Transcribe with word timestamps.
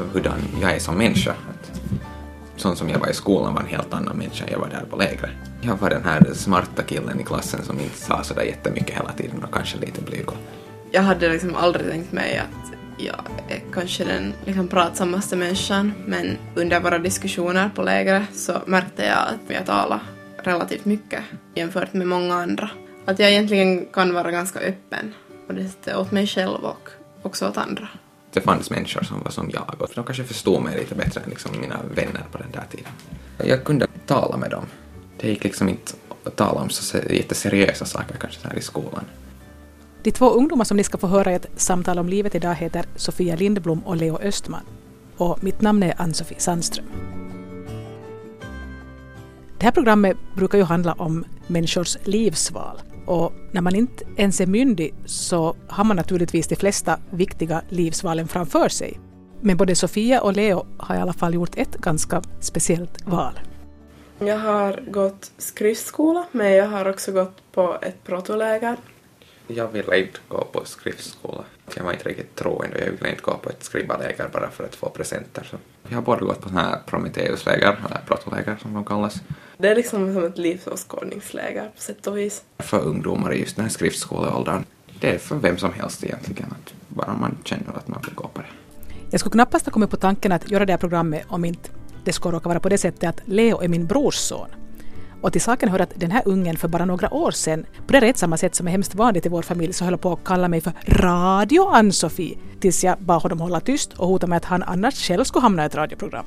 av 0.00 0.12
hurdan 0.12 0.40
jag 0.60 0.74
är 0.74 0.78
som 0.78 0.98
människa. 0.98 1.30
Att 1.30 1.80
sån 2.56 2.76
som 2.76 2.88
jag 2.88 2.98
var 2.98 3.08
i 3.08 3.14
skolan 3.14 3.54
var 3.54 3.60
en 3.60 3.66
helt 3.66 3.94
annan 3.94 4.16
människa 4.16 4.44
än 4.44 4.52
jag 4.52 4.58
var 4.58 4.68
där 4.68 4.84
på 4.90 4.96
lägret. 4.96 5.30
Jag 5.60 5.76
var 5.76 5.90
den 5.90 6.04
här 6.04 6.34
smarta 6.34 6.82
killen 6.82 7.20
i 7.20 7.24
klassen 7.24 7.64
som 7.64 7.80
inte 7.80 7.98
sa 7.98 8.22
sådär 8.22 8.42
jättemycket 8.42 8.96
hela 8.96 9.12
tiden 9.12 9.44
och 9.44 9.54
kanske 9.54 9.78
lite 9.78 10.02
blyg. 10.02 10.26
Jag 10.92 11.02
hade 11.02 11.28
liksom 11.28 11.54
aldrig 11.54 11.90
tänkt 11.90 12.12
mig 12.12 12.38
att 12.38 12.72
jag 12.98 13.20
är 13.48 13.60
kanske 13.72 14.04
den 14.04 14.32
liksom 14.44 14.68
pratsammaste 14.68 15.36
människan 15.36 15.92
men 16.06 16.36
under 16.54 16.80
våra 16.80 16.98
diskussioner 16.98 17.70
på 17.74 17.82
lägret 17.82 18.22
så 18.32 18.52
märkte 18.66 19.04
jag 19.04 19.18
att 19.18 19.54
jag 19.54 19.66
talade 19.66 20.00
relativt 20.36 20.84
mycket 20.84 21.22
jämfört 21.54 21.92
med 21.92 22.06
många 22.06 22.34
andra. 22.34 22.70
Att 23.06 23.18
jag 23.18 23.30
egentligen 23.30 23.86
kan 23.86 24.14
vara 24.14 24.30
ganska 24.30 24.58
öppen 24.58 25.14
och 25.48 25.54
det 25.54 25.96
åt 25.96 26.10
mig 26.10 26.26
själv 26.26 26.64
och 26.64 26.88
också 27.22 27.48
åt 27.48 27.56
andra. 27.56 27.88
Det 28.32 28.40
fanns 28.40 28.70
människor 28.70 29.02
som 29.02 29.22
var 29.22 29.30
som 29.30 29.50
jag 29.52 29.74
och 29.78 29.90
de 29.94 30.04
kanske 30.04 30.24
förstod 30.24 30.62
mig 30.62 30.78
lite 30.78 30.94
bättre 30.94 31.20
än 31.20 31.30
liksom 31.30 31.60
mina 31.60 31.80
vänner 31.94 32.24
på 32.32 32.38
den 32.38 32.50
där 32.52 32.64
tiden. 32.70 32.92
Jag 33.44 33.64
kunde 33.64 33.86
tala 34.06 34.36
med 34.36 34.50
dem. 34.50 34.66
Det 35.18 35.28
gick 35.28 35.44
liksom 35.44 35.68
inte 35.68 35.92
att 36.24 36.36
tala 36.36 36.60
om 36.60 36.70
så 36.70 36.98
jätteseriösa 37.10 37.84
saker 37.84 38.16
kanske 38.20 38.40
så 38.40 38.48
här 38.48 38.56
i 38.58 38.60
skolan. 38.62 39.04
De 40.02 40.10
två 40.10 40.30
ungdomar 40.30 40.64
som 40.64 40.76
ni 40.76 40.84
ska 40.84 40.98
få 40.98 41.06
höra 41.06 41.32
i 41.32 41.34
ett 41.34 41.50
samtal 41.56 41.98
om 41.98 42.08
livet 42.08 42.34
idag 42.34 42.54
heter 42.54 42.84
Sofia 42.96 43.36
Lindblom 43.36 43.80
och 43.80 43.96
Leo 43.96 44.18
Östman. 44.18 44.64
Och 45.16 45.44
mitt 45.44 45.60
namn 45.60 45.82
är 45.82 45.94
Ann-Sofie 45.96 46.40
Sandström. 46.40 46.86
Det 49.58 49.64
här 49.64 49.72
programmet 49.72 50.16
brukar 50.34 50.58
ju 50.58 50.64
handla 50.64 50.92
om 50.92 51.24
människors 51.46 51.96
livsval. 52.04 52.76
Och 53.10 53.32
när 53.52 53.60
man 53.60 53.74
inte 53.74 54.04
ens 54.16 54.40
är 54.40 54.46
myndig 54.46 54.94
så 55.04 55.56
har 55.68 55.84
man 55.84 55.96
naturligtvis 55.96 56.48
de 56.48 56.56
flesta 56.56 56.98
viktiga 57.10 57.62
livsvalen 57.68 58.28
framför 58.28 58.68
sig. 58.68 59.00
Men 59.40 59.56
både 59.56 59.74
Sofia 59.74 60.20
och 60.20 60.32
Leo 60.32 60.66
har 60.78 60.96
i 60.96 60.98
alla 60.98 61.12
fall 61.12 61.34
gjort 61.34 61.56
ett 61.56 61.76
ganska 61.76 62.22
speciellt 62.40 63.06
val. 63.06 63.40
Jag 64.18 64.38
har 64.38 64.80
gått 64.90 65.32
skriftskola 65.38 66.26
men 66.32 66.52
jag 66.52 66.66
har 66.66 66.88
också 66.88 67.12
gått 67.12 67.52
på 67.52 67.78
ett 67.82 68.04
protoläger 68.04 68.76
jag 69.54 69.68
ville 69.68 69.98
inte 69.98 70.18
gå 70.28 70.44
på 70.44 70.64
skriftskola. 70.64 71.44
Jag 71.76 71.84
var 71.84 71.92
inte 71.92 72.08
riktigt 72.08 72.36
troende 72.36 72.76
och 72.76 72.86
jag 72.86 72.90
ville 72.90 73.10
inte 73.10 73.22
gå 73.22 73.36
på 73.36 73.50
ett 73.50 73.64
skrivarläger 73.64 74.28
bara 74.32 74.50
för 74.50 74.64
att 74.64 74.74
få 74.74 74.88
presenter. 74.88 75.46
Så 75.50 75.56
jag 75.88 75.94
har 75.94 76.02
både 76.02 76.24
gått 76.24 76.40
på 76.40 76.48
sådana 76.48 76.68
här 76.68 76.78
Prometheusläger, 76.86 77.78
eller 77.86 78.00
protoläger 78.06 78.56
som 78.62 78.74
de 78.74 78.84
kallas. 78.84 79.20
Det 79.60 79.68
är 79.68 79.74
liksom 79.74 80.14
som 80.14 80.24
ett 80.24 80.38
livsåskådningsläger 80.38 81.70
på 81.74 81.80
sätt 81.80 82.06
och 82.06 82.18
vis. 82.18 82.42
För 82.58 82.80
ungdomar 82.80 83.34
i 83.34 83.40
just 83.40 83.56
den 83.56 83.64
här 83.64 83.70
skriftskoleåldern. 83.72 84.64
Det 85.00 85.14
är 85.14 85.18
för 85.18 85.36
vem 85.36 85.58
som 85.58 85.72
helst 85.72 86.04
egentligen, 86.04 86.50
att 86.50 86.74
bara 86.88 87.14
man 87.14 87.38
känner 87.44 87.76
att 87.76 87.88
man 87.88 88.02
vill 88.06 88.14
gå 88.14 88.28
på 88.28 88.40
det. 88.40 88.46
Jag 89.10 89.20
skulle 89.20 89.32
knappast 89.32 89.66
ha 89.66 89.72
kommit 89.72 89.90
på 89.90 89.96
tanken 89.96 90.32
att 90.32 90.50
göra 90.50 90.66
det 90.66 90.72
här 90.72 90.78
programmet 90.78 91.24
om 91.28 91.44
inte 91.44 91.70
det 92.04 92.12
skulle 92.12 92.36
råka 92.36 92.48
vara 92.48 92.60
på 92.60 92.68
det 92.68 92.78
sättet 92.78 93.08
att 93.08 93.20
Leo 93.24 93.60
är 93.60 93.68
min 93.68 93.86
brors 93.86 94.14
son. 94.14 94.48
Och 95.22 95.32
till 95.32 95.40
saken 95.40 95.68
hör 95.68 95.78
att 95.78 95.92
den 95.94 96.10
här 96.10 96.22
ungen 96.24 96.56
för 96.56 96.68
bara 96.68 96.84
några 96.84 97.14
år 97.14 97.30
sedan, 97.30 97.66
på 97.86 97.92
det 97.92 98.00
rätt 98.00 98.18
samma 98.18 98.36
sätt 98.36 98.54
som 98.54 98.66
är 98.66 98.70
hemskt 98.70 98.94
vanligt 98.94 99.26
i 99.26 99.28
vår 99.28 99.42
familj, 99.42 99.72
så 99.72 99.84
höll 99.84 99.98
på 99.98 100.12
att 100.12 100.24
kalla 100.24 100.48
mig 100.48 100.60
för 100.60 100.72
Radio 100.86 101.68
Ann-Sofie 101.68 102.38
tills 102.60 102.84
jag 102.84 102.98
bad 102.98 103.22
honom 103.22 103.40
hålla 103.40 103.60
tyst 103.60 103.92
och 103.92 104.08
hotade 104.08 104.30
med 104.30 104.36
att 104.36 104.44
han 104.44 104.62
annars 104.62 104.94
själv 105.08 105.24
skulle 105.24 105.42
hamna 105.42 105.62
i 105.62 105.66
ett 105.66 105.74
radioprogram. 105.74 106.24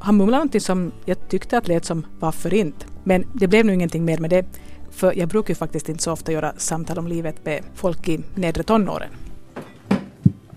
Han 0.00 0.16
mumlade 0.16 0.36
någonting 0.38 0.60
som 0.60 0.92
jag 1.04 1.28
tyckte 1.28 1.58
att 1.58 1.68
lät 1.68 1.84
som 1.84 2.06
varför 2.18 2.54
inte. 2.54 2.86
Men 3.04 3.24
det 3.32 3.46
blev 3.46 3.64
nu 3.64 3.74
ingenting 3.74 4.04
mer 4.04 4.18
med 4.18 4.30
det, 4.30 4.44
för 4.90 5.18
jag 5.18 5.28
brukar 5.28 5.48
ju 5.48 5.54
faktiskt 5.54 5.88
inte 5.88 6.02
så 6.02 6.12
ofta 6.12 6.32
göra 6.32 6.52
samtal 6.56 6.98
om 6.98 7.08
livet 7.08 7.44
med 7.44 7.62
folk 7.74 8.08
i 8.08 8.20
nedre 8.34 8.62
tonåren. 8.62 9.10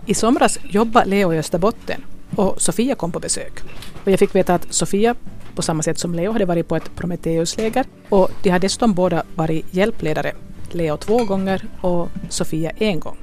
I 0.06 0.14
somras 0.14 0.59
jobbade 0.64 1.09
Leo 1.09 1.34
i 1.34 1.38
Österbotten 1.38 2.03
och 2.36 2.62
Sofia 2.62 2.95
kom 2.95 3.12
på 3.12 3.19
besök. 3.19 3.62
Och 4.03 4.12
jag 4.12 4.19
fick 4.19 4.35
veta 4.35 4.56
att 4.56 4.74
Sofia 4.74 5.16
på 5.56 5.62
samma 5.62 5.84
sätt 5.84 6.00
som 6.00 6.16
Leo 6.16 6.31
hade 6.31 6.46
varit 6.46 6.68
på 6.68 6.75
ett 6.75 6.96
Prometheusläger. 6.96 7.85
Och 8.09 8.31
de 8.44 8.50
har 8.50 8.59
dessutom 8.59 8.94
båda 8.94 9.24
varit 9.35 9.66
hjälpledare, 9.74 10.31
Leo 10.72 10.97
två 10.97 11.25
gånger 11.25 11.66
och 11.81 12.09
Sofia 12.30 12.69
en 12.69 13.00
gång. 13.00 13.18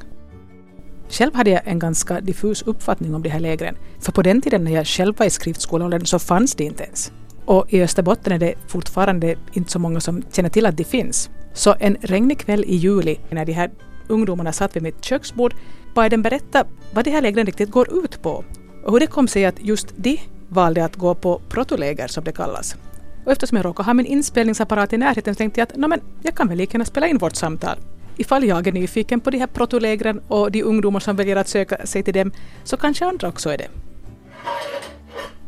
Själv 1.11 1.35
hade 1.35 1.51
jag 1.51 1.61
en 1.65 1.79
ganska 1.79 2.21
diffus 2.21 2.63
uppfattning 2.63 3.15
om 3.15 3.23
de 3.23 3.29
här 3.29 3.41
lägren, 3.41 3.77
för 4.01 4.13
på 4.13 4.23
den 4.23 4.43
tiden 4.43 4.65
när 4.65 4.73
jag 4.73 4.87
själv 4.87 5.19
var 5.19 5.27
i 5.27 5.31
skriftskoleåldern 5.31 6.07
så 6.07 6.19
fanns 6.19 6.55
de 6.55 6.65
inte 6.65 6.85
ens. 6.85 7.13
Och 7.45 7.73
i 7.73 7.83
Österbotten 7.83 8.33
är 8.33 8.39
det 8.39 8.55
fortfarande 8.67 9.35
inte 9.53 9.73
så 9.73 9.79
många 9.79 10.01
som 10.01 10.23
känner 10.33 10.49
till 10.49 10.67
att 10.67 10.77
de 10.77 10.85
finns. 10.85 11.31
Så 11.53 11.75
en 11.81 11.97
regnig 12.01 12.39
kväll 12.39 12.65
i 12.65 12.77
juli, 12.77 13.19
när 13.31 13.45
de 13.45 13.53
här 13.53 13.71
ungdomarna 14.09 14.53
satt 14.53 14.77
vid 14.77 14.83
mitt 14.83 15.05
köksbord, 15.05 15.55
bad 15.95 16.11
den 16.11 16.23
berätta 16.23 16.65
vad 16.93 17.05
de 17.05 17.11
här 17.11 17.23
lägren 17.23 17.47
riktigt 17.47 17.71
går 17.71 18.05
ut 18.05 18.23
på 18.23 18.45
och 18.85 18.93
hur 18.93 19.01
det 19.01 19.07
kom 19.07 19.29
sig 19.29 19.47
att 19.47 19.65
just 19.65 19.87
de 19.97 20.21
valde 20.49 20.85
att 20.85 20.97
gå 20.97 21.15
på 21.15 21.41
protoläger 21.49 22.09
som 22.09 22.25
det 22.25 22.33
kallas. 22.33 22.77
Och 23.25 23.33
eftersom 23.33 23.57
jag 23.57 23.65
råkar 23.65 23.85
ha 23.85 23.95
min 23.95 24.07
inspelningsapparat 24.07 24.93
i 24.93 24.97
närheten 24.97 25.35
så 25.35 25.39
tänkte 25.39 25.61
jag 25.61 25.69
att 25.69 25.77
men 25.77 26.01
jag 26.23 26.35
kan 26.35 26.49
väl 26.49 26.59
lika 26.59 26.73
gärna 26.73 26.85
spela 26.85 27.09
in 27.09 27.19
vårt 27.19 27.35
samtal. 27.35 27.79
Ifall 28.19 28.45
jag 28.45 28.67
är 28.67 28.73
nyfiken 28.73 29.21
på 29.21 29.31
de 29.31 29.39
här 29.39 29.47
protolägren 29.47 30.21
och 30.29 30.53
de 30.53 30.63
ungdomar 30.63 31.01
som 31.01 31.17
väljer 31.17 31.37
att 31.37 31.49
söka 31.49 31.87
sig 31.87 32.03
till 32.03 32.15
dem 32.15 32.33
så 32.65 32.77
kanske 32.77 33.07
andra 33.07 33.29
också 33.29 33.51
är 33.51 33.59
det. 33.59 33.69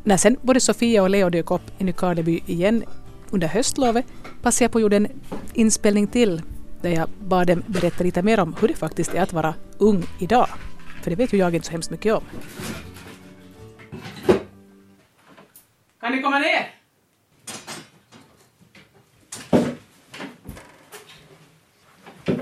När 0.04 0.16
sen 0.16 0.36
både 0.42 0.60
Sofia 0.60 1.02
och 1.02 1.10
Leo 1.10 1.30
dök 1.30 1.50
upp 1.50 1.62
i 1.78 1.84
Nykarleby 1.84 2.40
igen 2.46 2.84
under 3.30 3.48
höstlovet 3.48 4.06
passade 4.42 4.64
jag 4.64 4.72
på 4.72 4.78
att 4.78 4.82
göra 4.82 4.96
en 4.96 5.08
inspelning 5.54 6.06
till 6.06 6.42
där 6.82 6.90
jag 6.90 7.08
bad 7.20 7.46
dem 7.46 7.62
berätta 7.66 8.04
lite 8.04 8.22
mer 8.22 8.40
om 8.40 8.54
hur 8.60 8.68
det 8.68 8.74
faktiskt 8.74 9.14
är 9.14 9.22
att 9.22 9.32
vara 9.32 9.54
ung 9.78 10.04
idag. 10.18 10.48
För 11.02 11.10
det 11.10 11.16
vet 11.16 11.32
ju 11.32 11.38
jag 11.38 11.54
inte 11.54 11.66
så 11.66 11.72
hemskt 11.72 11.90
mycket 11.90 12.14
om. 12.14 12.22
Kan 16.00 16.12
ni 16.12 16.22
komma 16.22 16.38
ner? 16.38 16.79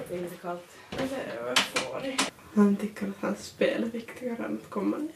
Det 0.08 0.16
är 0.16 0.22
lite 0.22 0.36
kallt. 0.36 0.62
Det 0.90 0.96
är 0.96 1.44
vad 1.44 1.58
får 1.58 2.14
Han 2.54 2.76
tycker 2.76 3.08
att 3.08 3.20
hans 3.20 3.44
spel 3.44 3.82
är 3.82 3.86
viktigare 3.86 4.44
än 4.44 4.58
att 4.64 4.70
komma 4.70 4.96
ner. 4.96 5.10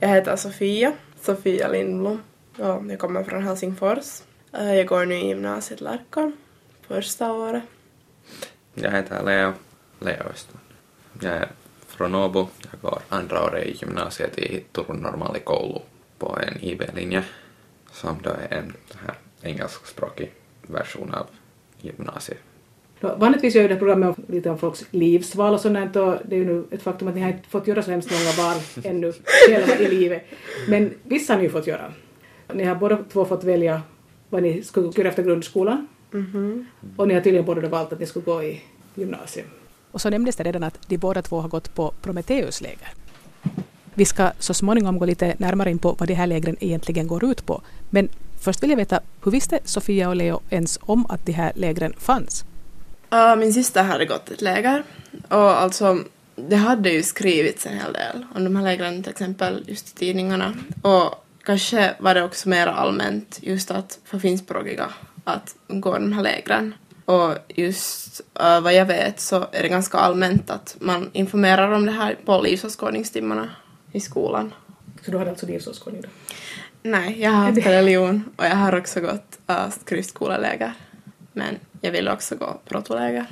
Jag 0.00 0.08
heter 0.08 0.36
Sofia, 0.36 0.92
Sofia 1.20 1.68
Lindblom. 1.68 2.22
Ja, 2.56 2.82
jag 2.88 2.98
kommer 2.98 3.24
från 3.24 3.42
Helsingfors. 3.42 4.22
Eh, 4.52 4.74
jag 4.74 4.86
går 4.86 5.06
nu 5.06 5.14
i 5.14 5.26
gymnasiet 5.26 5.80
Lärkan, 5.80 6.36
första 6.86 7.32
året. 7.32 7.62
Jag 8.74 8.90
heter 8.90 9.22
Leo, 9.24 9.52
Leo 9.98 10.22
Östman. 10.32 10.62
Jag 11.20 11.32
är 11.32 11.48
från 11.86 12.14
Åbo. 12.14 12.48
Jag 12.70 12.80
går 12.80 13.00
andra 13.08 13.44
året 13.44 13.66
i 13.66 13.76
gymnasiet 13.80 14.38
i 14.38 14.64
Turun 14.72 14.96
normaalikoulu 14.96 15.78
på 16.18 16.38
en 16.46 16.60
IB-linje 16.60 17.24
som 17.92 18.16
då 18.22 18.30
är 18.30 18.58
en 18.58 18.72
här 19.06 19.14
engelskspråkig 19.42 20.32
version 20.66 21.14
av 21.14 21.26
gymnasiet. 21.80 22.38
Vanligtvis 23.00 23.54
gör 23.54 23.62
ju 23.62 23.68
det 23.68 23.76
programmet 23.76 24.16
lite 24.26 24.50
om 24.50 24.58
folks 24.58 24.84
livsval 24.90 25.54
och 25.54 25.60
sånt 25.60 25.96
och 25.96 26.16
det 26.24 26.36
är 26.36 26.38
ju 26.38 26.44
nu 26.44 26.64
ett 26.70 26.82
faktum 26.82 27.08
att 27.08 27.14
ni 27.14 27.20
har 27.20 27.28
inte 27.28 27.48
fått 27.48 27.66
göra 27.66 27.82
så 27.82 27.90
hemskt 27.90 28.10
många 28.10 28.48
val 28.48 28.62
ännu 28.84 29.12
själva 29.48 29.76
i 29.76 29.88
livet. 29.88 30.22
Men 30.68 30.94
vissa 31.02 31.32
har 31.32 31.38
ni 31.38 31.44
ju 31.44 31.50
fått 31.50 31.66
göra. 31.66 31.92
Ni 32.54 32.64
har 32.64 32.74
båda 32.74 32.98
två 33.12 33.24
fått 33.24 33.44
välja 33.44 33.82
vad 34.28 34.42
ni 34.42 34.62
skulle 34.62 34.92
göra 34.96 35.08
efter 35.08 35.22
grundskolan 35.22 35.86
mm 36.12 36.26
-hmm. 36.26 36.66
och 36.96 37.08
ni 37.08 37.14
har 37.14 37.20
tydligen 37.20 37.46
båda 37.46 37.68
valt 37.68 37.92
att 37.92 38.00
ni 38.00 38.06
skulle 38.06 38.24
gå 38.24 38.42
i 38.42 38.62
gymnasiet. 38.94 39.46
Och 39.90 40.00
så 40.00 40.10
nämndes 40.10 40.36
det 40.36 40.44
redan 40.44 40.62
att 40.62 40.88
de 40.88 40.98
båda 40.98 41.22
två 41.22 41.40
har 41.40 41.48
gått 41.48 41.74
på 41.74 41.94
Prometheusläger. 42.02 42.88
Vi 43.94 44.04
ska 44.04 44.30
så 44.38 44.54
småningom 44.54 44.98
gå 44.98 45.04
lite 45.04 45.34
närmare 45.38 45.70
in 45.70 45.78
på 45.78 45.96
vad 45.98 46.08
de 46.08 46.14
här 46.14 46.26
lägren 46.26 46.56
egentligen 46.60 47.06
går 47.06 47.24
ut 47.24 47.46
på. 47.46 47.62
Men 47.90 48.08
först 48.40 48.62
vill 48.62 48.70
jag 48.70 48.76
veta, 48.76 49.00
hur 49.24 49.32
visste 49.32 49.58
Sofia 49.64 50.08
och 50.08 50.16
Leo 50.16 50.40
ens 50.50 50.78
om 50.82 51.06
att 51.08 51.26
de 51.26 51.32
här 51.32 51.52
lägren 51.54 51.94
fanns? 51.98 52.44
Uh, 53.14 53.36
min 53.36 53.52
syster 53.52 53.82
hade 53.82 54.04
gått 54.04 54.30
ett 54.30 54.40
läger 54.40 54.82
och 55.28 55.62
alltså 55.62 55.98
det 56.36 56.56
hade 56.56 56.90
ju 56.90 57.02
skrivits 57.02 57.66
en 57.66 57.78
hel 57.78 57.92
del 57.92 58.26
om 58.34 58.44
de 58.44 58.56
här 58.56 58.62
lägren 58.62 59.02
till 59.02 59.10
exempel 59.10 59.64
just 59.66 59.88
i 59.88 59.94
tidningarna 59.94 60.54
och 60.82 61.24
kanske 61.44 61.94
var 61.98 62.14
det 62.14 62.22
också 62.22 62.48
mer 62.48 62.66
allmänt 62.66 63.38
just 63.42 63.70
att 63.70 63.98
för 64.04 64.18
finskspråkiga 64.18 64.88
att 65.24 65.54
gå 65.68 65.92
de 65.92 66.12
här 66.12 66.22
lägren. 66.22 66.74
Och 67.04 67.34
just 67.48 68.20
uh, 68.42 68.60
vad 68.60 68.74
jag 68.74 68.86
vet 68.86 69.20
så 69.20 69.36
är 69.52 69.62
det 69.62 69.68
ganska 69.68 69.98
allmänt 69.98 70.50
att 70.50 70.76
man 70.80 71.10
informerar 71.12 71.72
om 71.72 71.86
det 71.86 71.92
här 71.92 72.16
på 72.24 72.40
livsåskådningstimmarna 72.40 73.50
i 73.92 74.00
skolan. 74.00 74.54
Så 75.04 75.10
du 75.10 75.18
hade 75.18 75.30
alltså 75.30 75.46
livsåskådning 75.46 76.02
då? 76.02 76.08
Nej, 76.82 77.22
jag 77.22 77.30
har 77.30 77.46
haft 77.46 77.66
religion 77.66 78.24
och 78.36 78.44
jag 78.44 78.56
har 78.56 78.78
också 78.78 79.00
gått 79.00 79.38
uh, 79.50 79.70
skriftskoleläger. 79.70 80.72
Men 81.32 81.54
jag 81.80 81.92
ville 81.92 82.12
också 82.12 82.36
gå 82.36 82.58
protoläger. 82.68 83.26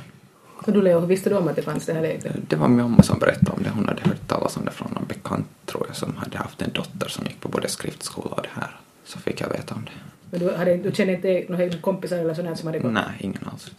Och 0.66 0.72
du 0.72 0.82
Leo, 0.82 1.00
visste 1.00 1.30
du 1.30 1.36
om 1.36 1.48
att 1.48 1.56
det 1.56 1.62
fanns 1.62 1.86
det 1.86 1.92
här 1.92 2.02
lägret? 2.02 2.36
Det 2.48 2.56
var 2.56 2.68
min 2.68 2.76
mamma 2.76 3.02
som 3.02 3.18
berättade 3.18 3.50
om 3.50 3.62
det. 3.62 3.70
Hon 3.70 3.88
hade 3.88 4.02
hört 4.02 4.28
talas 4.28 4.56
om 4.56 4.64
det 4.64 4.70
från 4.70 4.92
någon 4.92 5.06
bekant, 5.06 5.46
tror 5.66 5.84
jag, 5.86 5.96
som 5.96 6.16
hade 6.16 6.38
haft 6.38 6.62
en 6.62 6.72
dotter 6.72 7.08
som 7.08 7.26
gick 7.26 7.40
på 7.40 7.48
både 7.48 7.68
skriftskola 7.68 8.34
och 8.34 8.42
det 8.42 8.60
här. 8.60 8.76
Så 9.04 9.18
fick 9.18 9.40
jag 9.40 9.48
veta 9.48 9.74
om 9.74 9.84
det. 9.84 9.90
Men 10.30 10.40
du, 10.40 10.56
hade, 10.56 10.76
du 10.76 10.92
kände 10.92 11.12
inte 11.12 11.52
några 11.52 11.78
kompisar 11.78 12.16
eller 12.16 12.34
sådär 12.34 12.54
som 12.54 12.66
hade 12.66 12.78
gått? 12.78 12.92
Nej, 12.92 13.16
ingen 13.18 13.48
alls. 13.52 13.70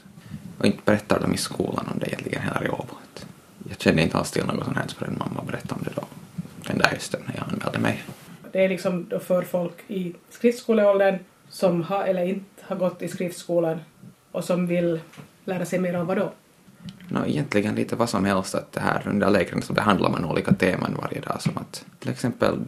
Och 0.58 0.66
inte 0.66 0.80
berättade 0.86 1.22
de 1.22 1.34
i 1.34 1.38
skolan 1.38 1.88
om 1.94 2.00
det 2.00 2.08
egentligen 2.08 2.42
heller 2.42 2.66
i 2.66 2.70
Åbo. 2.70 2.96
kände 3.78 4.02
inte 4.02 4.18
alls 4.18 4.32
till 4.32 4.46
något 4.46 4.66
sånt 4.66 4.78
här 4.78 4.88
förrän 4.98 5.18
mamma 5.20 5.44
berättade 5.48 5.74
om 5.74 5.82
det 5.84 5.92
då 5.96 6.04
den 6.72 6.80
där 6.80 6.90
hösten 6.90 7.22
när 7.26 7.36
jag 7.36 7.44
anmälde 7.44 7.80
mig. 7.80 8.04
Det 8.52 8.66
är 8.66 8.70
liksom 8.70 9.06
då 9.10 9.20
för 9.20 9.42
folk 9.42 9.74
i 9.88 10.16
skriftskoleåldern 10.30 11.20
som 11.50 11.84
har 11.84 12.04
eller 12.04 12.26
inte 12.26 12.62
har 12.62 12.76
gått 12.76 13.02
i 13.02 13.08
skriftskolan 13.08 13.80
och 14.32 14.44
som 14.44 14.68
vill 14.68 15.00
lära 15.46 15.66
sig 15.66 15.80
mer 15.80 15.96
om 15.96 16.08
vad 16.08 16.18
då? 16.18 16.32
No, 17.08 17.26
egentligen 17.28 17.76
lite 17.76 17.96
vad 17.96 18.10
som 18.10 18.26
helst. 18.26 18.56
Att 18.56 18.72
det 18.72 18.80
här 18.80 19.08
under 19.08 19.30
lägren 19.30 19.62
så 19.62 19.74
behandlar 19.74 20.10
man 20.10 20.26
olika 20.26 20.54
teman 20.54 20.98
varje 21.02 21.22
dag 21.22 21.42
som 21.42 21.58
att 21.58 21.86
till 22.00 22.10
exempel 22.10 22.60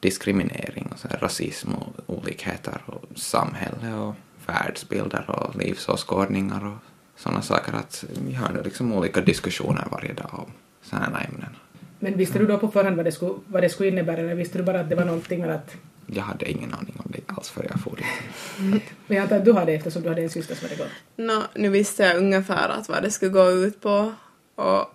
diskriminering 0.00 0.88
och 0.92 0.98
så 0.98 1.08
här, 1.08 1.18
rasism 1.18 1.74
och 1.74 1.92
olikheter 2.06 2.82
och 2.86 3.18
samhälle 3.18 3.94
och 3.94 4.14
världsbilder 4.46 5.30
och 5.30 5.56
livsåskådningar 5.56 6.66
och 6.66 6.78
sådana 7.16 7.42
saker. 7.42 7.72
Att 7.72 8.04
vi 8.26 8.34
har 8.34 8.52
nu 8.52 8.62
liksom 8.62 8.92
olika 8.92 9.20
diskussioner 9.20 9.88
varje 9.90 10.12
dag 10.12 10.30
om 10.32 10.52
sådana 10.82 11.20
ämnen. 11.20 11.56
Men 12.02 12.16
visste 12.16 12.38
du 12.38 12.46
då 12.46 12.58
på 12.58 12.68
förhand 12.68 12.96
vad 12.96 13.04
det 13.04 13.12
skulle, 13.12 13.34
vad 13.46 13.62
det 13.62 13.68
skulle 13.68 13.88
innebära 13.88 14.20
eller 14.20 14.34
visste 14.34 14.58
du 14.58 14.64
bara 14.64 14.80
att 14.80 14.88
det 14.88 14.96
var 14.96 15.04
någonting 15.04 15.40
men 15.40 15.50
att... 15.50 15.76
Jag 16.06 16.22
hade 16.22 16.50
ingen 16.50 16.74
aning 16.74 16.94
om 17.04 17.12
det 17.14 17.20
alls 17.26 17.50
för 17.50 17.66
jag 17.70 17.80
for 17.80 17.96
dit. 17.96 18.82
Men 19.06 19.16
jag 19.16 19.22
antar 19.22 19.36
att 19.36 19.44
du 19.44 19.52
hade 19.52 19.72
eftersom 19.72 20.02
du 20.02 20.08
hade 20.08 20.22
en 20.22 20.30
syster 20.30 20.54
som 20.54 20.68
hade 20.68 20.76
gått. 20.76 20.92
Nå, 21.16 21.42
nu 21.54 21.68
visste 21.68 22.02
jag 22.02 22.16
ungefär 22.16 22.68
att 22.68 22.88
vad 22.88 23.02
det 23.02 23.10
skulle 23.10 23.30
gå 23.30 23.50
ut 23.50 23.80
på 23.80 24.14
och 24.54 24.94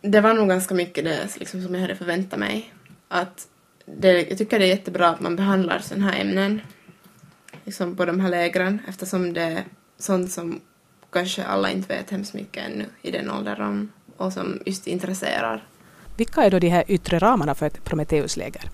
det 0.00 0.20
var 0.20 0.34
nog 0.34 0.48
ganska 0.48 0.74
mycket 0.74 1.04
det 1.04 1.36
liksom, 1.38 1.62
som 1.62 1.74
jag 1.74 1.82
hade 1.82 1.96
förväntat 1.96 2.38
mig. 2.38 2.74
Att 3.08 3.48
det, 3.84 4.28
jag 4.28 4.38
tycker 4.38 4.58
det 4.58 4.64
är 4.64 4.68
jättebra 4.68 5.08
att 5.08 5.20
man 5.20 5.36
behandlar 5.36 5.78
sådana 5.78 6.10
här 6.10 6.20
ämnen 6.20 6.60
liksom 7.64 7.96
på 7.96 8.04
de 8.04 8.20
här 8.20 8.28
lägren 8.28 8.80
eftersom 8.88 9.32
det 9.32 9.42
är 9.42 9.64
sånt 9.98 10.30
som 10.30 10.60
kanske 11.10 11.44
alla 11.44 11.70
inte 11.70 11.94
vet 11.94 12.10
hemskt 12.10 12.34
mycket 12.34 12.66
ännu 12.66 12.84
i 13.02 13.10
den 13.10 13.30
åldern 13.30 13.62
om 13.62 13.92
och 14.16 14.32
som 14.32 14.58
just 14.66 14.86
intresserar. 14.86 15.64
Vilka 16.16 16.42
är 16.42 16.50
då 16.50 16.58
de 16.58 16.68
här 16.68 16.84
yttre 16.88 17.18
ramarna 17.18 17.54
för 17.54 17.66
ett 17.66 17.84
Prometheusläger? 17.84 18.70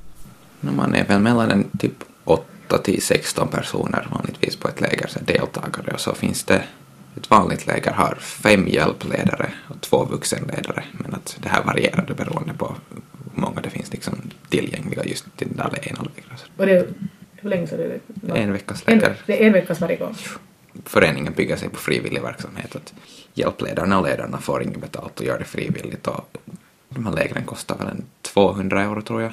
Man 0.60 0.94
är 0.94 1.04
väl 1.04 1.20
mellan 1.20 1.50
en 1.50 1.64
typ 1.78 2.04
8 2.24 2.78
till 2.78 3.02
16 3.02 3.48
personer 3.48 4.08
vanligtvis 4.10 4.56
på 4.56 4.68
ett 4.68 4.80
läger, 4.80 5.06
så 5.06 5.18
deltagare, 5.20 5.94
och 5.94 6.00
så 6.00 6.14
finns 6.14 6.44
det 6.44 6.62
ett 7.16 7.30
vanligt 7.30 7.66
läger 7.66 7.92
har 7.92 8.14
fem 8.20 8.68
hjälpledare 8.68 9.52
och 9.68 9.80
två 9.80 10.04
vuxenledare, 10.04 10.84
men 10.92 11.14
att 11.14 11.38
det 11.42 11.48
här 11.48 11.62
varierar 11.62 12.14
beroende 12.16 12.54
på 12.54 12.74
hur 12.90 13.02
många 13.42 13.60
det 13.60 13.70
finns 13.70 13.92
liksom 13.92 14.14
tillgängliga 14.48 15.04
just 15.04 15.36
till 15.36 15.48
den 15.48 15.56
där 15.56 15.88
ena 15.88 16.02
lägret. 16.02 16.44
Och 16.56 16.66
det, 16.66 16.88
hur 17.36 17.50
länge 17.50 17.66
sa 17.66 17.76
du 17.76 18.00
det? 18.22 18.38
En 18.38 18.52
veckas 18.52 18.86
läger. 18.86 19.08
En, 19.08 19.14
det 19.26 19.42
är 19.42 19.46
en 19.46 19.52
veckas 19.52 19.80
varje 19.80 19.96
gång? 19.96 20.16
Föreningen 20.84 21.32
bygger 21.32 21.56
sig 21.56 21.68
på 21.68 21.76
frivillig 21.76 22.22
verksamhet. 22.22 22.76
Att 22.76 22.94
hjälpledarna 23.34 23.98
och 23.98 24.06
ledarna 24.06 24.38
får 24.38 24.62
inget 24.62 24.80
betalt 24.80 25.20
och 25.20 25.26
gör 25.26 25.38
det 25.38 25.44
frivilligt. 25.44 26.06
Och 26.06 26.36
de 26.88 27.06
här 27.06 27.12
lägren 27.12 27.44
kostar 27.44 27.78
väl 27.78 27.88
en 27.88 28.04
200 28.22 28.82
euro 28.82 29.02
tror 29.02 29.22
jag. 29.22 29.32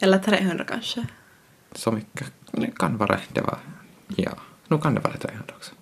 Eller 0.00 0.18
300 0.18 0.64
kanske. 0.68 1.06
Så 1.72 1.92
mycket 1.92 2.26
det 2.52 2.70
kan 2.78 2.96
vara. 2.96 3.18
Det 3.32 3.40
var, 3.40 3.58
ja, 4.06 4.30
nu 4.68 4.78
kan 4.78 4.94
det 4.94 5.00
vara 5.00 5.16
300 5.16 5.54
också. 5.56 5.72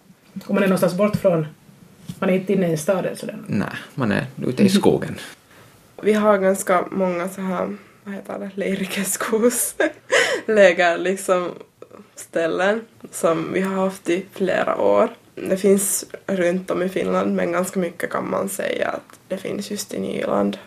Och 0.46 0.54
man 0.54 0.62
är 0.62 0.66
någonstans 0.66 0.94
bort 0.94 1.16
från, 1.16 1.46
man 2.18 2.30
är 2.30 2.34
inte 2.34 2.52
inne 2.52 2.68
i 2.68 2.70
en 2.70 2.78
stad 2.78 3.06
eller 3.06 3.16
sådär? 3.16 3.38
Nej, 3.46 3.68
man 3.94 4.12
är 4.12 4.26
ute 4.36 4.62
i 4.62 4.68
skogen. 4.68 5.18
Vi 6.02 6.12
har 6.12 6.38
ganska 6.38 6.84
många 6.90 7.28
så 7.28 7.40
här, 7.40 7.76
vad 8.04 8.14
heter 8.14 8.38
det, 8.38 8.50
leirikeskos 8.54 9.74
läger 10.46 10.98
liksom 10.98 11.50
ställen 12.14 12.80
som 13.10 13.52
vi 13.52 13.60
har 13.60 13.74
haft 13.74 14.08
i 14.08 14.26
flera 14.32 14.76
år. 14.76 15.10
Det 15.34 15.56
finns 15.56 16.04
runt 16.26 16.70
om 16.70 16.82
i 16.82 16.88
Finland 16.88 17.34
men 17.34 17.52
ganska 17.52 17.80
mycket 17.80 18.10
kan 18.10 18.30
man 18.30 18.48
säga 18.48 18.88
att 18.88 19.20
det 19.28 19.36
finns 19.36 19.70
just 19.70 19.94
i 19.94 20.00
Nyland. 20.00 20.58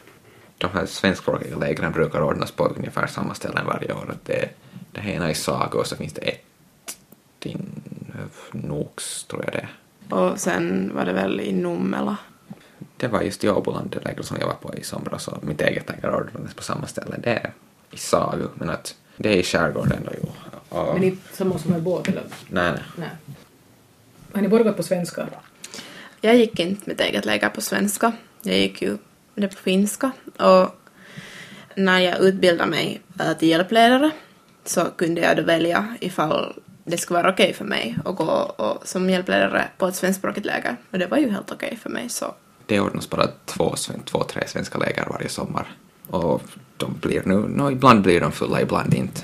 De 0.58 0.72
här 0.74 0.86
svenskspråkiga 0.86 1.58
lägren 1.58 1.92
brukar 1.92 2.22
ordnas 2.22 2.52
på 2.52 2.66
ungefär 2.78 3.08
samma 3.08 3.34
ställen 3.34 3.66
varje 3.66 3.94
år. 3.94 4.16
Det, 4.24 4.50
det 4.92 5.02
ena 5.02 5.32
i 5.32 5.36
Sago 5.36 5.80
och 5.80 5.88
så 5.88 5.96
finns 5.96 6.14
det 6.14 6.22
ett 6.22 6.46
i 7.46 7.58
Nox, 8.52 9.24
tror 9.24 9.44
jag 9.44 9.54
det 9.54 9.60
är. 9.60 9.70
Och 10.20 10.40
sen 10.40 10.92
var 10.96 11.06
det 11.06 11.14
väl 11.14 11.42
i 11.42 11.52
Nummela. 11.52 12.18
Det 12.98 13.08
var 13.08 13.22
just 13.22 13.44
i 13.44 13.50
Åboland, 13.50 13.90
det 13.90 14.06
läger 14.06 14.24
som 14.24 14.38
jag 14.40 14.48
var 14.48 14.54
på 14.54 14.76
i 14.76 14.84
somras 14.84 15.28
och 15.28 15.44
mitt 15.44 15.62
eget 15.62 15.90
läger 15.90 16.16
ordnades 16.16 16.54
på 16.54 16.64
samma 16.64 16.88
ställe. 16.88 17.16
Det 17.24 17.30
är 17.30 17.54
i 17.92 17.98
Sago, 17.98 18.48
men 18.54 18.70
att 18.70 18.96
det 19.22 19.30
är 19.30 19.38
i 19.38 19.44
skärgården 19.44 20.00
då 20.06 20.12
ju. 20.12 20.20
Och... 20.70 20.94
Men 20.94 21.04
inte 21.04 21.38
som 21.38 21.48
måste 21.48 21.70
med 21.70 21.82
båt 21.82 22.08
eller? 22.08 22.24
Nej, 22.48 22.72
nej. 22.72 22.82
nej. 22.96 23.10
Har 24.34 24.42
ni 24.42 24.48
båda 24.48 24.64
gått 24.64 24.78
på 24.78 24.84
svenska? 24.84 25.28
Jag 26.22 26.36
gick 26.36 26.60
inte 26.60 26.90
mitt 26.90 27.02
eget 27.02 27.26
läger 27.26 27.50
på 27.50 27.62
svenska. 27.62 28.12
Jag 28.42 28.58
gick 28.58 28.82
ju 28.82 28.98
det 29.36 29.48
på 29.48 29.56
finska. 29.56 30.12
Och 30.38 30.76
när 31.76 32.00
jag 32.00 32.20
utbildade 32.20 32.70
mig 32.70 33.02
till 33.40 33.48
hjälpledare 33.48 34.12
så 34.66 34.86
kunde 34.86 35.22
jag 35.22 35.38
då 35.38 35.44
välja 35.44 35.96
ifall 36.02 36.54
det 36.84 36.98
skulle 36.98 37.20
vara 37.22 37.34
okej 37.34 37.44
okay 37.44 37.54
för 37.54 37.66
mig 37.66 37.98
att 38.06 38.16
gå 38.16 38.26
och, 38.58 38.88
som 38.88 39.10
hjälpledare 39.10 39.68
på 39.78 39.88
ett 39.88 39.96
svenskspråkigt 39.96 40.46
läger. 40.46 40.76
Och 40.92 41.00
det 41.00 41.08
var 41.08 41.18
ju 41.18 41.30
helt 41.30 41.52
okej 41.52 41.68
okay 41.68 41.78
för 41.78 41.90
mig 41.90 42.10
så. 42.10 42.34
Det 42.66 42.80
ordnas 42.80 43.10
bara 43.10 43.28
två, 43.46 43.76
två, 44.06 44.24
tre 44.24 44.48
svenska 44.48 44.78
läger 44.78 45.06
varje 45.10 45.30
sommar. 45.30 45.68
Och 46.10 46.42
de 46.78 46.98
blir 47.02 47.24
nu, 47.26 47.36
no, 47.36 47.72
ibland 47.72 48.02
blir 48.02 48.22
de 48.22 48.32
fulla, 48.32 48.62
ibland 48.62 48.94
inte. 48.94 49.22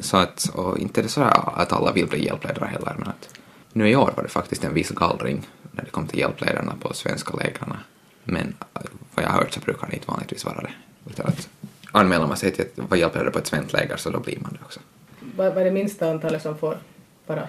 Så 0.00 0.16
att, 0.16 0.50
och 0.54 0.78
inte 0.78 1.00
är 1.00 1.02
det 1.02 1.08
så 1.08 1.22
att 1.22 1.72
alla 1.72 1.92
vill 1.92 2.06
bli 2.06 2.24
hjälpledare 2.24 2.66
heller, 2.66 2.94
men 2.98 3.08
att 3.08 3.28
nu 3.72 3.88
i 3.88 3.96
år 3.96 4.12
var 4.16 4.22
det 4.22 4.28
faktiskt 4.28 4.64
en 4.64 4.74
viss 4.74 4.90
gallring 4.90 5.48
när 5.72 5.84
det 5.84 5.90
kom 5.90 6.06
till 6.06 6.18
hjälpledarna 6.18 6.74
på 6.80 6.94
svenska 6.94 7.36
lägren. 7.36 7.72
Men 8.24 8.54
vad 9.14 9.24
jag 9.24 9.30
har 9.30 9.38
hört 9.38 9.52
så 9.52 9.60
brukar 9.60 9.86
det 9.86 9.94
inte 9.94 10.08
vanligtvis 10.08 10.44
vara 10.44 10.60
det. 10.60 10.72
Utan 11.10 11.26
att 11.26 11.48
anmäler 11.92 12.26
man 12.26 12.36
sig 12.36 12.52
till 12.52 12.64
att 12.64 12.90
vara 12.90 13.00
hjälpledare 13.00 13.30
på 13.30 13.38
ett 13.38 13.46
svenskt 13.46 13.72
läger 13.72 13.96
så 13.96 14.10
då 14.10 14.20
blir 14.20 14.38
man 14.40 14.52
det 14.52 14.64
också. 14.64 14.80
Vad 15.36 15.58
är 15.58 15.64
det 15.64 15.70
minsta 15.70 16.10
antalet 16.10 16.42
som 16.42 16.58
får 16.58 16.78
vara? 17.26 17.48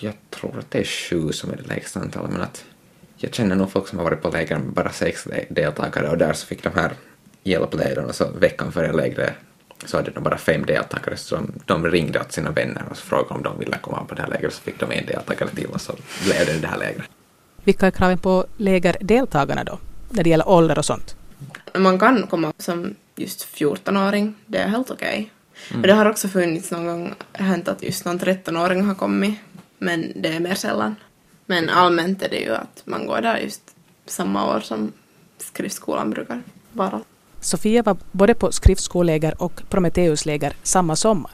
Jag 0.00 0.14
tror 0.30 0.58
att 0.58 0.70
det 0.70 0.78
är 0.78 0.84
sju 0.84 1.32
som 1.32 1.50
är 1.50 1.56
det 1.56 1.66
lägsta 1.66 2.00
antalet, 2.00 2.30
men 2.30 2.40
att 2.40 2.64
jag 3.16 3.34
känner 3.34 3.56
nog 3.56 3.70
folk 3.70 3.88
som 3.88 3.98
har 3.98 4.04
varit 4.04 4.22
på 4.22 4.30
läger 4.30 4.58
med 4.58 4.72
bara 4.72 4.92
sex 4.92 5.28
deltagare 5.48 6.08
och 6.10 6.18
där 6.18 6.32
så 6.32 6.46
fick 6.46 6.62
de 6.62 6.70
här 6.74 6.92
hjälpledarna 7.46 8.12
så 8.12 8.30
veckan 8.30 8.72
före 8.72 8.92
lägret 8.92 9.32
så 9.84 9.96
hade 9.96 10.10
de 10.10 10.24
bara 10.24 10.38
fem 10.38 10.66
deltagare 10.66 11.16
så 11.16 11.40
de 11.64 11.86
ringde 11.86 12.20
åt 12.20 12.32
sina 12.32 12.50
vänner 12.50 12.82
och 12.90 12.96
frågade 12.96 13.34
om 13.34 13.42
de 13.42 13.58
ville 13.58 13.78
komma 13.78 14.04
på 14.04 14.14
det 14.14 14.22
här 14.22 14.28
lägret 14.28 14.54
så 14.54 14.62
fick 14.62 14.80
de 14.80 14.92
en 14.92 15.06
deltagare 15.06 15.50
till 15.50 15.66
och 15.66 15.80
så 15.80 15.92
blev 16.24 16.46
det 16.46 16.58
det 16.60 16.66
här 16.66 16.78
lägret. 16.78 17.06
Vilka 17.64 17.86
är 17.86 17.90
kraven 17.90 18.18
på 18.18 18.46
lägerdeltagarna 18.56 19.64
då, 19.64 19.78
när 20.10 20.24
det 20.24 20.30
gäller 20.30 20.48
ålder 20.48 20.78
och 20.78 20.84
sånt? 20.84 21.16
Man 21.74 21.98
kan 21.98 22.26
komma 22.26 22.52
som 22.58 22.94
just 23.16 23.48
14-åring, 23.54 24.34
det 24.46 24.58
är 24.58 24.68
helt 24.68 24.90
okej. 24.90 25.08
Okay. 25.08 25.30
Mm. 25.70 25.82
det 25.82 25.92
har 25.92 26.10
också 26.10 26.28
funnits 26.28 26.70
någon 26.70 26.86
gång 26.86 27.14
hänt 27.32 27.68
att 27.68 27.82
just 27.82 28.04
någon 28.04 28.18
13-åring 28.18 28.82
har 28.82 28.94
kommit, 28.94 29.38
men 29.78 30.12
det 30.16 30.28
är 30.28 30.40
mer 30.40 30.54
sällan. 30.54 30.96
Men 31.46 31.68
allmänt 31.68 32.22
är 32.22 32.28
det 32.28 32.40
ju 32.40 32.54
att 32.54 32.82
man 32.84 33.06
går 33.06 33.20
där 33.20 33.36
just 33.38 33.62
samma 34.06 34.56
år 34.56 34.60
som 34.60 34.92
skriftskolan 35.38 36.10
brukar 36.10 36.42
vara. 36.72 37.00
Sofia 37.46 37.82
var 37.82 37.96
både 38.12 38.34
på 38.34 38.52
skriftskoläger 38.52 39.42
och 39.42 39.62
Prometheusläger 39.68 40.52
samma 40.62 40.96
sommar. 40.96 41.30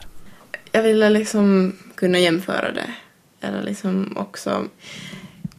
Jag 0.71 0.83
ville 0.83 1.09
liksom 1.09 1.75
kunna 1.95 2.19
jämföra 2.19 2.71
det. 2.71 2.93
Eller 3.41 3.63
liksom 3.63 4.17
också... 4.17 4.67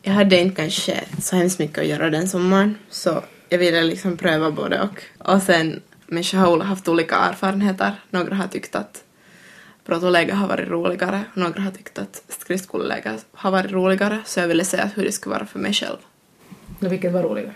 Jag 0.02 0.12
hade 0.12 0.40
inte 0.40 0.56
kanske 0.56 1.04
så 1.22 1.36
hemskt 1.36 1.58
mycket 1.58 1.78
att 1.78 1.86
göra 1.86 2.10
den 2.10 2.28
sommaren, 2.28 2.78
så 2.90 3.22
jag 3.48 3.58
ville 3.58 3.82
liksom 3.82 4.16
pröva 4.16 4.50
både 4.50 4.80
och. 4.80 5.02
Och 5.18 5.42
sen, 5.42 5.82
människor 6.06 6.38
har 6.38 6.60
haft 6.60 6.88
olika 6.88 7.16
erfarenheter. 7.16 7.92
Några 8.10 8.34
har 8.34 8.46
tyckt 8.46 8.74
att 8.74 9.04
protoläger 9.84 10.34
har 10.34 10.48
varit 10.48 10.68
roligare, 10.68 11.24
några 11.34 11.60
har 11.60 11.70
tyckt 11.70 11.98
att 11.98 12.22
skriftskoleläger 12.28 13.18
har 13.32 13.50
varit 13.50 13.72
roligare, 13.72 14.18
så 14.24 14.40
jag 14.40 14.48
ville 14.48 14.64
se 14.64 14.88
hur 14.94 15.04
det 15.04 15.12
skulle 15.12 15.34
vara 15.34 15.46
för 15.46 15.58
mig 15.58 15.72
själv. 15.72 15.98
Och 16.80 16.92
vilket 16.92 17.12
var 17.12 17.22
roligare? 17.22 17.54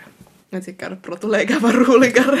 Jag 0.51 0.65
tycker 0.65 0.91
att 0.91 1.01
protoläger 1.01 1.59
var 1.59 1.71
roligare. 1.71 2.39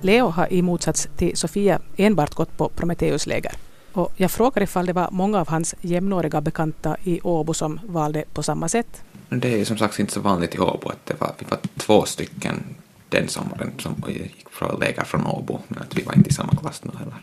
Leo 0.00 0.26
har 0.26 0.52
i 0.52 0.62
motsats 0.62 1.08
till 1.16 1.36
Sofia 1.36 1.80
enbart 1.96 2.34
gått 2.34 2.56
på 2.56 2.68
Prometheusläger. 2.68 3.52
Och 3.92 4.12
jag 4.16 4.30
frågar 4.30 4.62
ifall 4.62 4.86
det 4.86 4.92
var 4.92 5.08
många 5.10 5.40
av 5.40 5.48
hans 5.48 5.74
jämnåriga 5.80 6.40
bekanta 6.40 6.96
i 7.04 7.20
Åbo 7.22 7.54
som 7.54 7.80
valde 7.84 8.24
på 8.32 8.42
samma 8.42 8.68
sätt. 8.68 9.02
Det 9.28 9.52
är 9.54 9.58
ju 9.58 9.64
som 9.64 9.78
sagt 9.78 9.98
inte 9.98 10.12
så 10.12 10.20
vanligt 10.20 10.54
i 10.54 10.58
Åbo 10.58 10.88
att 10.88 11.06
det 11.06 11.20
var, 11.20 11.34
vi 11.38 11.46
var 11.50 11.58
två 11.76 12.04
stycken 12.04 12.62
den 13.08 13.28
sommaren 13.28 13.72
som 13.78 14.02
gick 14.08 14.50
från 14.50 14.80
läger 14.80 15.04
från 15.04 15.26
Åbo, 15.26 15.58
men 15.68 15.82
att 15.82 15.98
vi 15.98 16.02
var 16.02 16.14
inte 16.14 16.30
i 16.30 16.32
samma 16.32 16.56
klass 16.56 16.84
nu 16.84 16.90
heller. 16.98 17.14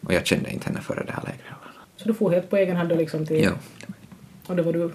Och 0.00 0.12
jag 0.12 0.26
kände 0.26 0.50
inte 0.50 0.66
henne 0.66 0.80
före 0.80 1.04
det 1.06 1.12
här 1.12 1.22
lägret 1.22 1.44
heller. 1.44 1.72
Så 1.96 2.08
du 2.08 2.14
får 2.14 2.30
helt 2.30 2.50
på 2.50 2.56
egen 2.56 2.76
hand 2.76 2.88
då 2.88 2.94
liksom 2.94 3.26
till... 3.26 3.42
Ja. 3.42 3.50
Och 4.50 4.56
då 4.56 4.62
var 4.62 4.72
du 4.72 4.90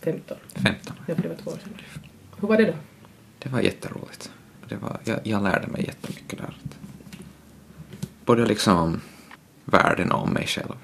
15? 0.00 0.36
15. 0.54 0.96
Ja, 1.06 1.14
för 1.14 1.22
det 1.22 1.28
var 1.28 1.36
två 1.36 1.50
år 1.50 1.56
sedan. 1.56 1.72
Hur 2.40 2.48
var 2.48 2.56
det 2.56 2.64
då? 2.64 2.72
Det 3.38 3.48
var 3.48 3.60
jätteroligt. 3.60 4.32
Det 4.68 4.76
var, 4.76 5.00
jag, 5.04 5.20
jag 5.22 5.42
lärde 5.42 5.66
mig 5.66 5.86
jättemycket 5.86 6.38
där. 6.38 6.56
Både 8.24 8.46
liksom 8.46 9.00
världen 9.64 10.12
om 10.12 10.30
mig 10.30 10.46
själv. 10.46 10.74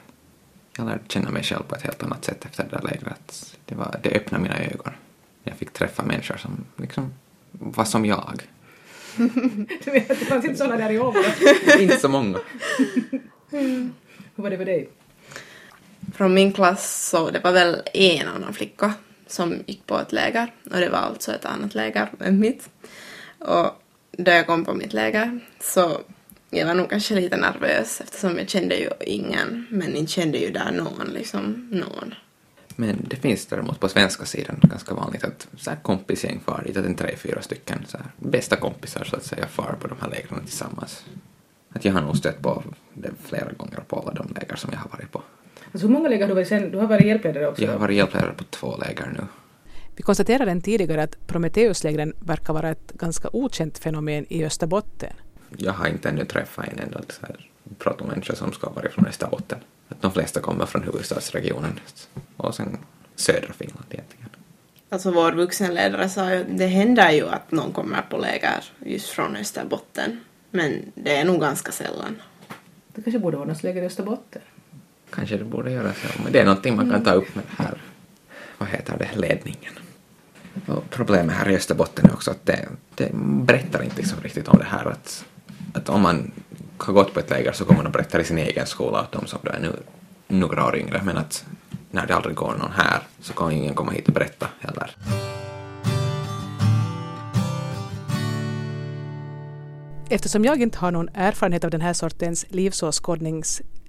Jag 0.76 0.87
lärde 0.87 1.00
känna 1.09 1.30
mig 1.30 1.42
själv 1.42 1.62
på 1.62 1.75
ett 1.75 1.83
helt 1.83 2.02
annat 2.02 2.25
sätt 2.25 2.44
efter 2.44 2.64
det 2.64 2.71
där 2.71 2.83
lägret. 2.83 3.56
Det, 3.64 3.75
var, 3.75 4.00
det 4.02 4.11
öppnade 4.16 4.42
mina 4.42 4.59
ögon. 4.59 4.92
Jag 5.44 5.56
fick 5.56 5.73
träffa 5.73 6.02
människor 6.02 6.37
som 6.37 6.64
liksom 6.76 7.12
var 7.50 7.85
som 7.85 8.04
jag. 8.04 8.42
Du 9.85 9.90
vet, 9.90 10.09
det 10.09 10.14
fanns 10.14 10.44
inte 10.44 10.56
sådana 10.56 10.76
där 10.76 10.90
i 10.90 10.99
Åbo. 10.99 11.18
inte 11.80 11.97
så 11.97 12.09
många. 12.09 12.38
Hur 13.50 13.90
var 14.35 14.50
det 14.50 14.56
för 14.56 14.64
dig? 14.64 14.88
Från 16.14 16.35
min 16.35 16.52
klass 16.52 17.09
så 17.11 17.30
det 17.30 17.40
var 17.40 17.52
väl 17.52 17.83
en 17.92 18.28
annan 18.28 18.54
flicka 18.54 18.94
som 19.26 19.59
gick 19.66 19.87
på 19.87 19.99
ett 19.99 20.12
läger 20.12 20.52
och 20.64 20.80
det 20.80 20.88
var 20.88 20.99
alltså 20.99 21.33
ett 21.33 21.44
annat 21.44 21.75
läger 21.75 22.09
än 22.21 22.40
mitt. 22.40 22.68
Och 23.38 23.83
då 24.12 24.30
jag 24.30 24.47
kom 24.47 24.64
på 24.64 24.75
mitt 24.75 24.92
läger 24.92 25.40
så 25.61 26.00
jag 26.50 26.66
var 26.66 26.75
nog 26.75 26.90
kanske 26.90 27.14
lite 27.14 27.37
nervös 27.37 28.00
eftersom 28.00 28.38
jag 28.38 28.49
kände 28.49 28.76
ju 28.76 28.90
ingen 29.00 29.66
men 29.71 29.94
inte 29.94 30.12
kände 30.12 30.38
ju 30.38 30.50
där 30.50 30.73
någon 30.73 31.06
liksom, 31.12 31.68
någon. 31.71 32.14
Men 32.76 33.06
det 33.11 33.16
finns 33.16 33.47
däremot 33.47 33.80
på 33.80 33.88
svenska 33.88 34.25
sidan 34.25 34.61
ganska 34.62 34.94
vanligt 34.94 35.25
att 35.25 35.49
så 35.56 35.71
här 35.71 35.78
kompisgäng 35.83 36.40
far 36.44 36.62
dit, 36.66 36.76
att 36.76 36.87
en 36.87 36.94
tre, 36.94 37.16
fyra 37.16 37.42
stycken 37.42 37.85
så 37.88 37.97
här, 37.97 38.06
bästa 38.16 38.56
kompisar 38.56 39.04
så 39.04 39.16
att 39.16 39.25
säga 39.25 39.47
far 39.47 39.76
på 39.80 39.88
de 39.88 39.97
här 40.00 40.11
lägren 40.11 40.44
tillsammans. 40.44 41.04
Att 41.73 41.85
jag 41.85 41.92
har 41.92 42.02
nog 42.02 42.16
stött 42.16 42.42
på 42.42 42.62
det 42.94 43.11
flera 43.25 43.52
gånger 43.52 43.80
på 43.88 44.00
alla 44.00 44.12
de 44.12 44.35
läger 44.40 44.56
som 44.56 44.71
jag 44.73 44.78
har 44.78 44.90
varit 44.90 45.12
på. 45.12 45.23
Alltså, 45.75 45.87
hur 45.87 45.95
många 45.95 46.09
läger 46.09 46.23
har 46.23 46.28
du 46.28 46.35
varit 46.35 46.49
sen? 46.49 46.71
Du 46.71 46.78
har 46.78 46.87
varit 46.87 47.07
hjälpledare 47.07 47.47
också? 47.49 47.62
Jag 47.64 47.73
har 47.73 47.78
varit 47.78 47.97
hjälplärare 47.97 48.33
på 48.37 48.45
två 48.45 48.76
läger 48.76 49.07
nu. 49.07 49.26
Vi 49.97 50.02
konstaterade 50.02 50.61
tidigare 50.61 51.02
att 51.02 51.26
Prometheuslägren 51.26 52.14
verkar 52.21 52.52
vara 52.52 52.71
ett 52.71 52.93
ganska 52.93 53.28
okänt 53.33 53.78
fenomen 53.78 54.26
i 54.28 54.45
Österbotten. 54.45 55.12
Jag 55.57 55.73
har 55.73 55.87
inte 55.87 56.09
ännu 56.09 56.25
träffat 56.25 56.69
en 56.73 56.78
enda 56.78 57.00
så 57.09 57.26
här 57.26 57.50
protomänniska 57.78 58.35
som 58.35 58.52
ska 58.52 58.71
vara 58.71 58.90
från 58.90 59.07
Österbotten. 59.07 59.59
Att 59.88 60.02
de 60.02 60.12
flesta 60.12 60.40
kommer 60.40 60.66
från 60.66 60.83
huvudstadsregionen 60.83 61.81
och 62.37 62.54
sen 62.54 62.78
södra 63.16 63.52
Finland 63.52 63.87
egentligen. 63.90 64.28
Alltså 64.88 65.11
vår 65.11 65.33
vuxenledare 65.33 66.09
sa 66.09 66.31
ju 66.31 66.40
att 66.40 66.59
det 66.59 66.66
händer 66.66 67.11
ju 67.11 67.28
att 67.28 67.50
någon 67.50 67.73
kommer 67.73 68.02
på 68.11 68.16
läger 68.16 68.64
just 68.87 69.09
från 69.09 69.37
Österbotten 69.37 70.21
men 70.50 70.93
det 70.95 71.16
är 71.16 71.25
nog 71.25 71.40
ganska 71.40 71.73
sällan. 71.73 72.23
Det 72.95 73.02
kanske 73.02 73.19
borde 73.19 73.37
ordnas 73.37 73.62
läger 73.62 73.83
i 73.83 73.87
Österbotten. 73.87 74.43
Kanske 75.14 75.37
det 75.37 75.44
borde 75.44 75.71
göras 75.71 75.97
så, 75.97 76.23
men 76.23 76.33
det 76.33 76.40
är 76.40 76.44
någonting 76.44 76.76
man 76.76 76.90
kan 76.90 77.04
ta 77.04 77.12
upp 77.12 77.35
med 77.35 77.44
det 77.44 77.62
här, 77.62 77.83
vad 78.59 78.68
heter 78.68 78.99
det, 78.99 79.21
ledningen. 79.21 79.73
Och 80.66 80.85
problemet 80.90 81.37
här 81.37 81.50
i 81.50 81.56
Österbotten 81.56 82.06
är 82.06 82.12
också 82.12 82.30
att 82.30 82.47
det, 82.47 82.68
det 82.94 83.11
berättar 83.14 83.83
inte 83.83 83.97
liksom 83.97 84.21
riktigt 84.21 84.49
om 84.49 84.59
det 84.59 84.64
här 84.64 84.85
att, 84.85 85.25
att 85.73 85.88
om 85.88 86.02
man 86.02 86.33
har 86.78 86.92
gått 86.92 87.14
på 87.14 87.21
ett 87.21 87.30
läger 87.30 87.52
så 87.52 87.64
kommer 87.64 87.76
man 87.76 87.87
och 87.87 87.92
berättar 87.92 88.21
i 88.21 88.25
sin 88.25 88.38
egen 88.38 88.66
skola 88.66 89.00
åt 89.00 89.12
de 89.12 89.26
som 89.26 89.38
då 89.42 89.50
är 89.50 89.61
nu 89.61 89.73
några 90.28 90.66
år 90.66 90.76
yngre, 90.76 91.00
men 91.04 91.16
att 91.16 91.44
när 91.90 92.06
det 92.06 92.14
aldrig 92.14 92.37
går 92.37 92.56
någon 92.59 92.73
här 92.73 93.02
så 93.21 93.33
kan 93.33 93.52
ingen 93.52 93.75
komma 93.75 93.92
hit 93.92 94.09
och 94.09 94.14
berätta 94.14 94.49
heller. 94.61 94.97
Eftersom 100.11 100.44
jag 100.44 100.62
inte 100.62 100.78
har 100.78 100.90
någon 100.90 101.09
erfarenhet 101.14 101.64
av 101.64 101.71
den 101.71 101.80
här 101.80 101.92
sortens 101.92 102.47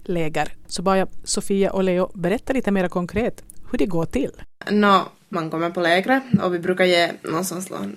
läger 0.07 0.53
så 0.67 0.81
bad 0.81 0.97
jag 0.97 1.07
Sofia 1.24 1.71
och 1.71 1.83
Leo 1.83 2.12
berätta 2.13 2.53
lite 2.53 2.71
mer 2.71 2.88
konkret 2.88 3.43
hur 3.71 3.77
det 3.77 3.85
går 3.85 4.05
till. 4.05 4.31
No, 4.69 5.01
man 5.29 5.50
kommer 5.50 5.69
på 5.69 5.81
lägret 5.81 6.24
och 6.43 6.53
vi 6.53 6.59
brukar 6.59 6.85
ge 6.85 7.12
någon 7.21 7.45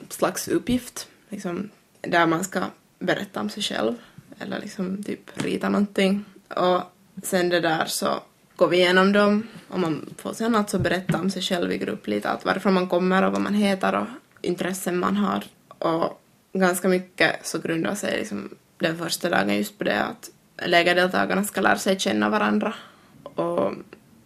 slags 0.09 0.49
uppgift 0.49 1.09
liksom, 1.29 1.69
där 2.01 2.27
man 2.27 2.45
ska 2.45 2.61
berätta 2.99 3.41
om 3.41 3.51
sig 3.51 3.63
själv 3.63 3.95
eller 4.39 4.61
liksom 4.61 5.03
typ 5.03 5.21
rita 5.35 5.69
någonting. 5.69 6.25
Och 6.49 6.83
sen 7.23 7.49
det 7.49 7.61
där 7.61 7.85
så 7.85 8.21
går 8.57 8.69
vi 8.69 8.77
igenom 8.77 9.13
dem 9.13 9.47
och 9.69 9.81
man 9.81 10.15
får 10.17 10.33
sen 10.33 10.55
alltså 10.55 10.79
berätta 10.79 11.21
om 11.21 11.31
sig 11.31 11.43
själv 11.43 11.73
i 11.73 11.79
grupp 11.79 12.07
lite, 12.07 12.31
att 12.31 12.45
varifrån 12.45 12.75
man 12.75 12.89
kommer 12.89 13.23
och 13.23 13.33
vad 13.33 13.41
man 13.41 13.55
heter 13.55 13.95
och 13.95 14.07
intressen 14.43 14.99
man 14.99 15.17
har. 15.17 15.45
Och 15.69 16.21
ganska 16.53 16.89
mycket 16.89 17.47
så 17.47 17.59
grundar 17.59 17.95
sig 17.95 18.19
liksom 18.19 18.49
den 18.79 18.99
första 18.99 19.31
dagen 19.31 19.57
just 19.57 19.79
på 19.79 19.85
det 19.85 20.03
att 20.03 20.31
lägerdeltagarna 20.67 21.45
ska 21.45 21.61
lära 21.61 21.79
sig 21.79 21.99
känna 21.99 22.29
varandra. 22.29 22.75
Och 23.23 23.73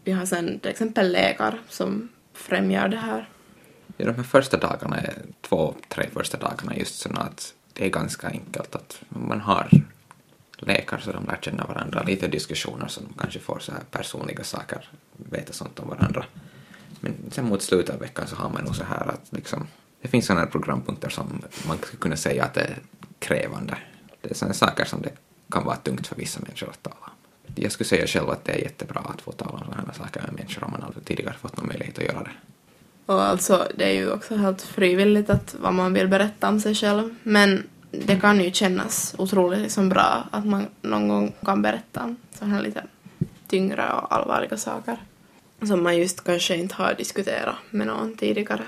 vi 0.05 0.13
har 0.13 0.27
sen 0.27 0.59
till 0.61 0.71
exempel 0.71 1.13
lekar 1.13 1.61
som 1.69 2.09
främjar 2.35 2.89
det 2.89 2.97
här. 2.97 3.29
Ja, 3.97 4.07
de 4.07 4.15
här 4.15 4.23
första 4.23 4.57
dagarna, 4.57 4.97
två, 5.41 5.75
tre 5.89 6.09
första 6.13 6.39
dagarna 6.39 6.77
just 6.77 6.99
sådana 6.99 7.21
att 7.21 7.55
det 7.73 7.87
är 7.87 7.91
ganska 7.91 8.29
enkelt 8.29 8.75
att 8.75 9.03
man 9.09 9.41
har 9.41 9.69
lekar 10.67 10.99
så 10.99 11.13
de 11.13 11.27
lär 11.27 11.39
känna 11.41 11.65
varandra, 11.67 12.03
lite 12.03 12.29
diskussioner 12.29 12.89
så 12.89 13.01
de 13.01 13.15
kanske 13.19 13.41
får 13.41 13.59
så 13.59 13.73
här 13.73 13.81
personliga 13.91 14.45
saker, 14.45 14.89
veta 15.17 15.53
sånt 15.53 15.79
om 15.79 15.89
varandra. 15.89 16.25
Men 17.01 17.15
sen 17.31 17.45
mot 17.45 17.63
slutet 17.63 17.95
av 17.95 18.01
veckan 18.01 18.27
så 18.27 18.37
har 18.37 18.51
man 18.51 18.65
nog 18.65 18.77
så 18.77 18.85
här 18.85 19.07
att 19.07 19.27
liksom, 19.31 19.67
det 20.03 20.09
finns 20.09 20.27
sådana 20.27 20.41
här 20.45 20.51
programpunkter 20.51 21.09
som 21.09 21.43
man 21.69 21.79
skulle 21.79 22.01
kunna 22.01 22.17
säga 22.17 22.45
att 22.45 22.55
det 22.55 22.61
är 22.61 22.79
krävande. 23.19 23.79
Det 24.21 24.31
är 24.31 24.35
sådana 24.35 24.55
saker 24.55 24.85
som 24.85 25.03
det 25.03 25.11
kan 25.53 25.65
vara 25.65 25.77
tungt 25.77 26.07
för 26.07 26.17
vissa 26.17 26.41
människor 26.41 26.69
att 26.71 26.83
tala 26.83 26.97
om. 27.01 27.13
Jag 27.55 27.73
skulle 27.73 27.89
säga 27.89 28.07
själv 28.07 28.31
att 28.31 28.45
det 28.45 28.53
är 28.53 28.59
jättebra 28.59 29.01
att 29.01 29.23
få 29.23 29.33
tala 29.33 29.51
om 29.53 29.59
sådana 29.59 29.85
här 29.87 29.93
saker 29.93 30.21
med 30.21 30.33
människor 30.33 30.65
om 30.65 30.71
man 30.71 30.83
aldrig 30.83 31.05
tidigare 31.05 31.35
fått 31.41 31.57
någon 31.57 31.67
möjlighet 31.67 31.99
att 31.99 32.05
göra 32.05 32.23
det. 32.23 32.31
Och 33.07 33.23
alltså, 33.23 33.69
det 33.75 33.85
är 33.85 33.93
ju 33.93 34.13
också 34.13 34.37
helt 34.37 34.63
frivilligt 34.63 35.31
att 35.31 35.55
vad 35.61 35.75
man 35.75 35.93
vill 35.93 36.09
berätta 36.09 36.49
om 36.49 36.61
sig 36.61 36.75
själv. 36.75 37.15
Men 37.23 37.63
det 37.91 38.17
kan 38.21 38.41
ju 38.41 38.53
kännas 38.53 39.15
otroligt 39.19 39.61
liksom 39.61 39.89
bra 39.89 40.25
att 40.31 40.47
man 40.47 40.67
någon 40.83 41.09
gång 41.09 41.33
kan 41.45 41.63
berätta 41.63 42.05
om 42.05 42.17
sådana 42.39 42.55
här 42.55 42.63
lite 42.63 42.85
tyngre 43.49 43.93
och 43.93 44.15
allvarliga 44.15 44.57
saker. 44.57 44.97
Som 45.67 45.83
man 45.83 45.97
just 45.97 46.25
kanske 46.25 46.57
inte 46.57 46.75
har 46.75 46.95
diskuterat 46.95 47.55
med 47.71 47.87
någon 47.87 48.17
tidigare. 48.17 48.65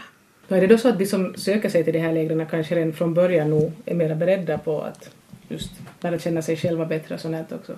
Är 0.49 0.61
det 0.61 0.67
då 0.67 0.79
så 0.79 0.89
att 0.89 0.99
de 0.99 1.07
som 1.07 1.35
söker 1.35 1.69
sig 1.69 1.85
till 1.85 1.93
de 1.93 1.99
här 1.99 2.13
lägren 2.13 2.47
kanske 2.47 2.75
redan 2.75 2.93
från 2.93 3.15
början 3.15 3.51
nog 3.51 3.73
är 3.85 3.95
mer 3.95 4.15
beredda 4.15 4.59
på 4.59 4.83
att 4.83 5.11
just 5.49 5.71
lära 6.01 6.19
känna 6.19 6.43
sig 6.43 6.57
själva 6.57 6.87
bättre 6.87 7.15
och 7.15 7.21
sånt 7.21 7.53
också? 7.53 7.77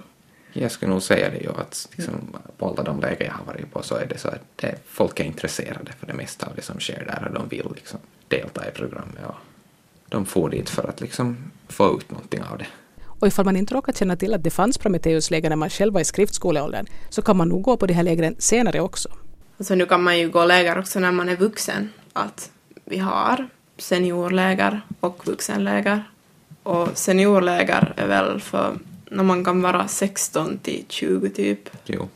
Jag 0.53 0.71
skulle 0.71 0.93
nog 0.93 1.03
säga 1.03 1.31
det 1.31 1.39
ju 1.39 1.51
att 1.51 1.89
liksom, 1.97 2.15
på 2.59 2.69
alla 2.69 2.83
de 2.83 3.01
läger 3.01 3.27
jag 3.27 3.33
har 3.33 3.45
varit 3.45 3.73
på 3.73 3.83
så 3.83 3.95
är 3.95 4.07
det 4.07 4.19
så 4.19 4.29
att 4.29 4.43
det, 4.57 4.79
folk 4.87 5.21
är 5.21 5.25
intresserade 5.25 5.93
för 5.99 6.07
det 6.07 6.15
mesta 6.15 6.47
av 6.47 6.53
det 6.57 6.63
som 6.63 6.81
sker 6.81 7.05
där 7.07 7.29
och 7.29 7.35
de 7.35 7.49
vill 7.49 7.67
liksom 7.75 7.99
delta 8.29 8.69
i 8.69 8.71
programmet 8.71 9.25
och 9.27 9.35
de 10.09 10.27
får 10.27 10.51
dit 10.51 10.71
för 10.71 10.89
att 10.89 11.01
liksom 11.01 11.37
få 11.69 11.99
ut 11.99 12.11
någonting 12.11 12.43
av 12.43 12.59
det. 12.59 12.67
Och 13.21 13.27
ifall 13.27 13.45
man 13.45 13.57
inte 13.57 13.75
råkar 13.75 13.93
känna 13.93 14.17
till 14.17 14.35
att 14.35 14.45
det 14.45 14.51
fanns 14.51 14.79
Prometheusläger 14.79 15.49
när 15.49 15.57
man 15.57 15.71
själv 15.71 15.95
var 15.95 16.01
i 16.01 16.05
skriftskoleåldern 16.05 16.87
så 17.11 17.23
kan 17.23 17.37
man 17.37 17.49
nog 17.49 17.63
gå 17.63 17.77
på 17.77 17.87
de 17.87 17.95
här 17.95 18.03
lägren 18.03 18.37
senare 18.39 18.81
också. 18.81 19.09
Alltså 19.59 19.75
nu 19.75 19.87
kan 19.87 20.03
man 20.03 20.19
ju 20.19 20.31
gå 20.31 20.45
läger 20.45 20.79
också 20.79 21.01
när 21.01 21.13
man 21.13 21.29
är 21.29 21.37
vuxen. 21.37 21.93
Att 22.13 22.51
vi 22.85 22.99
har 22.99 23.49
seniorläger 23.79 24.81
och 25.01 25.27
vuxenläger. 25.27 26.05
Och 26.67 26.89
seniorläger 26.95 27.93
är 27.97 28.07
väl 28.07 28.41
för 28.41 28.75
när 29.11 29.25
man 29.25 29.45
kan 29.45 29.63
vara 29.63 29.89
16 29.89 30.59
till 30.59 30.85
20 30.89 31.31
typ. 31.31 31.71
Jo. 31.85 32.09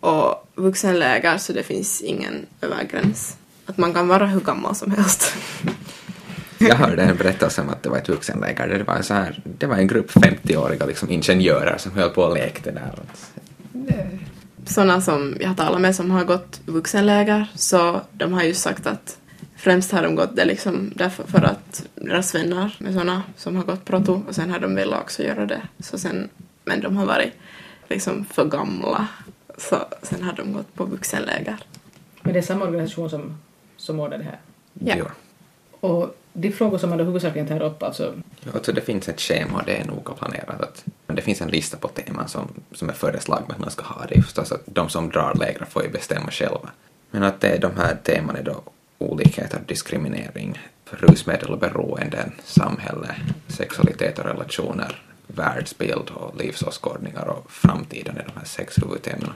Och 0.00 0.48
vuxenläger 0.54 1.38
så 1.38 1.52
det 1.52 1.62
finns 1.62 2.02
ingen 2.02 2.46
övergräns. 2.60 3.36
Att 3.66 3.76
man 3.76 3.94
kan 3.94 4.08
vara 4.08 4.26
hur 4.26 4.40
gammal 4.40 4.74
som 4.74 4.90
helst. 4.90 5.34
Jag 6.58 6.74
hörde 6.74 7.02
en 7.02 7.16
berättelse 7.16 7.60
om 7.60 7.68
att 7.68 7.82
det 7.82 7.88
var 7.88 7.96
ett 7.96 8.08
vuxenläger 8.08 8.68
det 8.68 8.84
var, 8.84 9.02
så 9.02 9.14
här, 9.14 9.42
det 9.58 9.66
var 9.66 9.76
en 9.76 9.86
grupp 9.86 10.10
50-åriga 10.10 10.86
liksom, 10.86 11.10
ingenjörer 11.10 11.78
som 11.78 11.92
höll 11.92 12.10
på 12.10 12.22
och 12.22 12.34
lekte 12.34 12.70
där. 12.70 12.98
Såna 14.66 15.00
som 15.00 15.36
jag 15.40 15.48
har 15.48 15.54
talat 15.54 15.80
med 15.80 15.96
som 15.96 16.10
har 16.10 16.24
gått 16.24 16.60
vuxenläger 16.66 17.46
så 17.54 18.00
de 18.12 18.32
har 18.32 18.42
ju 18.42 18.54
sagt 18.54 18.86
att 18.86 19.18
främst 19.62 19.92
har 19.92 20.02
de 20.02 20.14
gått 20.14 20.36
det 20.36 20.44
liksom 20.44 20.92
därför 20.96 21.24
för 21.24 21.42
att 21.42 21.86
deras 21.94 22.34
vänner 22.34 22.76
med 22.78 22.94
såna 22.94 23.22
som 23.36 23.56
har 23.56 23.64
gått 23.64 23.84
proto 23.84 24.22
och 24.28 24.34
sen 24.34 24.50
har 24.50 24.58
de 24.58 24.74
velat 24.74 25.00
också 25.00 25.22
göra 25.22 25.46
det. 25.46 25.62
Så 25.78 25.98
sen, 25.98 26.28
men 26.64 26.80
de 26.80 26.96
har 26.96 27.06
varit 27.06 27.32
liksom 27.88 28.24
för 28.24 28.44
gamla 28.44 29.08
så 29.58 29.76
sen 30.02 30.22
har 30.22 30.32
de 30.32 30.52
gått 30.52 30.74
på 30.74 30.84
vuxenläger. 30.84 31.56
Men 32.22 32.32
det 32.32 32.38
är 32.38 32.42
samma 32.42 32.64
organisation 32.64 33.10
som, 33.10 33.38
som 33.76 34.00
ordnar 34.00 34.18
det 34.18 34.24
här? 34.24 34.40
Ja. 34.72 34.94
Jo. 34.98 35.06
Och 35.80 36.16
de 36.32 36.52
frågor 36.52 36.78
som 36.78 36.90
man 36.90 36.98
då 36.98 37.04
huvudsakligen 37.04 37.48
tar 37.48 37.62
upp, 37.62 37.82
alltså 37.82 38.14
Ja, 38.40 38.50
Alltså 38.54 38.72
det 38.72 38.80
finns 38.80 39.08
ett 39.08 39.20
schema 39.20 39.58
och 39.58 39.64
det 39.66 39.76
är 39.76 39.84
noga 39.84 40.12
planerat. 40.14 40.60
Att, 40.60 40.84
men 41.06 41.16
det 41.16 41.22
finns 41.22 41.40
en 41.40 41.48
lista 41.48 41.76
på 41.76 41.88
teman 41.88 42.28
som, 42.28 42.48
som 42.72 42.88
är 42.88 42.92
föreslagna 42.92 43.54
att 43.54 43.60
man 43.60 43.70
ska 43.70 43.84
ha. 43.84 44.06
Det 44.08 44.18
är 44.18 44.22
förstås 44.22 44.52
att 44.52 44.62
de 44.64 44.88
som 44.88 45.10
drar 45.10 45.34
lägret 45.34 45.68
får 45.68 45.82
ju 45.84 45.90
bestämma 45.90 46.30
själva. 46.30 46.70
Men 47.10 47.22
att 47.22 47.40
det 47.40 47.48
är 47.48 47.58
de 47.58 47.76
här 47.76 47.96
teman 48.02 48.36
är 48.36 48.42
då 48.42 48.62
olikheter, 49.02 49.60
diskriminering, 49.66 50.58
rusmedel 50.90 51.50
och 51.50 51.58
beroenden, 51.58 52.32
samhälle, 52.44 53.16
sexualitet 53.48 54.18
och 54.18 54.24
relationer, 54.24 55.02
världsbild 55.26 56.10
och 56.10 56.36
livsåskådningar 56.36 57.24
och 57.28 57.50
framtiden 57.50 58.16
är 58.16 58.24
de 58.24 58.38
här 58.38 58.46
sex 58.46 58.78
huvudämnena, 58.78 59.34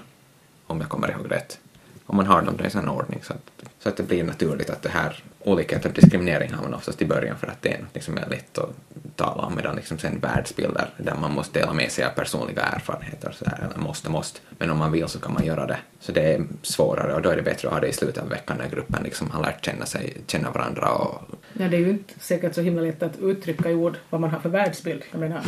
Om 0.66 0.80
jag 0.80 0.88
kommer 0.88 1.10
ihåg 1.10 1.30
rätt. 1.30 1.58
Om 2.06 2.16
man 2.16 2.26
har 2.26 2.42
dem 2.42 2.56
i 2.60 2.64
en 2.64 2.70
sån 2.70 2.88
ordning 2.88 3.20
så 3.22 3.32
att, 3.32 3.55
så 3.86 3.90
att 3.90 3.96
det 3.96 4.02
blir 4.02 4.24
naturligt 4.24 4.70
att 4.70 4.82
det 4.82 4.88
här 4.88 5.22
olikhet 5.44 5.84
och 5.84 5.92
diskriminering 5.92 6.52
har 6.52 6.62
man 6.62 6.74
oftast 6.74 7.02
i 7.02 7.06
början 7.06 7.36
för 7.38 7.46
att 7.46 7.62
det 7.62 7.68
är 7.72 7.78
något 7.94 8.02
som 8.02 8.18
är 8.18 8.26
lätt 8.30 8.58
att 8.58 8.70
tala 9.16 9.42
om 9.42 9.54
medan 9.54 9.76
liksom 9.76 9.98
sen 9.98 10.18
världsbilder 10.20 10.88
där 10.96 11.14
man 11.14 11.32
måste 11.32 11.58
dela 11.60 11.72
med 11.72 11.92
sig 11.92 12.04
av 12.04 12.10
personliga 12.10 12.62
erfarenheter 12.62 13.34
så 13.38 13.44
här, 13.50 13.58
eller 13.70 13.78
måste, 13.78 14.10
måste. 14.10 14.40
Men 14.58 14.70
om 14.70 14.78
man 14.78 14.92
vill 14.92 15.08
så 15.08 15.18
kan 15.20 15.32
man 15.34 15.44
göra 15.44 15.66
det. 15.66 15.78
Så 16.00 16.12
det 16.12 16.20
är 16.34 16.44
svårare 16.62 17.14
och 17.14 17.22
då 17.22 17.30
är 17.30 17.36
det 17.36 17.42
bättre 17.42 17.68
att 17.68 17.74
ha 17.74 17.80
det 17.80 17.88
i 17.88 17.92
slutet 17.92 18.22
av 18.22 18.28
veckan 18.28 18.56
när 18.58 18.68
gruppen 18.68 19.02
liksom 19.02 19.30
har 19.30 19.42
lärt 19.42 19.64
känna, 19.64 19.86
sig, 19.86 20.16
känna 20.26 20.50
varandra 20.50 20.88
och 20.90 21.22
Ja, 21.52 21.68
det 21.68 21.76
är 21.76 21.80
ju 21.80 21.90
inte 21.90 22.14
säkert 22.20 22.54
så 22.54 22.60
himla 22.60 22.82
lätt 22.82 23.02
att 23.02 23.18
uttrycka 23.18 23.70
i 23.70 23.74
ord 23.74 23.96
vad 24.10 24.20
man 24.20 24.30
har 24.30 24.40
för 24.40 24.48
världsbild. 24.48 25.02
Jag 25.10 25.20
menar, 25.20 25.40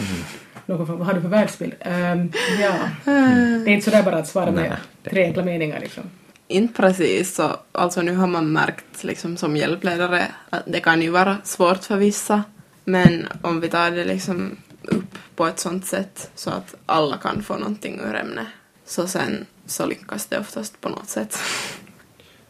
någon 0.67 0.87
frågar, 0.87 0.99
vad 0.99 1.07
har 1.07 1.15
du 1.15 1.21
för 1.21 1.29
världsbild? 1.29 1.75
Ehm, 1.81 2.33
ja, 2.63 2.75
det 3.05 3.11
är 3.11 3.69
inte 3.69 3.85
sådär 3.85 4.03
bara 4.03 4.17
att 4.17 4.29
svara 4.29 4.51
med 4.51 4.63
Nej, 4.71 4.79
det- 5.03 5.11
tre 5.11 5.25
enkla 5.25 5.45
meningar 5.45 5.81
liksom. 5.81 6.05
Inte 6.51 6.75
precis 6.75 7.35
så, 7.35 7.57
alltså 7.73 8.03
nu 8.03 8.15
har 8.15 8.27
man 8.27 8.53
märkt 8.53 9.05
liksom 9.05 9.37
som 9.37 9.57
hjälpledare 9.57 10.27
att 10.51 10.63
det 10.67 10.81
kan 10.81 11.03
ju 11.03 11.11
vara 11.11 11.37
svårt 11.45 11.85
för 11.85 11.97
vissa. 11.97 12.43
Men 12.85 13.29
om 13.43 13.61
vi 13.61 13.69
tar 13.69 13.91
det 13.91 14.05
liksom 14.05 14.57
upp 14.83 15.19
på 15.37 15.47
ett 15.47 15.59
sånt 15.59 15.87
sätt 15.87 16.31
så 16.35 16.51
att 16.51 16.75
alla 16.87 17.17
kan 17.17 17.43
få 17.43 17.57
någonting 17.57 18.01
ur 18.01 18.15
ämnet 18.15 18.47
så 18.85 19.07
sen 19.07 19.47
så 19.67 19.87
lyckas 19.87 20.27
det 20.27 20.39
oftast 20.39 20.81
på 20.81 20.89
något 20.89 21.09
sätt. 21.09 21.39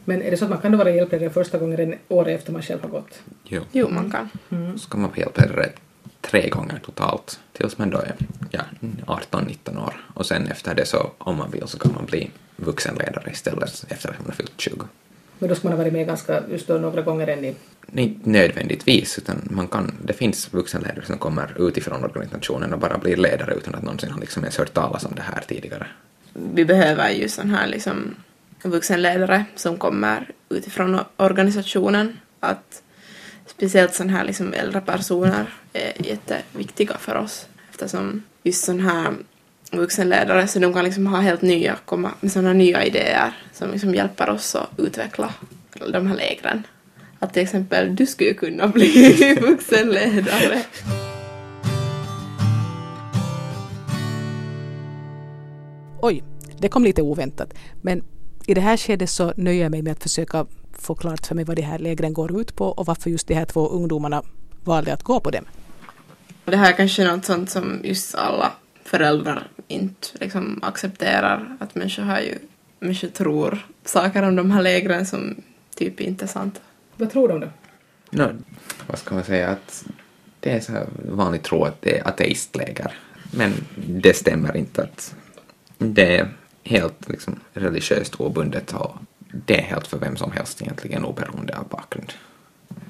Men 0.05 0.23
är 0.23 0.31
det 0.31 0.37
så 0.37 0.45
att 0.45 0.51
man 0.51 0.61
kan 0.61 0.79
vara 0.79 0.91
hjälpledare 0.91 1.31
första 1.31 1.59
gången 1.59 1.81
en 1.81 1.95
år 2.09 2.29
efter 2.29 2.53
man 2.53 2.63
själv 2.63 2.83
har 2.83 2.89
gått? 2.89 3.23
jo. 3.45 3.63
Jo, 3.73 3.89
man 3.89 4.11
kan. 4.11 4.29
Så 4.73 4.79
ska 4.79 4.99
man 4.99 5.11
vara 5.11 5.19
hjälpledare 5.19 5.73
tre 6.21 6.49
gånger 6.49 6.81
totalt 6.85 7.41
tills 7.53 7.79
man 7.79 7.91
då 7.91 7.99
är 7.99 8.15
ja, 8.51 8.61
18-19 9.07 9.87
år. 9.87 9.95
Och 10.15 10.27
sen 10.27 10.47
efter 10.47 10.75
det 10.75 10.87
så, 10.87 11.11
om 11.19 11.37
man 11.37 11.51
vill, 11.51 11.67
så 11.67 11.79
kan 11.79 11.93
man 11.95 12.07
bli 12.07 12.31
vuxenledare 12.57 13.31
istället 13.31 13.85
efter 13.89 14.09
att 14.09 14.19
man 14.19 14.27
har 14.27 14.35
fyllt 14.35 14.61
20. 14.61 14.85
Men 15.39 15.49
då 15.49 15.55
ska 15.55 15.69
man 15.69 15.73
ha 15.73 15.85
varit 15.85 15.93
med 15.93 16.07
ganska 16.07 16.43
just 16.51 16.67
då 16.67 16.75
några 16.75 17.03
gånger 17.03 17.27
än 17.27 17.45
i... 17.45 17.55
Inte 17.93 18.31
nödvändigtvis, 18.31 19.19
utan 19.19 19.49
man 19.51 19.69
kan, 19.69 19.93
det 20.05 20.13
finns 20.13 20.55
vuxenledare 20.55 21.05
som 21.07 21.19
kommer 21.19 21.69
utifrån 21.69 22.05
organisationen 22.05 22.73
och 22.73 22.79
bara 22.79 22.99
blir 22.99 23.17
ledare 23.17 23.55
utan 23.55 23.75
att 23.75 23.83
någonsin 23.83 24.11
har 24.11 24.21
liksom 24.21 24.43
ens 24.43 24.59
hört 24.59 24.75
talas 24.75 25.05
om 25.05 25.13
det 25.15 25.23
här 25.23 25.45
tidigare. 25.49 25.87
Vi 26.33 26.65
behöver 26.65 27.11
ju 27.11 27.29
sån 27.29 27.51
här 27.51 27.67
liksom 27.67 28.15
vuxenledare 28.63 29.45
som 29.57 29.77
kommer 29.77 30.31
utifrån 30.49 31.01
organisationen. 31.17 32.19
Att 32.41 32.83
speciellt 33.59 33.95
sådana 33.95 34.13
här 34.13 34.25
liksom 34.25 34.55
äldre 34.55 34.81
personer 34.81 35.47
är 35.73 35.93
jätteviktiga 36.07 36.97
för 36.99 37.15
oss 37.15 37.47
eftersom 37.71 38.23
just 38.43 38.65
sådana 38.65 38.83
här 38.83 39.15
vuxenledare 39.73 40.47
så 40.47 40.59
de 40.59 40.73
kan 40.73 40.85
liksom 40.85 41.07
ha 41.07 41.21
helt 41.21 41.43
nya, 41.43 41.77
komma 41.85 42.11
med 42.21 42.33
sådana 42.33 42.53
nya 42.53 42.85
idéer 42.85 43.33
som 43.53 43.71
liksom 43.71 43.95
hjälper 43.95 44.31
oss 44.31 44.55
att 44.55 44.71
utveckla 44.77 45.35
de 45.93 46.07
här 46.07 46.17
lägren. 46.17 46.63
Att 47.19 47.33
till 47.33 47.43
exempel 47.43 47.97
du 47.97 48.07
skulle 48.07 48.35
kunna 48.35 48.69
bli 48.69 49.35
vuxenledare. 49.41 50.63
Oj, 56.01 56.23
det 56.59 56.69
kom 56.69 56.85
lite 56.85 57.03
oväntat. 57.03 57.55
Men 57.83 58.05
i 58.49 58.55
det 58.55 58.61
här 58.61 58.77
skedet 58.77 59.11
så 59.11 59.33
nöjer 59.37 59.63
jag 59.63 59.71
mig 59.71 59.83
med 59.83 59.93
att 59.93 60.03
försöka 60.03 60.47
få 60.73 60.95
klart 60.95 61.27
för 61.27 61.35
mig 61.35 61.45
vad 61.45 61.57
de 61.57 61.63
här 61.63 61.79
lägren 61.79 62.13
går 62.13 62.41
ut 62.41 62.57
på 62.57 62.67
och 62.67 62.87
varför 62.87 63.11
just 63.11 63.29
de 63.29 63.35
här 63.35 63.45
två 63.45 63.69
ungdomarna 63.69 64.23
valde 64.65 64.93
att 64.93 65.03
gå 65.03 65.21
på 65.21 65.31
dem. 65.31 65.45
Det 66.45 66.57
här 66.57 66.73
är 66.73 66.77
kanske 66.77 67.05
något 67.05 67.25
sånt 67.25 67.51
som 67.51 67.81
just 67.85 68.15
alla 68.15 68.53
föräldrar 68.85 69.49
inte 69.69 70.09
liksom 70.21 70.61
accepterar. 70.63 71.57
Att 71.61 71.75
människor 71.75 72.03
har 72.03 72.21
ju, 72.21 72.39
människor 72.81 73.09
tror 73.09 73.67
saker 73.85 74.23
om 74.23 74.37
de 74.37 74.51
här 74.51 74.63
lägren 74.63 75.07
som 75.07 75.43
typ 75.75 76.01
inte 76.01 76.25
är 76.25 76.29
sant. 76.29 76.61
Vad 76.97 77.11
tror 77.11 77.29
de 77.29 77.41
då? 77.41 77.49
No, 78.11 78.29
vad 78.87 78.99
ska 78.99 79.15
man 79.15 79.25
säga, 79.25 79.49
att 79.49 79.85
det 80.41 80.51
är 80.51 80.61
så 80.61 80.73
här 80.73 80.87
vanligt 81.09 81.43
tro 81.43 81.65
att 81.65 81.83
det 81.83 81.99
är 81.99 82.09
ateistläger. 82.09 82.93
Men 83.33 83.53
det 83.87 84.17
stämmer 84.17 84.57
inte 84.57 84.83
att 84.83 85.15
det 85.79 86.17
är 86.17 86.29
helt 86.69 87.09
liksom, 87.09 87.41
religiöst 87.53 88.21
obundet 88.21 88.73
och 88.73 88.97
det 89.19 89.59
är 89.59 89.63
helt 89.63 89.87
för 89.87 89.99
vem 89.99 90.17
som 90.17 90.33
helst 90.33 90.63
egentligen 90.63 91.05
oberoende 91.05 91.57
av 91.57 91.69
bakgrund. 91.69 92.13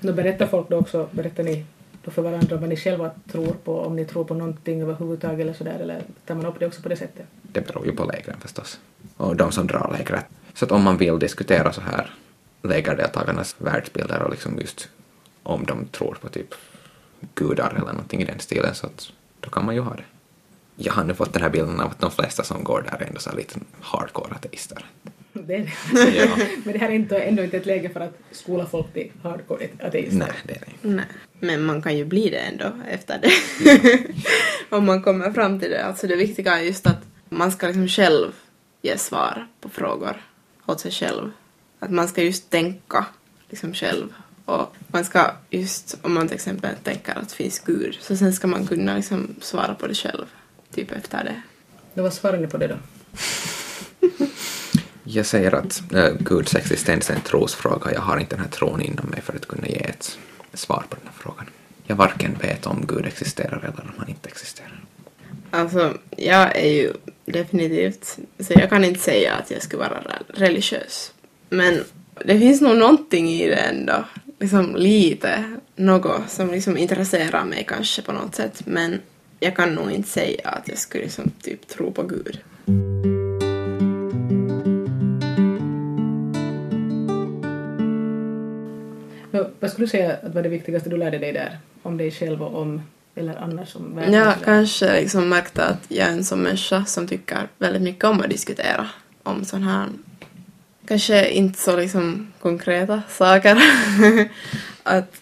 Då 0.00 0.12
berättar 0.12 0.46
folk 0.46 0.68
då 0.68 0.76
också, 0.76 1.08
berättar 1.10 1.42
ni 1.42 1.64
då 2.04 2.10
för 2.10 2.22
varandra 2.22 2.56
vad 2.56 2.68
ni 2.68 2.76
själva 2.76 3.10
tror 3.32 3.52
på, 3.64 3.80
om 3.80 3.96
ni 3.96 4.04
tror 4.04 4.24
på 4.24 4.34
någonting 4.34 4.82
överhuvudtaget 4.82 5.40
eller 5.40 5.52
sådär, 5.52 5.78
eller 5.80 6.02
tar 6.26 6.34
man 6.34 6.46
upp 6.46 6.58
det 6.58 6.66
också 6.66 6.82
på 6.82 6.88
det 6.88 6.96
sättet? 6.96 7.26
Det 7.42 7.66
beror 7.66 7.86
ju 7.86 7.92
på 7.92 8.04
lägren 8.04 8.36
förstås. 8.40 8.80
Och 9.16 9.36
de 9.36 9.52
som 9.52 9.66
drar 9.66 9.96
lägret. 9.98 10.24
Så 10.54 10.64
att 10.64 10.72
om 10.72 10.82
man 10.82 10.96
vill 10.96 11.18
diskutera 11.18 11.72
så 11.72 11.80
här 11.80 12.10
lägerdeltagarnas 12.62 13.56
världsbilder 13.58 14.22
och 14.22 14.30
liksom 14.30 14.58
just 14.58 14.88
om 15.42 15.64
de 15.66 15.86
tror 15.86 16.18
på 16.20 16.28
typ 16.28 16.54
gudar 17.34 17.70
eller 17.70 17.92
någonting 17.92 18.22
i 18.22 18.24
den 18.24 18.38
stilen 18.38 18.74
så 18.74 18.86
att 18.86 19.12
då 19.40 19.50
kan 19.50 19.64
man 19.64 19.74
ju 19.74 19.80
ha 19.80 19.94
det. 19.94 20.04
Jag 20.80 20.92
har 20.92 21.04
nu 21.04 21.14
fått 21.14 21.32
den 21.32 21.42
här 21.42 21.50
bilden 21.50 21.80
av 21.80 21.90
att 21.90 22.00
de 22.00 22.10
flesta 22.10 22.44
som 22.44 22.64
går 22.64 22.82
där 22.82 23.02
är 23.02 23.06
ändå 23.06 23.20
så 23.20 23.36
lite 23.36 23.60
hardcore 23.80 24.34
ateister. 24.34 24.84
Det 25.32 25.54
är 25.54 25.74
det. 25.92 26.16
Ja. 26.16 26.36
Men 26.64 26.72
det 26.72 26.78
här 26.78 26.88
är 26.88 26.94
inte, 26.94 27.18
ändå 27.18 27.42
inte 27.42 27.56
ett 27.56 27.66
läge 27.66 27.88
för 27.88 28.00
att 28.00 28.18
skola 28.30 28.66
folk 28.66 28.92
till 28.92 29.12
hardcore 29.22 29.68
ateister. 29.82 30.18
Nej, 30.18 30.32
det 30.44 30.52
är 30.52 30.60
det 30.60 30.66
inte. 30.72 30.88
Nej. 30.88 31.04
Men 31.40 31.64
man 31.64 31.82
kan 31.82 31.96
ju 31.96 32.04
bli 32.04 32.30
det 32.30 32.38
ändå 32.38 32.72
efter 32.90 33.20
det. 33.22 34.00
Om 34.76 34.86
man 34.86 35.02
kommer 35.02 35.32
fram 35.32 35.60
till 35.60 35.70
det. 35.70 35.84
Alltså 35.84 36.06
det 36.06 36.16
viktiga 36.16 36.58
är 36.58 36.62
just 36.62 36.86
att 36.86 37.02
man 37.28 37.52
ska 37.52 37.66
liksom 37.66 37.88
själv 37.88 38.32
ge 38.82 38.98
svar 38.98 39.46
på 39.60 39.68
frågor 39.68 40.22
åt 40.66 40.80
sig 40.80 40.90
själv. 40.90 41.30
Att 41.78 41.90
man 41.90 42.08
ska 42.08 42.22
just 42.22 42.50
tänka 42.50 43.06
liksom 43.48 43.74
själv. 43.74 44.14
Och 44.44 44.76
man 44.88 45.04
ska 45.04 45.30
just, 45.50 45.98
om 46.02 46.14
man 46.14 46.28
till 46.28 46.34
exempel 46.34 46.74
tänker 46.82 47.18
att 47.18 47.28
det 47.28 47.34
finns 47.34 47.58
Gud, 47.58 47.98
så 48.00 48.16
sen 48.16 48.32
ska 48.32 48.46
man 48.46 48.66
kunna 48.66 48.96
liksom 48.96 49.34
svara 49.40 49.74
på 49.74 49.86
det 49.86 49.94
själv. 49.94 50.26
Typ 50.74 50.92
efter 50.92 51.24
det. 51.24 51.42
Då 51.94 52.02
vad 52.02 52.14
svarar 52.14 52.38
ni 52.38 52.46
på 52.46 52.56
det 52.58 52.66
då? 52.66 52.76
Jag 55.04 55.26
säger 55.26 55.54
att 55.54 55.82
äh, 55.94 56.10
Guds 56.20 56.54
existens 56.54 57.10
är 57.10 57.14
en 57.14 57.20
trosfråga. 57.20 57.92
Jag 57.92 58.00
har 58.00 58.18
inte 58.18 58.36
den 58.36 58.44
här 58.44 58.50
tron 58.50 58.80
inom 58.82 59.06
mig 59.06 59.20
för 59.20 59.36
att 59.36 59.48
kunna 59.48 59.66
ge 59.66 59.76
ett 59.76 60.18
svar 60.54 60.84
på 60.88 60.96
den 60.96 61.04
här 61.06 61.14
frågan. 61.22 61.46
Jag 61.86 61.96
varken 61.96 62.36
vet 62.42 62.66
om 62.66 62.84
Gud 62.86 63.06
existerar 63.06 63.58
eller 63.58 63.80
om 63.82 63.92
han 63.98 64.08
inte 64.08 64.28
existerar. 64.28 64.84
Alltså, 65.50 65.98
jag 66.16 66.56
är 66.56 66.70
ju 66.72 66.92
definitivt, 67.24 68.18
så 68.38 68.52
jag 68.52 68.70
kan 68.70 68.84
inte 68.84 69.00
säga 69.00 69.34
att 69.34 69.50
jag 69.50 69.62
skulle 69.62 69.82
vara 69.82 70.00
re- 70.00 70.34
religiös. 70.34 71.12
Men 71.48 71.84
det 72.24 72.38
finns 72.38 72.60
nog 72.60 72.76
någonting 72.76 73.30
i 73.30 73.48
det 73.48 73.54
ändå, 73.56 74.04
liksom 74.40 74.76
lite, 74.76 75.56
något 75.76 76.30
som 76.30 76.50
liksom 76.50 76.76
intresserar 76.76 77.44
mig 77.44 77.64
kanske 77.68 78.02
på 78.02 78.12
något 78.12 78.34
sätt. 78.34 78.62
Men 78.66 79.00
jag 79.40 79.56
kan 79.56 79.74
nog 79.74 79.90
inte 79.90 80.08
säga 80.08 80.48
att 80.48 80.68
jag 80.68 80.78
skulle 80.78 81.04
liksom 81.04 81.30
typ 81.42 81.68
tro 81.68 81.92
på 81.92 82.02
Gud. 82.02 82.40
Nå, 89.30 89.50
vad 89.60 89.70
skulle 89.70 89.86
du 89.86 89.90
säga 89.90 90.16
att 90.22 90.34
var 90.34 90.42
det 90.42 90.48
viktigaste 90.48 90.90
du 90.90 90.96
lärde 90.96 91.18
dig 91.18 91.32
där? 91.32 91.58
Om 91.82 91.96
dig 91.96 92.10
själv 92.10 92.42
och 92.42 92.62
om, 92.62 92.82
eller 93.14 93.36
annars 93.36 93.76
om 93.76 93.96
världen? 93.96 94.14
Jag 94.14 94.34
kanske 94.44 95.00
liksom 95.00 95.28
märkte 95.28 95.64
att 95.64 95.84
jag 95.88 96.08
är 96.08 96.12
en 96.12 96.24
sån 96.24 96.42
människa 96.42 96.84
som 96.84 97.08
tycker 97.08 97.48
väldigt 97.58 97.82
mycket 97.82 98.04
om 98.04 98.20
att 98.20 98.30
diskutera 98.30 98.88
om 99.22 99.44
sån 99.44 99.62
här, 99.62 99.88
kanske 100.86 101.30
inte 101.30 101.58
så 101.58 101.76
liksom 101.76 102.32
konkreta 102.40 103.02
saker. 103.08 103.62
att 104.82 105.20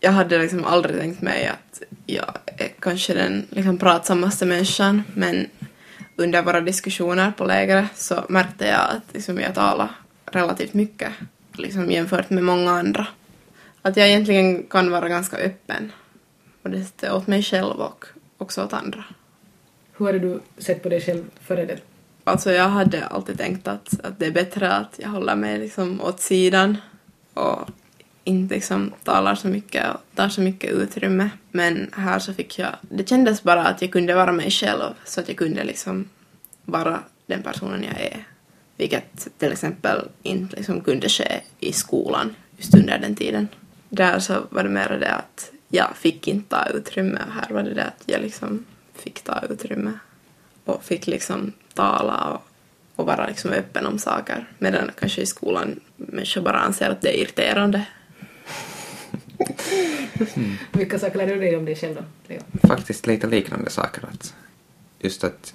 jag 0.00 0.12
hade 0.12 0.38
liksom 0.38 0.64
aldrig 0.64 1.00
tänkt 1.00 1.22
mig 1.22 1.46
att 1.46 1.82
jag 2.06 2.38
är 2.56 2.68
kanske 2.80 3.14
den 3.14 3.46
liksom 3.50 3.78
pratsammaste 3.78 4.46
människan 4.46 5.02
men 5.14 5.46
under 6.16 6.42
våra 6.42 6.60
diskussioner 6.60 7.32
på 7.36 7.44
lägret 7.44 7.96
så 7.96 8.24
märkte 8.28 8.66
jag 8.66 8.90
att 8.90 9.14
liksom 9.14 9.40
jag 9.40 9.54
talade 9.54 9.90
relativt 10.26 10.74
mycket 10.74 11.12
liksom 11.52 11.90
jämfört 11.90 12.30
med 12.30 12.44
många 12.44 12.70
andra. 12.70 13.06
Att 13.82 13.96
jag 13.96 14.08
egentligen 14.08 14.62
kan 14.62 14.90
vara 14.90 15.08
ganska 15.08 15.36
öppen 15.36 15.92
sättet 16.72 17.12
åt 17.12 17.26
mig 17.26 17.42
själv 17.42 17.80
och 17.80 18.06
också 18.38 18.64
åt 18.64 18.72
andra. 18.72 19.04
Hur 19.96 20.06
hade 20.06 20.18
du 20.18 20.40
sett 20.58 20.82
på 20.82 20.88
dig 20.88 21.00
själv 21.00 21.24
före 21.40 21.64
det? 21.64 21.78
Alltså 22.24 22.52
jag 22.52 22.68
hade 22.68 23.06
alltid 23.06 23.38
tänkt 23.38 23.68
att, 23.68 24.00
att 24.04 24.18
det 24.18 24.26
är 24.26 24.30
bättre 24.30 24.72
att 24.72 24.98
jag 25.02 25.08
håller 25.08 25.36
mig 25.36 25.58
liksom 25.58 26.00
åt 26.00 26.20
sidan 26.20 26.76
och 27.34 27.68
inte 28.24 28.54
liksom 28.54 28.92
talar 29.04 29.34
så 29.34 29.48
mycket 29.48 29.94
och 29.94 30.00
tar 30.14 30.28
så 30.28 30.40
mycket 30.40 30.70
utrymme. 30.70 31.30
Men 31.50 31.90
här 31.92 32.18
så 32.18 32.34
fick 32.34 32.58
jag, 32.58 32.70
det 32.80 33.08
kändes 33.08 33.42
bara 33.42 33.64
att 33.64 33.82
jag 33.82 33.92
kunde 33.92 34.14
vara 34.14 34.32
mig 34.32 34.50
själv 34.50 34.94
så 35.04 35.20
att 35.20 35.28
jag 35.28 35.36
kunde 35.36 35.64
liksom 35.64 36.08
vara 36.64 37.00
den 37.26 37.42
personen 37.42 37.82
jag 37.82 38.00
är. 38.00 38.24
Vilket 38.76 39.38
till 39.38 39.52
exempel 39.52 40.08
inte 40.22 40.56
liksom 40.56 40.80
kunde 40.80 41.08
ske 41.08 41.40
i 41.60 41.72
skolan 41.72 42.36
just 42.56 42.74
under 42.74 42.98
den 42.98 43.14
tiden. 43.14 43.48
Där 43.88 44.18
så 44.18 44.42
var 44.50 44.62
det 44.62 44.68
mer 44.68 44.98
det 45.00 45.10
att 45.10 45.50
jag 45.68 45.96
fick 45.96 46.28
inte 46.28 46.48
ta 46.48 46.66
utrymme 46.66 47.20
och 47.26 47.32
här 47.32 47.54
var 47.54 47.62
det 47.62 47.74
det 47.74 47.84
att 47.84 48.02
jag 48.06 48.20
liksom 48.22 48.64
fick 48.94 49.22
ta 49.22 49.42
utrymme 49.50 49.92
och 50.64 50.84
fick 50.84 51.06
liksom 51.06 51.52
tala 51.74 52.24
och 52.24 52.48
och 52.96 53.06
vara 53.06 53.26
liksom 53.26 53.50
öppen 53.50 53.86
om 53.86 53.98
saker. 53.98 54.46
Medan 54.58 54.90
kanske 54.98 55.20
i 55.20 55.26
skolan 55.26 55.80
människor 55.96 56.40
bara 56.40 56.58
anser 56.58 56.90
att 56.90 57.00
det 57.00 57.08
är 57.08 57.22
irriterande. 57.22 57.86
Vilka 60.72 60.98
saker 60.98 61.18
lär 61.18 61.26
du 61.26 61.36
dig 61.36 61.56
om 61.56 61.64
dig 61.64 61.76
själv 61.76 61.94
då, 61.94 62.02
Leo? 62.28 62.40
Faktiskt 62.68 63.06
lite 63.06 63.26
liknande 63.26 63.70
saker. 63.70 64.02
Att 64.12 64.34
just 64.98 65.24
att 65.24 65.54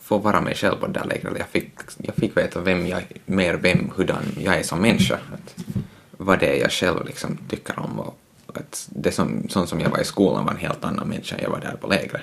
få 0.00 0.18
vara 0.18 0.40
mig 0.40 0.54
själv 0.54 0.76
på 0.76 0.86
det 0.86 0.92
där 0.92 1.04
lägret. 1.04 1.38
Jag 1.38 1.48
fick, 1.48 1.72
jag 1.96 2.14
fick 2.14 2.36
veta 2.36 2.60
vem 2.60 2.86
jag, 2.86 3.02
mer 3.26 3.54
vem, 3.54 3.90
hurdan 3.96 4.24
jag 4.38 4.56
är 4.56 4.62
som 4.62 4.80
människa. 4.80 5.18
Att 5.32 5.64
vad 6.10 6.38
det 6.38 6.56
är 6.56 6.60
jag 6.60 6.72
själv 6.72 7.06
liksom 7.06 7.38
tycker 7.48 7.78
om 7.78 8.00
och 8.00 8.18
att 8.54 8.88
det 8.90 9.12
som, 9.12 9.48
sånt 9.48 9.68
som 9.68 9.80
jag 9.80 9.90
var 9.90 10.00
i 10.00 10.04
skolan 10.04 10.44
var 10.44 10.52
en 10.52 10.58
helt 10.58 10.84
annan 10.84 11.08
människa 11.08 11.36
än 11.36 11.42
jag 11.42 11.50
var 11.50 11.60
där 11.60 11.76
på 11.80 11.86
lägret. 11.86 12.22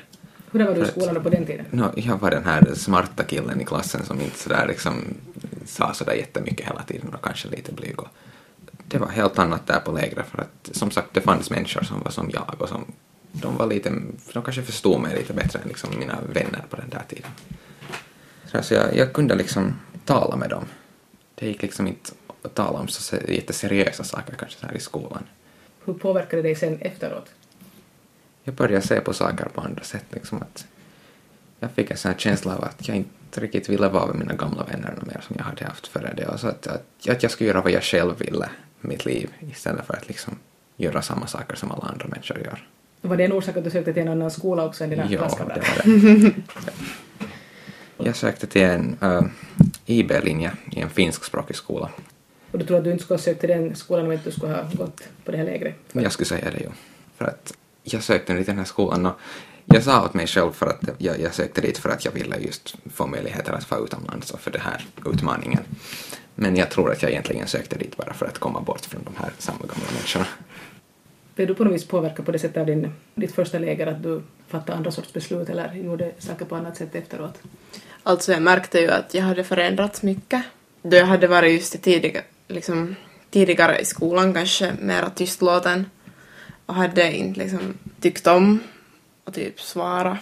Hur 0.52 0.66
var 0.66 0.76
du 0.76 0.82
i 0.82 0.88
skolan 0.88 1.14
då 1.14 1.22
på 1.22 1.30
den 1.30 1.46
tiden? 1.46 1.66
No, 1.72 1.92
jag 1.96 2.18
var 2.18 2.32
den 2.32 2.44
här 2.44 2.74
smarta 2.76 3.24
killen 3.24 3.62
i 3.62 3.66
klassen 3.66 4.06
som 4.06 4.22
inte 4.22 4.40
sådär 4.40 4.68
liksom 4.68 5.04
sa 5.66 5.94
sådär 5.94 6.14
jättemycket 6.14 6.68
hela 6.68 6.84
tiden 6.84 7.14
och 7.14 7.24
kanske 7.24 7.48
lite 7.48 7.72
blyg. 7.72 8.00
Och 8.00 8.08
det 8.88 8.98
var 8.98 9.08
helt 9.08 9.40
annat 9.40 9.68
där 9.68 9.80
på 9.80 9.92
lägret 9.92 10.26
för 10.28 10.42
att 10.42 10.70
som 10.72 10.92
sagt 10.92 11.14
det 11.14 11.22
fanns 11.22 11.50
människor 11.50 11.84
som 11.84 12.00
var 12.04 12.12
som 12.12 12.30
jag 12.34 12.56
och 12.60 12.70
som 12.70 12.86
de 13.32 13.58
var 13.58 13.68
lite, 13.68 13.90
de 14.34 14.44
kanske 14.44 14.62
förstod 14.64 15.02
mig 15.02 15.16
lite 15.16 15.34
bättre 15.34 15.60
än 15.60 15.68
liksom 15.68 16.00
mina 16.00 16.20
vänner 16.22 16.64
på 16.70 16.76
den 16.76 16.90
där 16.90 17.04
tiden. 17.08 17.32
Så 18.46 18.58
alltså 18.58 18.76
jag, 18.76 18.98
jag 18.98 19.14
kunde 19.14 19.36
liksom 19.36 19.80
tala 20.06 20.36
med 20.36 20.50
dem. 20.50 20.66
Det 21.36 21.48
gick 21.48 21.62
liksom 21.62 21.88
inte 21.88 22.12
att 22.42 22.56
tala 22.56 22.80
om 22.80 22.88
så 22.88 23.02
se- 23.02 23.36
jätteseriösa 23.36 24.04
saker 24.04 24.36
kanske 24.36 24.60
så 24.60 24.66
här 24.66 24.76
i 24.76 24.80
skolan. 24.80 25.24
Hur 25.86 25.94
påverkade 25.94 26.42
det 26.42 26.48
dig 26.48 26.56
sen 26.56 26.78
efteråt? 26.82 27.30
jag 28.44 28.56
började 28.56 28.88
se 28.88 29.00
på 29.00 29.14
saker 29.14 29.46
på 29.46 29.62
andra 29.62 29.84
sätt. 29.84 30.06
Liksom 30.10 30.42
att 30.42 30.68
jag 31.60 31.72
fick 31.72 31.92
en 31.92 31.98
sån 31.98 32.12
här 32.12 32.18
känsla 32.18 32.56
av 32.56 32.64
att 32.64 32.88
jag 32.88 32.98
inte 32.98 33.42
riktigt 33.42 33.70
ville 33.70 33.88
vara 33.88 34.08
med 34.08 34.16
mina 34.16 34.34
gamla 34.34 34.64
vänner 34.64 34.98
mer 35.02 35.22
som 35.28 35.36
jag 35.40 35.44
hade 35.46 35.66
haft 35.66 35.88
före 35.88 36.14
det. 36.18 36.28
Och 36.28 36.40
så 36.40 36.48
att, 36.48 36.68
att, 36.68 37.10
att 37.10 37.24
jag 37.24 37.32
skulle 37.32 37.50
göra 37.50 37.62
vad 37.62 37.72
jag 37.72 37.84
själv 37.84 38.18
ville 38.18 38.50
mitt 38.88 39.06
liv 39.06 39.30
istället 39.52 39.86
för 39.86 39.94
att 39.94 40.08
liksom 40.08 40.40
göra 40.78 41.02
samma 41.02 41.28
saker 41.28 41.56
som 41.56 41.72
alla 41.72 41.84
andra 41.84 42.08
människor 42.08 42.38
gör. 42.38 42.68
Var 43.02 43.18
det 43.18 43.24
en 43.24 43.32
orsak 43.32 43.58
att 43.58 43.64
du 43.64 43.70
sökte 43.70 43.94
till 43.94 44.02
en 44.02 44.08
annan 44.08 44.32
skola 44.32 44.66
också 44.66 44.84
än 44.84 44.90
dina 44.90 45.06
det 45.06 45.18
klasskamrater? 45.18 45.62
var 46.56 46.62
det. 46.66 46.74
Jag 47.98 48.16
sökte 48.16 48.48
till 48.48 48.62
en 48.62 48.98
uh, 49.04 49.22
IB-linje 49.86 50.52
i 50.72 50.80
en 50.80 50.90
finskspråkig 50.90 51.56
skola. 51.56 51.90
Och 52.52 52.60
du 52.60 52.66
tror 52.66 52.78
att 52.78 52.84
du 52.84 52.92
inte 52.92 53.04
skulle 53.04 53.18
ha 53.18 53.24
sökt 53.24 53.40
till 53.40 53.50
den 53.50 53.76
skolan 53.76 54.06
om 54.06 54.12
inte 54.12 54.30
du 54.30 54.32
skulle 54.32 54.54
ha 54.54 54.64
gått 54.74 55.04
på 55.26 55.32
det 55.32 55.38
här 55.38 55.46
lägret? 55.46 55.76
Jag 55.92 56.12
skulle 56.12 56.28
säga 56.28 56.52
det 56.52 56.60
ju. 56.60 56.70
För 57.18 57.26
att 57.26 57.54
jag 57.84 58.04
sökte 58.04 58.36
till 58.36 58.46
den 58.46 58.58
här 58.58 58.66
skolan 58.66 59.06
och 59.06 59.14
jag 59.66 59.84
sa 59.84 60.06
åt 60.06 60.14
mig 60.14 60.28
själv 60.28 60.52
för 60.52 60.66
att 60.66 60.82
jag, 60.98 61.20
jag 61.20 61.34
sökte 61.34 61.62
dit 61.62 61.78
för 61.78 61.90
att 61.90 62.06
jag 62.06 62.12
ville 62.12 62.38
just 62.38 62.76
få 62.94 63.08
möjligheter 63.08 63.54
att 63.54 63.64
få 63.64 63.86
utomlands 63.86 64.32
och 64.32 64.40
för 64.40 64.52
den 64.52 64.62
här 64.62 64.86
utmaningen. 65.06 65.64
Men 66.36 66.56
jag 66.56 66.70
tror 66.70 66.92
att 66.92 67.02
jag 67.02 67.12
egentligen 67.12 67.48
sökte 67.48 67.78
dit 67.78 67.98
bara 67.98 68.14
för 68.14 68.26
att 68.26 68.38
komma 68.38 68.62
bort 68.62 68.86
från 68.86 69.04
de 69.04 69.16
här 69.24 69.32
samma 69.38 69.60
gamla 69.60 69.92
människorna. 69.92 70.26
Blev 71.36 71.48
du 71.48 71.56
på 71.56 71.64
något 71.64 71.74
vis 71.74 71.88
påverkad 71.88 72.26
på 72.26 72.32
det 72.32 72.40
sättet 72.40 72.58
av 72.58 72.66
din, 72.66 72.94
ditt 73.16 73.32
första 73.36 73.60
läger 73.60 73.88
att 73.88 74.04
du 74.04 74.22
fattade 74.48 74.78
andra 74.78 74.92
sorts 74.92 75.14
beslut 75.14 75.50
eller 75.50 75.74
gjorde 75.74 76.12
saker 76.20 76.46
på 76.46 76.56
annat 76.56 76.78
sätt 76.78 76.96
efteråt? 76.96 77.40
Alltså 78.04 78.32
jag 78.32 78.42
märkte 78.42 78.80
ju 78.80 78.92
att 78.92 79.14
jag 79.14 79.24
hade 79.24 79.44
förändrats 79.44 80.04
mycket. 80.04 80.44
Då 80.82 80.98
jag 80.98 81.06
hade 81.06 81.28
varit 81.28 81.54
just 81.54 81.76
i 81.76 81.78
tidiga, 81.78 82.22
liksom, 82.48 82.96
tidigare 83.30 83.80
i 83.80 83.86
skolan 83.86 84.34
kanske 84.34 84.74
mera 84.82 85.10
tystlåten 85.10 85.90
och 86.66 86.76
hade 86.76 87.14
inte 87.14 87.40
liksom 87.40 87.78
tyckt 88.00 88.28
om 88.28 88.60
att 89.26 89.34
typ 89.34 89.62
svara 89.62 90.18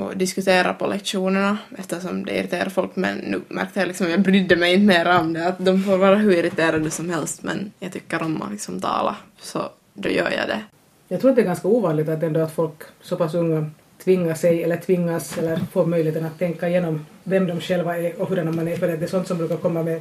och 0.00 0.16
diskutera 0.16 0.74
på 0.74 0.86
lektionerna 0.86 1.58
eftersom 1.78 2.24
det 2.24 2.38
irriterar 2.38 2.68
folk. 2.68 2.96
Men 2.96 3.16
nu 3.16 3.40
märkte 3.48 3.80
jag 3.80 3.86
liksom 3.86 4.10
jag 4.10 4.20
brydde 4.20 4.56
mig 4.56 4.74
inte 4.74 4.86
mer 4.86 5.18
om 5.18 5.32
det. 5.32 5.46
Att 5.46 5.64
de 5.64 5.82
får 5.82 5.96
vara 5.96 6.16
hur 6.16 6.32
irriterade 6.32 6.90
som 6.90 7.10
helst 7.10 7.42
men 7.42 7.72
jag 7.78 7.92
tycker 7.92 8.22
om 8.22 8.42
att 8.42 8.50
liksom 8.50 8.80
tala. 8.80 9.16
Så 9.40 9.68
då 9.94 10.08
gör 10.08 10.30
jag 10.30 10.48
det. 10.48 10.60
Jag 11.08 11.20
tror 11.20 11.30
att 11.30 11.36
det 11.36 11.42
är 11.42 11.46
ganska 11.46 11.68
ovanligt 11.68 12.08
att 12.08 12.22
ändå 12.22 12.40
att 12.40 12.52
folk 12.52 12.82
så 13.00 13.16
pass 13.16 13.34
unga 13.34 13.70
tvingar 14.04 14.34
sig 14.34 14.62
eller 14.62 14.76
tvingas 14.76 15.38
eller 15.38 15.60
får 15.72 15.86
möjligheten 15.86 16.26
att 16.26 16.38
tänka 16.38 16.68
igenom 16.68 17.06
vem 17.24 17.46
de 17.46 17.60
själva 17.60 17.98
är 17.98 18.20
och 18.20 18.28
hurdana 18.28 18.52
man 18.52 18.68
är. 18.68 18.76
För 18.76 18.88
det 18.88 19.02
är 19.02 19.06
sånt 19.06 19.28
som 19.28 19.38
brukar 19.38 19.56
komma 19.56 19.82
med 19.82 20.00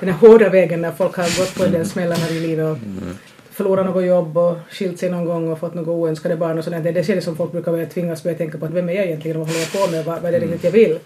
den 0.00 0.08
här 0.08 0.28
hårda 0.28 0.48
vägen 0.48 0.80
när 0.80 0.92
folk 0.92 1.16
har 1.16 1.38
gått 1.38 1.54
på 1.54 1.64
en 1.64 1.72
del 1.72 1.86
smällar 1.86 2.32
i 2.32 2.40
livet 2.40 2.64
och 2.64 2.78
förlorat 3.54 3.86
något 3.86 4.04
jobb 4.04 4.38
och 4.38 4.56
skilt 4.70 4.98
sig 4.98 5.10
någon 5.10 5.24
gång 5.24 5.48
och 5.48 5.58
fått 5.58 5.74
några 5.74 5.90
oönskade 5.90 6.36
barn 6.36 6.58
och 6.58 6.64
sådär. 6.64 6.80
Det 6.80 6.92
det 6.92 7.04
skedet 7.04 7.24
som 7.24 7.36
folk 7.36 7.52
brukar 7.52 7.72
börja 7.72 7.86
tvingas 7.86 8.22
börja 8.22 8.36
tänka 8.36 8.58
på 8.58 8.66
att 8.66 8.72
vem 8.72 8.88
är 8.88 8.92
jag 8.92 9.06
egentligen 9.06 9.36
och 9.36 9.40
vad 9.40 9.48
håller 9.48 9.60
jag 9.60 9.72
på 9.72 9.90
med, 9.90 10.04
vad, 10.04 10.22
vad 10.22 10.34
är 10.34 10.40
det 10.40 10.46
riktigt 10.46 10.64
jag 10.64 10.70
vill? 10.70 10.98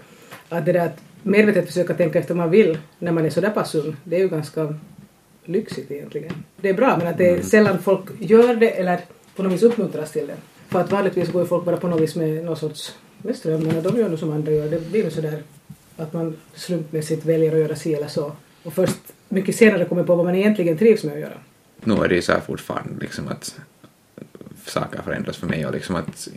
Att 0.48 0.66
det 0.66 0.72
där 0.72 0.86
att 0.86 0.98
medvetet 1.22 1.66
försöka 1.66 1.94
tänka 1.94 2.18
efter 2.18 2.34
vad 2.34 2.44
man 2.44 2.50
vill 2.50 2.78
när 2.98 3.12
man 3.12 3.26
är 3.26 3.30
sådär 3.30 3.50
pass 3.50 3.74
ung, 3.74 3.96
det 4.04 4.16
är 4.16 4.20
ju 4.20 4.28
ganska 4.28 4.74
lyxigt 5.44 5.90
egentligen. 5.90 6.32
Det 6.60 6.68
är 6.68 6.74
bra 6.74 6.96
men 6.98 7.06
att 7.06 7.18
det 7.18 7.30
är 7.30 7.42
sällan 7.42 7.78
folk 7.78 8.04
gör 8.18 8.54
det 8.54 8.70
eller 8.70 9.00
på 9.36 9.42
något 9.42 9.52
vis 9.52 9.62
uppmuntras 9.62 10.12
till 10.12 10.26
det. 10.26 10.36
För 10.68 10.80
att 10.80 10.92
vanligtvis 10.92 11.32
går 11.32 11.42
ju 11.42 11.48
folk 11.48 11.64
bara 11.64 11.76
på 11.76 11.88
något 11.88 12.00
vis 12.00 12.16
med 12.16 12.44
någon 12.44 12.56
sorts 12.56 12.94
med 13.18 13.36
strömmen 13.36 13.76
och 13.76 13.82
de 13.82 13.98
gör 13.98 14.08
nog 14.08 14.18
som 14.18 14.32
andra 14.32 14.52
gör. 14.52 14.68
Det 14.68 14.90
blir 14.90 15.04
ju 15.04 15.10
sådär 15.10 15.42
att 15.96 16.12
man 16.12 16.36
slumpmässigt 16.54 17.24
väljer 17.24 17.52
att 17.52 17.58
göra 17.58 17.76
si 17.76 17.94
eller 17.94 18.08
så. 18.08 18.32
Och 18.62 18.72
först 18.72 18.98
mycket 19.28 19.56
senare 19.56 19.84
kommer 19.84 20.04
på 20.04 20.14
vad 20.14 20.24
man 20.24 20.34
egentligen 20.34 20.78
trivs 20.78 21.04
med 21.04 21.14
att 21.14 21.20
göra. 21.20 21.38
Nu 21.88 22.04
är 22.04 22.08
det 22.08 22.14
ju 22.14 22.22
så 22.22 22.32
här 22.32 22.40
fortfarande 22.40 23.00
liksom 23.00 23.28
att 23.28 23.60
saker 24.66 25.02
förändras 25.02 25.36
för 25.36 25.46
mig 25.46 25.66
och 25.66 25.72
liksom 25.72 25.96
att 25.96 26.28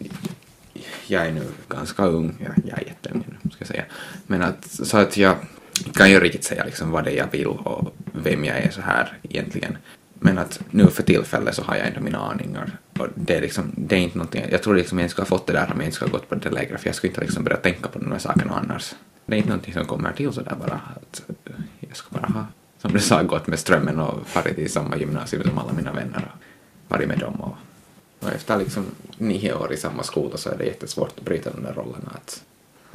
jag 1.07 1.27
är 1.27 1.31
nu 1.31 1.43
ganska 1.69 2.05
ung, 2.05 2.35
jag, 2.43 2.53
jag 2.65 2.79
är 2.79 2.87
jätteung 2.87 3.23
nu, 3.27 3.49
ska 3.49 3.61
jag 3.61 3.67
säga. 3.67 3.83
Men 4.27 4.41
att, 4.41 4.71
så 4.71 4.97
att 4.97 5.17
jag 5.17 5.35
kan 5.93 6.11
ju 6.11 6.19
riktigt 6.19 6.43
säga 6.43 6.65
liksom 6.65 6.91
vad 6.91 7.03
det 7.03 7.11
är 7.11 7.17
jag 7.17 7.31
vill 7.31 7.47
och 7.47 7.95
vem 8.13 8.45
jag 8.45 8.57
är 8.57 8.69
så 8.69 8.81
här 8.81 9.17
egentligen. 9.23 9.77
Men 10.13 10.37
att 10.37 10.59
nu 10.69 10.87
för 10.87 11.03
tillfället 11.03 11.55
så 11.55 11.63
har 11.63 11.75
jag 11.75 11.87
ändå 11.87 11.99
mina 11.99 12.19
aningar. 12.19 12.77
Och 12.99 13.07
det 13.15 13.35
är 13.35 13.41
liksom, 13.41 13.71
det 13.77 13.95
är 13.95 13.99
inte 13.99 14.17
någonting, 14.17 14.45
jag 14.51 14.63
tror 14.63 14.75
liksom 14.75 14.99
jag 14.99 15.05
inte 15.05 15.11
skulle 15.11 15.25
ha 15.25 15.37
fått 15.37 15.47
det 15.47 15.53
där 15.53 15.71
om 15.73 15.77
jag 15.77 15.85
inte 15.85 15.95
skulle 15.95 16.11
ha 16.11 16.17
gått 16.17 16.29
på 16.29 16.35
det 16.35 16.49
lägre, 16.49 16.77
för 16.77 16.87
jag 16.87 16.95
skulle 16.95 17.11
inte 17.11 17.21
liksom 17.21 17.43
börja 17.43 17.57
tänka 17.57 17.89
på 17.89 17.99
de 17.99 18.11
här 18.11 18.19
sakerna 18.19 18.53
annars. 18.53 18.95
Det 19.25 19.35
är 19.35 19.37
inte 19.37 19.49
någonting 19.49 19.73
som 19.73 19.85
kommer 19.85 20.11
till 20.13 20.33
sådär 20.33 20.55
bara, 20.59 20.81
att 20.95 21.21
jag 21.79 21.95
ska 21.97 22.19
bara 22.19 22.27
ha, 22.27 22.45
som 22.82 22.94
du 22.94 23.00
sa, 23.00 23.24
gått 23.24 23.48
med 23.48 23.60
strömmen 23.60 24.00
och 24.00 24.28
farit 24.28 24.58
i 24.58 24.70
samma 24.70 24.98
gymnasium 24.98 25.44
som 25.44 25.58
alla 25.58 25.74
mina 25.74 25.91
vänner 25.91 26.32
och 26.34 26.41
varit 26.88 27.08
med 27.08 27.20
dem 27.20 27.41
och, 27.41 27.56
och 28.20 28.34
efter 28.34 28.58
liksom 28.58 28.86
nio 29.17 29.54
år 29.54 29.74
i 29.74 29.78
samma 29.78 30.04
skola 30.04 30.38
så 30.38 30.50
är 30.50 30.58
det 30.58 30.65
jättesvårt 30.65 31.13
att 31.17 31.26
bryta 31.26 31.52
de 31.52 31.63
där 31.63 31.74
rollerna. 31.74 32.12
Att, 32.15 32.44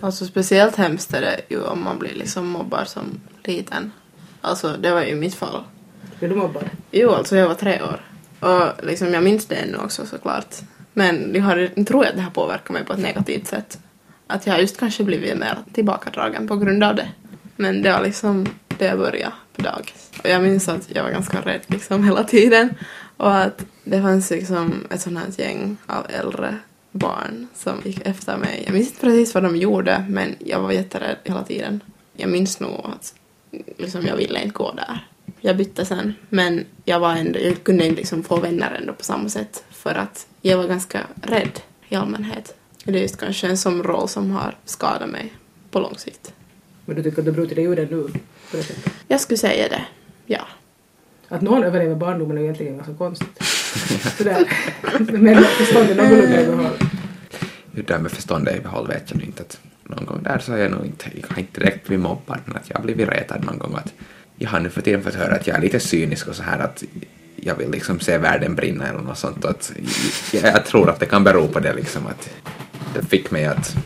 Alltså 0.01 0.27
speciellt 0.27 0.77
hemskt 0.77 1.15
är 1.15 1.21
det 1.21 1.41
ju 1.49 1.63
om 1.63 1.85
man 1.85 1.99
blir 1.99 2.15
liksom 2.15 2.47
mobbad 2.47 2.89
som 2.89 3.21
liten. 3.45 3.93
Alltså 4.41 4.77
det 4.81 4.91
var 4.91 5.03
ju 5.03 5.17
mitt 5.17 5.35
fall. 5.35 5.63
Blir 6.19 6.29
du 6.29 6.35
mobbad? 6.35 6.71
Jo, 6.91 7.11
alltså 7.11 7.37
jag 7.37 7.49
var 7.49 7.55
tre 7.55 7.83
år. 7.83 8.01
Och 8.41 8.85
liksom 8.87 9.15
jag 9.15 9.25
minns 9.25 9.47
det 9.47 9.55
ännu 9.55 9.79
också 9.79 10.07
såklart. 10.07 10.55
Men 10.93 11.35
jag, 11.35 11.43
har, 11.43 11.85
tror 11.85 12.07
att 12.07 12.15
det 12.15 12.23
har 12.23 12.31
påverkat 12.31 12.71
mig 12.71 12.85
på 12.85 12.93
ett 12.93 12.99
negativt 12.99 13.47
sätt. 13.47 13.79
Att 14.27 14.47
jag 14.47 14.53
har 14.53 14.61
just 14.61 14.79
kanske 14.79 15.05
blivit 15.05 15.39
mer 15.39 15.59
tillbakadragen 15.73 16.49
på 16.49 16.57
grund 16.57 16.85
av 16.85 16.95
det. 16.95 17.09
Men 17.57 17.83
det 17.83 17.93
var 17.93 18.03
liksom 18.03 18.47
det 18.79 18.85
jag 18.85 18.99
började 18.99 19.33
på 19.53 19.63
dagis. 19.63 20.11
Och 20.23 20.29
jag 20.29 20.43
minns 20.43 20.69
att 20.69 20.91
jag 20.95 21.03
var 21.03 21.11
ganska 21.11 21.41
rädd 21.41 21.61
liksom 21.67 22.05
hela 22.05 22.25
tiden. 22.25 22.75
Och 23.17 23.37
att 23.37 23.65
det 23.85 24.03
fanns 24.03 24.31
liksom 24.31 24.87
ett 24.91 25.01
sånt 25.01 25.19
här 25.19 25.45
gäng 25.45 25.77
av 25.87 26.07
äldre 26.09 26.59
barn 26.93 27.49
som 27.55 27.81
gick 27.85 28.07
efter 28.07 28.37
mig. 28.37 28.63
Jag 28.65 28.75
minns 28.75 28.89
inte 28.89 29.01
precis 29.01 29.35
vad 29.35 29.43
de 29.43 29.57
gjorde 29.57 30.07
men 30.09 30.35
jag 30.39 30.61
var 30.61 30.73
jätterädd 30.73 31.17
hela 31.25 31.45
tiden. 31.45 31.81
Jag 32.13 32.31
minns 32.31 32.61
nog 32.61 32.81
att 32.85 33.15
liksom, 33.79 34.07
jag 34.07 34.17
ville 34.17 34.43
inte 34.43 34.55
gå 34.55 34.73
där. 34.73 35.07
Jag 35.41 35.57
bytte 35.57 35.85
sen 35.85 36.15
men 36.29 36.65
jag 36.85 37.01
var 37.01 37.13
ändå, 37.13 37.39
jag 37.39 37.65
kunde 37.65 37.87
inte 37.87 37.97
liksom 37.97 38.23
få 38.23 38.37
vänner 38.37 38.79
ändå 38.81 38.93
på 38.93 39.05
samma 39.05 39.29
sätt 39.29 39.65
för 39.71 39.95
att 39.95 40.27
jag 40.43 40.57
var 40.57 40.69
ganska 40.69 41.01
rädd 41.23 41.61
i 41.89 41.95
allmänhet. 41.95 42.55
Det 42.85 42.99
är 42.99 43.03
just 43.03 43.17
kanske 43.17 43.47
en 43.47 43.59
sån 43.59 43.83
roll 43.83 44.09
som 44.09 44.31
har 44.31 44.57
skadat 44.65 45.09
mig 45.09 45.33
på 45.71 45.81
lång 45.81 45.95
sikt. 45.97 46.33
Men 46.85 46.97
du 46.97 47.03
tycker 47.03 47.19
att 47.19 47.25
du 47.25 47.33
brutit 47.33 47.57
dig 47.57 47.65
ur 47.65 47.77
det 47.77 47.91
nu? 47.91 48.09
På 48.51 48.57
det 48.57 48.63
sättet? 48.63 48.93
Jag 49.09 49.21
skulle 49.21 49.39
säga 49.39 49.69
det, 49.69 49.85
ja. 50.27 50.47
Att 51.29 51.43
någon 51.43 51.65
överlever 51.65 51.95
barndomen 51.95 52.39
är 52.39 52.43
egentligen 52.43 52.77
ganska 52.77 52.95
konstigt. 52.95 53.43
Sådär. 54.19 54.49
Men 54.99 55.45
förståndet 55.45 55.97
någorlunda 55.97 56.43
i 56.43 56.47
behåll. 56.47 56.73
hur 57.73 57.83
det 57.83 57.93
där 57.93 57.99
med 57.99 58.13
förståndet 58.13 58.57
i 58.57 58.61
behåll 58.61 58.89
vet 58.89 59.11
jag 59.11 59.23
inte. 59.23 59.43
Att 59.43 59.59
någon 59.83 60.05
gång 60.05 60.23
där 60.23 60.39
så 60.39 60.53
är 60.53 60.59
jag 60.59 60.71
nog 60.71 60.87
inte, 60.87 61.11
jag 61.21 61.29
har 61.29 61.39
inte 61.39 61.61
direkt 61.61 61.87
blivit 61.87 62.03
mobbad 62.03 62.39
men 62.45 62.57
att 62.57 62.71
jag 62.71 62.77
har 62.77 62.83
blivit 62.83 63.09
retad 63.09 63.45
någon 63.45 63.59
gång. 63.59 63.75
Att 63.75 63.93
jag 64.37 64.51
har 64.51 64.61
nu 64.61 64.71
för 64.71 64.81
tiden 64.83 65.03
fått 65.03 65.15
höra 65.15 65.35
att 65.35 65.47
jag 65.47 65.57
är 65.57 65.61
lite 65.61 65.81
cynisk 65.81 66.29
och 66.29 66.37
så 66.37 66.43
här 66.43 66.59
att 66.59 66.85
jag 67.37 67.55
vill 67.55 67.71
liksom 67.71 68.01
se 68.01 68.19
världen 68.19 68.55
brinna 68.55 68.89
eller 68.89 69.01
något 69.01 69.19
sånt. 69.19 69.45
Att 69.45 69.73
jag, 70.33 70.43
jag 70.43 70.65
tror 70.65 70.91
att 70.91 71.01
det 71.01 71.07
kan 71.07 71.25
bero 71.25 71.49
på 71.49 71.61
det 71.61 71.75
liksom 71.75 72.07
att 72.07 72.31
det 72.95 73.03
fick 73.07 73.31
mig 73.31 73.45
att 73.47 73.77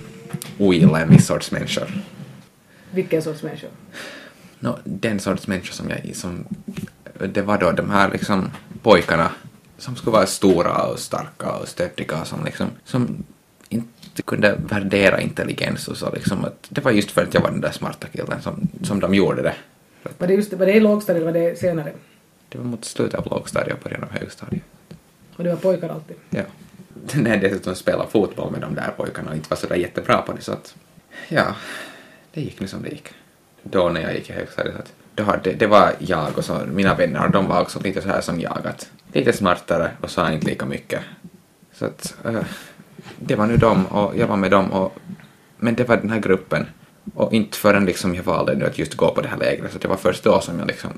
ogilla 0.58 1.00
en 1.00 1.08
viss 1.08 1.26
sorts 1.26 1.50
människor. 1.52 1.92
Vilken 2.90 3.22
sorts 3.22 3.42
människa? 3.42 3.66
No, 4.60 4.78
den 4.84 5.20
sorts 5.20 5.46
människor 5.46 5.72
som 5.72 5.90
jag 5.90 6.16
som 6.16 6.44
det 7.28 7.42
var 7.42 7.58
då 7.58 7.72
de 7.72 7.90
här 7.90 8.10
liksom 8.10 8.50
pojkarna 8.82 9.30
som 9.78 9.96
skulle 9.96 10.12
vara 10.12 10.26
stora 10.26 10.82
och 10.82 10.98
starka 10.98 11.50
och 11.50 11.68
stöddiga 11.68 12.24
som 12.24 12.44
liksom 12.44 12.66
som 12.84 13.24
inte 13.68 14.22
kunde 14.22 14.56
värdera 14.68 15.20
intelligens 15.20 15.88
och 15.88 15.96
så 15.96 16.10
liksom 16.14 16.44
att 16.44 16.66
det 16.68 16.84
var 16.84 16.90
just 16.90 17.10
för 17.10 17.22
att 17.22 17.34
jag 17.34 17.40
var 17.40 17.50
den 17.50 17.60
där 17.60 17.72
smarta 17.72 18.08
killen 18.08 18.42
som, 18.42 18.68
som 18.82 19.00
de 19.00 19.14
gjorde 19.14 19.42
det. 19.42 19.54
Var 20.18 20.26
det, 20.26 20.34
just, 20.34 20.52
var 20.52 20.66
det 20.66 20.72
i 20.72 20.80
lågstadiet 20.80 21.22
eller 21.22 21.32
var 21.32 21.40
det 21.40 21.58
senare? 21.58 21.92
Det 22.48 22.58
var 22.58 22.64
mot 22.64 22.84
slutet 22.84 23.20
av 23.20 23.26
lågstadiet 23.30 23.76
och 23.76 23.82
början 23.84 24.04
av 24.04 24.10
högstadiet. 24.10 24.62
Och 25.36 25.44
det 25.44 25.50
var 25.50 25.56
pojkar 25.56 25.88
alltid? 25.88 26.16
Ja. 26.30 26.42
När 27.14 27.30
jag 27.30 27.40
dessutom 27.40 27.74
spelade 27.74 28.10
fotboll 28.10 28.52
med 28.52 28.60
de 28.60 28.74
där 28.74 28.92
pojkarna 28.96 29.30
och 29.30 29.36
inte 29.36 29.50
var 29.50 29.56
sådär 29.56 29.76
jättebra 29.76 30.22
på 30.22 30.32
det 30.32 30.42
så 30.42 30.52
att 30.52 30.74
ja, 31.28 31.54
det 32.34 32.40
gick 32.40 32.60
nu 32.60 32.66
som 32.66 32.82
det 32.82 32.88
gick. 32.88 33.08
Då 33.62 33.88
när 33.88 34.00
jag 34.00 34.14
gick 34.14 34.30
i 34.30 34.32
högstadiet 34.32 34.76
att 34.78 34.92
då 35.14 35.22
hade, 35.22 35.52
det 35.52 35.66
var 35.66 35.92
jag 35.98 36.38
och 36.38 36.44
så 36.44 36.58
mina 36.66 36.94
vänner 36.94 37.24
och 37.24 37.30
de 37.30 37.46
var 37.46 37.60
också 37.60 37.80
lite 37.80 38.02
så 38.02 38.08
här 38.08 38.20
som 38.20 38.40
jag 38.40 38.66
att 38.66 38.90
lite 39.12 39.32
smartare 39.32 39.90
och 40.00 40.10
sa 40.10 40.32
inte 40.32 40.46
lika 40.46 40.66
mycket. 40.66 41.00
Så 41.72 41.84
att 41.84 42.14
uh, 42.26 42.42
det 43.18 43.34
var 43.34 43.46
nu 43.46 43.56
dem 43.56 43.86
och 43.86 44.16
jag 44.16 44.26
var 44.26 44.36
med 44.36 44.50
dem 44.50 44.72
och 44.72 44.92
men 45.56 45.74
det 45.74 45.88
var 45.88 45.96
den 45.96 46.10
här 46.10 46.20
gruppen 46.20 46.66
och 47.14 47.32
inte 47.32 47.58
förrän 47.58 47.84
liksom 47.84 48.14
jag 48.14 48.22
valde 48.22 48.54
nu 48.54 48.64
att 48.64 48.78
just 48.78 48.94
gå 48.94 49.14
på 49.14 49.20
det 49.20 49.28
här 49.28 49.38
lägret 49.38 49.72
så 49.72 49.78
det 49.78 49.88
var 49.88 49.96
först 49.96 50.24
då 50.24 50.40
som 50.40 50.58
jag 50.58 50.68
liksom 50.68 50.90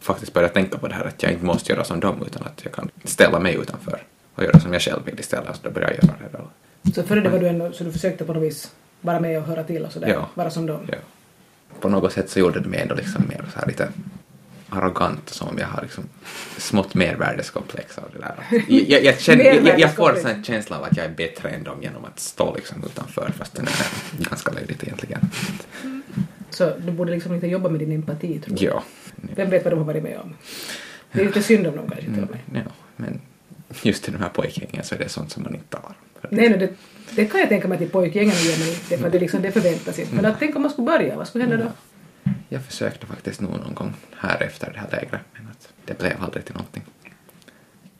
faktiskt 0.00 0.32
började 0.32 0.54
tänka 0.54 0.78
på 0.78 0.88
det 0.88 0.94
här 0.94 1.04
att 1.04 1.22
jag 1.22 1.32
inte 1.32 1.44
måste 1.44 1.72
göra 1.72 1.84
som 1.84 2.00
dem 2.00 2.22
utan 2.26 2.42
att 2.42 2.60
jag 2.64 2.72
kan 2.72 2.90
ställa 3.04 3.40
mig 3.40 3.54
utanför 3.54 4.02
och 4.34 4.44
göra 4.44 4.60
som 4.60 4.72
jag 4.72 4.82
själv 4.82 5.04
vill 5.04 5.20
istället. 5.20 5.56
Så 5.56 5.60
då 5.62 5.70
började 5.70 5.94
jag 5.94 6.04
göra 6.04 6.16
det 6.32 6.38
då. 6.38 6.92
Så 6.92 7.02
före 7.02 7.20
det 7.20 7.28
var 7.28 7.38
du 7.38 7.48
ändå, 7.48 7.72
så 7.72 7.84
du 7.84 7.92
försökte 7.92 8.24
på 8.24 8.32
något 8.32 8.42
vis 8.42 8.72
vara 9.00 9.20
med 9.20 9.38
och 9.38 9.44
höra 9.44 9.62
till 9.64 9.84
och 9.84 9.92
sådär, 9.92 10.08
Ja. 10.08 10.28
vara 10.34 10.50
som 10.50 10.66
dem? 10.66 10.80
Ja. 10.92 10.98
På 11.80 11.88
något 11.88 12.12
sätt 12.12 12.30
så 12.30 12.38
gjorde 12.38 12.60
det 12.60 12.68
mig 12.68 12.80
ändå 12.80 12.94
liksom 12.94 13.22
mer 13.28 13.44
så 13.52 13.58
här 13.58 13.66
lite 13.66 13.88
arrogant 14.70 15.28
som 15.28 15.48
om 15.48 15.58
jag 15.58 15.66
har 15.66 15.82
liksom 15.82 16.04
smått 16.56 16.94
mervärdeskomplex 16.94 17.98
av 17.98 18.04
det 18.12 18.18
där. 18.18 18.64
Jag, 18.68 19.04
jag, 19.04 19.20
känner, 19.20 19.44
jag, 19.44 19.80
jag, 19.80 19.94
får 19.94 20.26
en 20.26 20.44
känsla 20.44 20.78
av 20.78 20.84
att 20.84 20.96
jag 20.96 21.06
är 21.06 21.14
bättre 21.14 21.48
än 21.48 21.64
dem 21.64 21.82
genom 21.82 22.04
att 22.04 22.20
stå 22.20 22.54
liksom 22.54 22.84
utanför 22.84 23.32
fast 23.38 23.54
det 23.54 23.62
är 23.62 24.24
ganska 24.30 24.52
löjligt 24.52 24.82
egentligen. 24.82 25.20
Så 26.50 26.72
du 26.78 26.92
borde 26.92 27.12
liksom 27.12 27.34
inte 27.34 27.46
jobba 27.46 27.68
med 27.68 27.80
din 27.80 27.92
empati 27.92 28.38
tror 28.38 28.62
jag. 28.62 28.74
Ja. 28.74 28.82
Vem 29.36 29.50
vet 29.50 29.64
vad 29.64 29.72
de 29.72 29.78
har 29.78 29.86
varit 29.86 30.02
med 30.02 30.18
om? 30.18 30.34
Det 31.12 31.20
är 31.20 31.26
lite 31.26 31.42
synd 31.42 31.66
om 31.66 31.76
dem 31.76 31.88
kanske 31.88 32.12
till 32.12 32.22
och 32.22 32.30
med. 32.30 32.40
Mm, 32.50 32.62
ja, 32.66 32.72
men 32.96 33.20
just 33.82 34.08
i 34.08 34.12
de 34.12 34.18
här 34.18 34.28
pojkgängen 34.28 34.84
så 34.84 34.94
är 34.94 34.98
det 34.98 35.08
sånt 35.08 35.32
som 35.32 35.42
man 35.42 35.54
inte 35.54 35.76
tar. 35.76 35.94
Nej, 36.30 36.48
no, 36.48 36.56
det, 36.56 36.70
det 37.16 37.26
kan 37.26 37.40
jag 37.40 37.48
tänka 37.48 37.68
mig 37.68 37.78
till 37.78 37.90
pojkgängen 37.90 38.32
och 38.32 38.40
ge 38.40 38.58
mig, 38.58 38.78
det, 38.88 38.98
för 38.98 39.10
det, 39.10 39.18
liksom, 39.18 39.42
det 39.42 39.52
förväntas 39.52 39.98
inte. 39.98 40.14
Men 40.14 40.24
att 40.24 40.38
tänk 40.38 40.56
om 40.56 40.62
man 40.62 40.70
skulle 40.70 40.86
börja, 40.86 41.16
vad 41.16 41.28
skulle 41.28 41.44
hända 41.44 41.56
då? 41.56 41.72
Jag 42.48 42.64
försökte 42.64 43.06
faktiskt 43.06 43.40
nog 43.40 43.50
någon 43.50 43.74
gång 43.74 43.94
här 44.16 44.42
efter 44.42 44.72
det 44.72 44.78
här 44.78 44.88
lägret 44.90 45.20
men 45.32 45.48
att 45.48 45.72
det 45.84 45.98
blev 45.98 46.22
aldrig 46.22 46.44
till 46.44 46.54
någonting. 46.54 46.82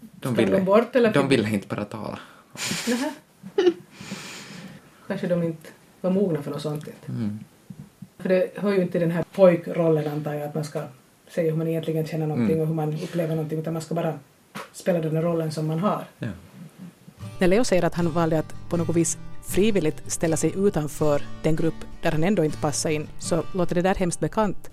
De 0.00 0.34
Sprang 0.34 0.50
de 0.50 0.64
bort 0.64 0.92
de 1.14 1.28
ville 1.28 1.50
inte 1.50 1.68
bara 1.68 1.84
tala. 1.84 2.18
Kanske 5.06 5.26
de 5.26 5.42
inte 5.42 5.68
var 6.00 6.10
mogna 6.10 6.42
för 6.42 6.50
något 6.50 6.62
sånt. 6.62 6.84
Mm. 7.08 7.38
För 8.18 8.28
det 8.28 8.50
hör 8.56 8.72
ju 8.72 8.82
inte 8.82 8.98
den 8.98 9.10
här 9.10 9.24
pojkrollen 9.34 10.12
antar 10.12 10.34
jag, 10.34 10.42
att 10.42 10.54
man 10.54 10.64
ska 10.64 10.82
säga 11.28 11.50
hur 11.50 11.58
man 11.58 11.68
egentligen 11.68 12.06
känner 12.06 12.26
någonting 12.26 12.56
Mm. 12.56 12.60
och 12.60 12.66
hur 12.66 12.74
man 12.74 12.94
upplever 12.94 13.34
någonting, 13.34 13.58
utan 13.58 13.72
man 13.72 13.82
ska 13.82 13.94
bara 13.94 14.18
spela 14.72 14.98
den 14.98 15.22
rollen 15.22 15.52
som 15.52 15.66
man 15.66 15.78
har. 15.78 16.04
Ja. 16.18 16.28
När 17.40 17.48
Leo 17.48 17.64
säger 17.64 17.84
att 17.84 17.94
han 17.94 18.10
valde 18.10 18.38
att 18.38 18.54
på 18.68 18.76
något 18.76 18.96
vis 18.96 19.18
frivilligt 19.48 20.02
ställa 20.06 20.36
sig 20.36 20.52
utanför 20.56 21.22
den 21.42 21.56
grupp 21.56 21.74
där 22.02 22.12
han 22.12 22.24
ändå 22.24 22.44
inte 22.44 22.58
passade 22.58 22.94
in, 22.94 23.08
så 23.18 23.44
låter 23.52 23.74
det 23.74 23.82
där 23.82 23.94
hemskt 23.94 24.20
bekant. 24.20 24.70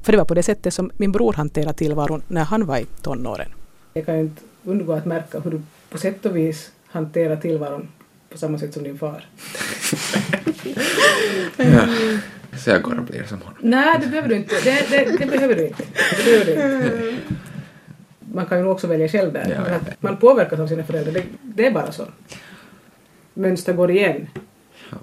För 0.00 0.12
det 0.12 0.18
var 0.18 0.24
på 0.24 0.34
det 0.34 0.42
sättet 0.42 0.74
som 0.74 0.90
min 0.96 1.12
bror 1.12 1.32
hanterade 1.32 1.78
tillvaron 1.78 2.22
när 2.28 2.44
han 2.44 2.66
var 2.66 2.78
i 2.78 2.86
tonåren. 3.02 3.48
Jag 3.92 4.06
kan 4.06 4.14
ju 4.14 4.20
inte 4.20 4.42
undgå 4.64 4.92
att 4.92 5.06
märka 5.06 5.40
hur 5.40 5.50
du 5.50 5.62
på 5.90 5.98
sätt 5.98 6.26
och 6.26 6.36
vis 6.36 6.70
hanterar 6.86 7.36
tillvaron 7.36 7.88
på 8.30 8.38
samma 8.38 8.58
sätt 8.58 8.74
som 8.74 8.82
din 8.82 8.98
far. 8.98 9.26
ja. 11.56 11.88
Så 12.58 12.70
jag 12.70 12.82
går 12.82 12.98
och 12.98 13.04
blir 13.04 13.24
som 13.24 13.42
honom. 13.42 13.58
Nej, 13.60 13.98
det 14.00 14.06
behöver 14.06 14.28
du 14.28 14.36
inte. 14.36 14.54
Det, 14.64 14.86
det, 14.90 15.16
det 15.18 15.26
behöver 15.26 15.54
du 15.54 15.66
inte. 15.66 15.84
Det 16.16 16.24
behöver 16.24 16.44
du 16.44 17.10
inte. 17.10 17.42
Man 18.34 18.46
kan 18.46 18.58
ju 18.58 18.64
också 18.64 18.86
välja 18.86 19.08
själv 19.08 19.32
där. 19.32 19.50
Ja, 19.68 19.70
ja. 19.72 19.78
man 20.00 20.16
påverkas 20.16 20.60
av 20.60 20.66
sina 20.66 20.84
föräldrar, 20.84 21.12
det, 21.12 21.24
det 21.42 21.66
är 21.66 21.70
bara 21.70 21.92
så. 21.92 22.04
Mönster 23.34 23.72
går 23.72 23.90
igen, 23.90 24.28
Ja. 24.90 24.96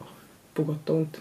på 0.54 0.64
gott 0.64 0.90
och 0.90 0.96
ont. 0.96 1.18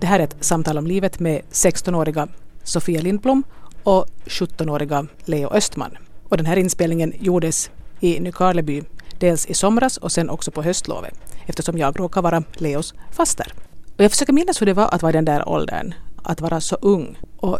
Det 0.00 0.06
här 0.06 0.20
är 0.20 0.24
ett 0.24 0.36
samtal 0.40 0.78
om 0.78 0.86
livet 0.86 1.20
med 1.20 1.42
16-åriga 1.50 2.28
Sofia 2.62 3.00
Lindblom 3.00 3.42
och 3.82 4.06
17-åriga 4.26 5.06
Leo 5.24 5.48
Östman. 5.48 5.96
Och 6.28 6.36
den 6.36 6.46
här 6.46 6.56
inspelningen 6.56 7.12
gjordes 7.20 7.70
i 8.00 8.20
Nykarleby 8.20 8.82
dels 9.18 9.46
i 9.46 9.54
somras 9.54 9.96
och 9.96 10.12
sen 10.12 10.30
också 10.30 10.50
på 10.50 10.62
höstlovet 10.62 11.14
eftersom 11.46 11.78
jag 11.78 12.00
råkar 12.00 12.22
vara 12.22 12.42
Leos 12.52 12.94
faster. 13.10 13.52
Och 13.96 14.04
jag 14.04 14.10
försöker 14.10 14.32
minnas 14.32 14.60
hur 14.60 14.66
det 14.66 14.72
var 14.72 14.94
att 14.94 15.02
vara 15.02 15.10
i 15.10 15.12
den 15.12 15.24
där 15.24 15.48
åldern, 15.48 15.94
att 16.24 16.40
vara 16.40 16.60
så 16.60 16.76
ung. 16.76 17.18
Och 17.36 17.58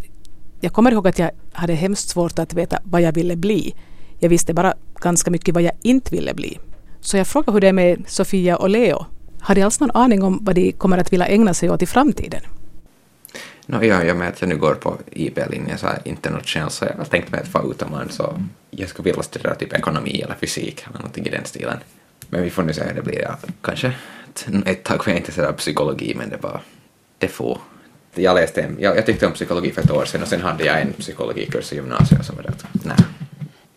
jag 0.61 0.73
kommer 0.73 0.93
ihåg 0.93 1.09
att 1.09 1.19
jag 1.19 1.31
hade 1.53 1.75
hemskt 1.75 2.09
svårt 2.09 2.39
att 2.39 2.55
veta 2.55 2.79
vad 2.85 3.03
jag 3.03 3.13
ville 3.13 3.37
bli. 3.37 3.75
Jag 4.19 4.29
visste 4.29 4.55
bara 4.55 4.75
ganska 5.01 5.31
mycket 5.31 5.55
vad 5.55 5.63
jag 5.63 5.73
inte 5.83 6.11
ville 6.11 6.35
bli. 6.35 6.59
Så 7.01 7.17
jag 7.17 7.27
frågade 7.27 7.53
hur 7.53 7.61
det 7.61 7.69
är 7.69 7.73
med 7.73 8.05
Sofia 8.07 8.57
och 8.57 8.69
Leo. 8.69 9.07
Har 9.41 9.55
de 9.55 9.63
alls 9.63 9.81
någon 9.81 9.91
aning 9.91 10.23
om 10.23 10.39
vad 10.43 10.55
de 10.55 10.73
kommer 10.73 10.99
att 10.99 11.13
vilja 11.13 11.27
ägna 11.27 11.55
sig 11.55 11.71
åt 11.71 11.83
i 11.83 11.87
framtiden? 11.87 12.41
No, 13.67 13.85
ja, 13.85 14.05
jag 14.05 14.17
med 14.17 14.29
att 14.29 14.41
jag 14.41 14.49
nu 14.49 14.57
går 14.57 14.75
på 14.75 14.99
IB-linjen 15.11 15.79
så 15.79 15.87
här 15.87 15.99
internationellt 16.05 16.73
så 16.73 16.85
jag 16.85 16.95
har 16.97 17.05
tänkt 17.05 17.31
mig 17.31 17.41
att 17.41 17.49
få 17.49 17.71
utomlands 17.71 18.17
så 18.17 18.43
jag 18.71 18.89
skulle 18.89 19.05
vilja 19.05 19.23
studera 19.23 19.55
typ 19.55 19.73
ekonomi 19.73 20.21
eller 20.21 20.35
fysik 20.35 20.85
eller 20.87 20.99
någonting 20.99 21.27
i 21.27 21.31
den 21.31 21.45
stilen. 21.45 21.77
Men 22.29 22.43
vi 22.43 22.51
får 22.51 22.63
nu 22.63 22.73
se 22.73 22.85
hur 22.85 22.95
det 22.95 23.03
blir. 23.03 23.21
Ja, 23.21 23.39
kanske 23.63 23.93
ett, 24.67 24.85
tag 24.85 24.99
var 24.99 25.05
jag 25.07 25.17
intresserad 25.17 25.49
av 25.49 25.53
psykologi 25.53 26.15
men 26.15 26.31
det 26.31 26.37
var 26.37 26.61
det 27.19 27.29
får. 27.29 27.59
Jag 28.15 28.35
läste 28.35 28.63
en, 28.63 28.77
jag, 28.81 28.97
jag 28.97 29.07
tyckte 29.07 29.27
om 29.27 29.33
psykologi 29.33 29.71
för 29.73 29.83
ett 29.83 29.91
år 29.91 30.05
sedan 30.05 30.23
och 30.23 30.29
sen 30.29 30.41
hade 30.41 30.65
jag 30.65 30.81
en 30.81 30.93
psykologikurs 30.93 31.73
i 31.73 31.77
gymnasiet 31.77 32.25
som 32.27 32.37
var 32.37 32.43
det 32.43 32.49
att 32.49 32.65
nej, 32.85 32.97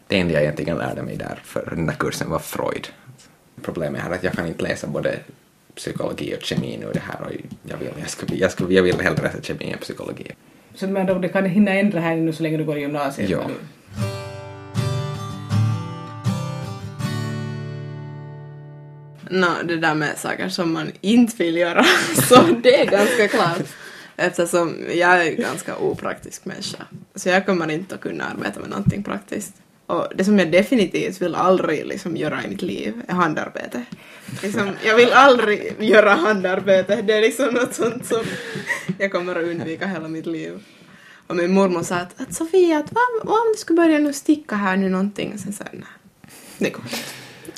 det 0.07 0.19
enda 0.19 0.33
jag 0.33 0.41
egentligen 0.43 0.77
lärde 0.77 1.01
mig 1.01 1.15
där 1.17 1.39
för 1.43 1.73
den 1.75 1.85
där 1.85 1.93
kursen 1.93 2.29
var 2.29 2.39
Freud. 2.39 2.87
Problemet 3.61 4.05
är 4.05 4.09
att 4.11 4.23
jag 4.23 4.33
kan 4.33 4.47
inte 4.47 4.63
läsa 4.63 4.87
både 4.87 5.19
psykologi 5.75 6.35
och 6.39 6.43
kemi 6.43 6.77
nu 6.81 6.91
det 6.93 6.99
här 6.99 7.21
och 7.25 7.31
jag 7.63 7.77
vill, 7.77 7.89
jag 7.99 8.09
skulle, 8.09 8.35
jag 8.35 8.51
skulle, 8.51 8.73
jag 8.73 8.83
vill 8.83 8.99
hellre 9.01 9.21
läsa 9.23 9.41
kemi 9.41 9.71
än 9.71 9.77
psykologi. 9.79 10.31
Så 10.75 10.85
du 10.85 10.91
menar, 10.91 11.19
det 11.19 11.29
kan 11.29 11.45
hinna 11.45 11.71
ändra 11.73 11.99
här 11.99 12.15
nu 12.15 12.33
så 12.33 12.43
länge 12.43 12.57
du 12.57 12.65
går 12.65 12.77
i 12.77 12.81
gymnasiet? 12.81 13.29
Ja. 13.29 13.37
men- 13.47 13.57
Nå, 19.29 19.47
det 19.63 19.77
där 19.77 19.95
med 19.95 20.17
saker 20.17 20.49
som 20.49 20.73
man 20.73 20.91
inte 21.01 21.35
vill 21.43 21.57
göra, 21.57 21.83
så 22.29 22.41
det 22.63 22.81
är 22.81 22.85
ganska 22.85 23.27
klart. 23.27 23.61
Eftersom 24.23 24.77
jag 24.87 25.25
är 25.25 25.31
en 25.31 25.41
ganska 25.41 25.77
opraktisk 25.77 26.45
människa. 26.45 26.85
Så 27.15 27.29
jag 27.29 27.45
kommer 27.45 27.71
inte 27.71 27.95
att 27.95 28.01
kunna 28.01 28.23
arbeta 28.23 28.59
med 28.59 28.69
någonting 28.69 29.03
praktiskt. 29.03 29.53
Och 29.85 30.07
det 30.15 30.23
som 30.23 30.39
jag 30.39 30.51
definitivt 30.51 31.21
vill 31.21 31.35
aldrig 31.35 31.85
liksom 31.85 32.17
göra 32.17 32.43
i 32.43 32.49
mitt 32.49 32.61
liv 32.61 33.01
är 33.07 33.13
handarbete. 33.13 33.85
Liksom, 34.43 34.71
jag 34.85 34.95
vill 34.95 35.11
aldrig 35.13 35.75
göra 35.79 36.09
handarbete. 36.09 37.01
Det 37.01 37.13
är 37.13 37.21
liksom 37.21 37.53
något 37.53 37.73
sånt 37.73 38.05
som 38.05 38.23
jag 38.99 39.11
kommer 39.11 39.35
att 39.35 39.43
undvika 39.43 39.87
hela 39.87 40.07
mitt 40.07 40.25
liv. 40.25 40.63
Och 41.27 41.35
min 41.35 41.53
mormor 41.53 41.83
sa 41.83 41.95
att, 41.95 42.21
att 42.21 42.33
Sofia, 42.33 42.77
att 42.77 42.91
vad, 42.91 43.03
vad 43.23 43.41
om 43.41 43.53
du 43.53 43.59
skulle 43.59 43.77
börja 43.77 43.99
nu 43.99 44.13
sticka 44.13 44.55
här 44.55 44.77
nu 44.77 44.89
någonting? 44.89 45.33
Och 45.33 45.39
sen 45.39 45.53
sa 45.53 45.63
jag 45.71 45.79
nej, 45.79 45.89
det 46.57 46.69
går 46.69 46.83
inte. 46.83 46.97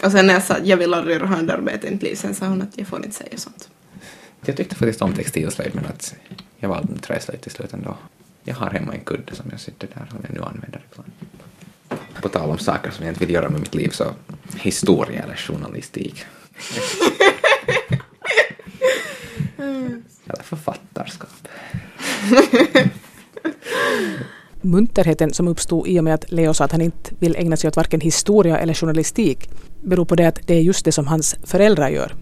Och 0.05 0.11
sen 0.11 0.27
när 0.27 0.33
jag 0.33 0.43
sa 0.43 0.53
att 0.53 0.67
jag 0.67 0.77
vill 0.77 0.93
aldrig 0.93 1.17
göra 1.17 1.27
handarbete 1.27 1.87
i 1.87 1.91
mitt 1.91 2.03
liv, 2.03 2.15
sen 2.15 2.35
sa 2.35 2.45
hon 2.45 2.61
att 2.61 2.77
jag 2.77 2.87
får 2.87 3.05
inte 3.05 3.15
säga 3.17 3.37
sånt. 3.37 3.69
Jag 4.45 4.57
tyckte 4.57 4.75
faktiskt 4.75 5.01
om 5.01 5.13
textilslöjd 5.13 5.75
men 5.75 5.85
att 5.85 6.15
jag 6.57 6.69
valde 6.69 6.99
träslöjd 6.99 7.41
till 7.41 7.51
slut 7.51 7.73
ändå. 7.73 7.97
Jag 8.43 8.55
har 8.55 8.69
hemma 8.69 8.93
en 8.93 8.99
kudde 8.99 9.35
som 9.35 9.45
jag 9.51 9.59
sitter 9.59 9.87
där 9.87 10.05
som 10.09 10.19
jag 10.27 10.33
nu 10.33 10.41
använder 10.41 10.85
ibland. 10.91 11.11
På 12.21 12.29
tal 12.29 12.49
om 12.49 12.57
saker 12.57 12.91
som 12.91 13.05
jag 13.05 13.11
inte 13.11 13.25
vill 13.25 13.35
göra 13.35 13.49
med 13.49 13.59
mitt 13.59 13.75
liv 13.75 13.89
så 13.89 14.13
historia 14.55 15.23
eller 15.23 15.35
journalistik. 15.35 16.25
eller 20.25 20.43
författarskap. 20.43 21.47
Munterheten 24.61 25.33
som 25.33 25.47
uppstod 25.47 25.87
i 25.87 25.99
och 25.99 26.03
med 26.03 26.13
att 26.13 26.31
Leo 26.31 26.53
sa 26.53 26.63
att 26.63 26.71
han 26.71 26.81
inte 26.81 27.11
vill 27.19 27.35
ägna 27.35 27.57
sig 27.57 27.67
åt 27.67 27.75
varken 27.75 28.01
historia 28.01 28.57
eller 28.57 28.73
journalistik 28.73 29.49
beror 29.83 30.05
på 30.05 30.15
det 30.15 30.27
att 30.27 30.47
det 30.47 30.55
är 30.55 30.61
just 30.61 30.85
det 30.85 30.91
som 30.91 31.07
hans 31.07 31.35
föräldrar 31.43 31.89
gör. 31.89 32.15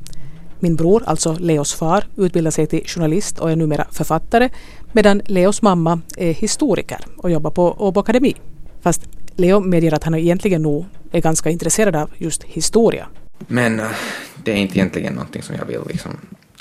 Min 0.64 0.76
bror, 0.76 1.04
alltså 1.06 1.34
Leos 1.34 1.74
far, 1.74 2.08
utbildar 2.16 2.52
sig 2.52 2.68
till 2.68 2.88
journalist 2.88 3.40
och 3.40 3.52
är 3.52 3.56
numera 3.56 3.88
författare 3.92 4.50
medan 4.92 5.22
Leos 5.26 5.62
mamma 5.62 6.02
är 6.18 6.34
historiker 6.34 7.06
och 7.18 7.32
jobbar 7.32 7.52
på 7.52 7.76
Åbo 7.80 8.00
Akademi. 8.00 8.36
Fast 8.82 9.02
Leo 9.36 9.60
medger 9.60 9.94
att 9.94 10.04
han 10.04 10.16
egentligen 10.16 10.62
nog 10.62 10.86
är 11.12 11.22
ganska 11.22 11.50
intresserad 11.50 11.96
av 11.96 12.10
just 12.18 12.44
historia. 12.44 13.08
Men 13.48 13.80
eh, 13.80 13.88
det 14.44 14.52
är 14.52 14.56
inte 14.56 14.78
egentligen 14.78 15.14
någonting 15.14 15.42
som 15.42 15.56
jag 15.56 15.66
vill 15.66 15.80
liksom 15.88 16.12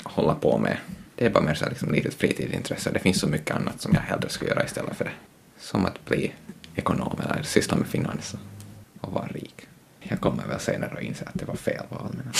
hålla 0.03 0.35
på 0.35 0.57
med. 0.57 0.77
Det 1.15 1.25
är 1.25 1.29
bara 1.29 1.43
mer 1.43 1.53
så 1.53 1.69
liksom 1.69 1.91
litet 1.91 2.13
fritidsintresse. 2.13 2.91
Det 2.91 2.99
finns 2.99 3.19
så 3.19 3.27
mycket 3.27 3.55
annat 3.55 3.81
som 3.81 3.93
jag 3.93 4.01
hellre 4.01 4.29
skulle 4.29 4.49
göra 4.51 4.65
istället 4.65 4.95
för 4.95 5.05
det. 5.05 5.11
Som 5.59 5.85
att 5.85 6.05
bli 6.05 6.31
ekonom 6.75 7.19
eller 7.23 7.43
syssla 7.43 7.77
med 7.77 7.87
finans 7.87 8.35
och 9.01 9.13
vara 9.13 9.27
rik. 9.27 9.55
Jag 9.99 10.19
kommer 10.19 10.47
väl 10.47 10.59
senare 10.59 10.91
att 10.97 11.03
inse 11.03 11.25
att 11.25 11.33
det 11.33 11.45
var 11.45 11.55
fel 11.55 11.83
val. 11.89 12.09
Men 12.13 12.33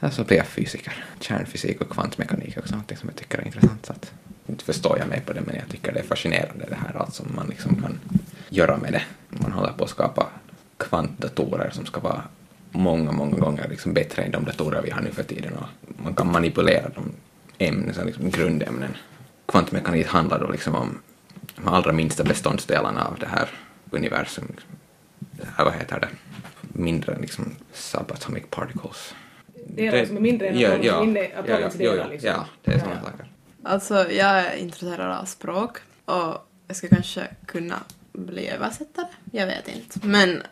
Alltså, 0.00 0.22
så 0.22 0.26
blev 0.26 0.36
jag 0.36 0.46
fysiker. 0.46 1.04
Kärnfysik 1.20 1.80
och 1.80 1.90
kvantmekanik 1.90 2.56
är 2.56 2.60
också 2.60 2.72
någonting 2.72 2.96
som 2.96 3.08
jag 3.08 3.16
tycker 3.16 3.38
är 3.38 3.46
intressant. 3.46 3.86
Så 3.86 3.92
att, 3.92 4.12
inte 4.46 4.64
förstår 4.64 4.98
jag 4.98 5.08
mig 5.08 5.20
på 5.20 5.32
det, 5.32 5.40
men 5.40 5.56
jag 5.56 5.68
tycker 5.68 5.92
det 5.92 5.98
är 5.98 6.04
fascinerande 6.04 6.66
det 6.68 6.74
här 6.74 6.96
allt 6.96 7.14
som 7.14 7.26
man 7.36 7.46
liksom 7.48 7.82
kan 7.82 8.00
göra 8.48 8.76
med 8.76 8.92
det. 8.92 9.02
Man 9.28 9.52
håller 9.52 9.72
på 9.72 9.84
att 9.84 9.90
skapa 9.90 10.26
kvantdatorer 10.76 11.70
som 11.70 11.86
ska 11.86 12.00
vara 12.00 12.22
många, 12.70 13.12
många 13.12 13.36
gånger 13.36 13.68
liksom 13.68 13.92
bättre 13.94 14.22
än 14.22 14.30
de 14.30 14.44
datorer 14.44 14.82
vi 14.82 14.90
har 14.90 15.00
nu 15.00 15.10
för 15.10 15.22
tiden 15.22 15.52
och 15.52 15.66
man 16.02 16.14
kan 16.14 16.32
manipulera 16.32 16.88
de 16.88 17.12
ämnen, 17.58 17.94
så 17.94 18.04
liksom 18.04 18.30
grundämnen. 18.30 18.96
Kvantmekanik 19.46 20.06
handlar 20.06 20.40
då 20.40 20.50
liksom 20.50 20.74
om 20.74 20.98
de 21.56 21.68
allra 21.68 21.92
minsta 21.92 22.24
beståndsdelarna 22.24 23.04
av 23.04 23.18
det 23.18 23.26
här 23.26 23.48
universum. 23.90 24.44
Liksom. 24.50 24.70
Det 25.18 25.46
här, 25.56 25.64
vad 25.64 25.74
heter 25.74 26.00
det? 26.00 26.08
Mindre 26.60 27.18
liksom 27.20 27.54
subatomic 27.72 28.44
particles. 28.50 29.14
Delar 29.66 30.04
som 30.04 30.16
är 30.16 30.20
mindre 30.20 30.48
än 30.48 30.58
ja, 30.58 30.68
atomer, 30.68 30.84
ja, 30.86 31.02
inne- 31.02 31.30
ja, 31.46 31.60
ja, 31.60 31.68
delar, 31.68 31.96
ja, 31.96 32.06
liksom. 32.08 32.30
ja, 32.30 32.46
det 32.64 32.72
är 32.72 32.78
sådana 32.78 33.00
Ja, 33.04 33.10
saker. 33.10 33.26
Alltså, 33.62 33.94
jag 34.12 34.28
är 34.38 34.56
intresserad 34.56 35.18
av 35.18 35.24
språk 35.24 35.78
och 36.04 36.48
jag 36.66 36.76
ska 36.76 36.88
kanske 36.88 37.28
kunna 37.46 37.76
bli 38.12 38.48
översättare. 38.48 39.06
Jag 39.32 39.46
vet 39.46 39.68
inte. 39.68 40.06
Men 40.06 40.42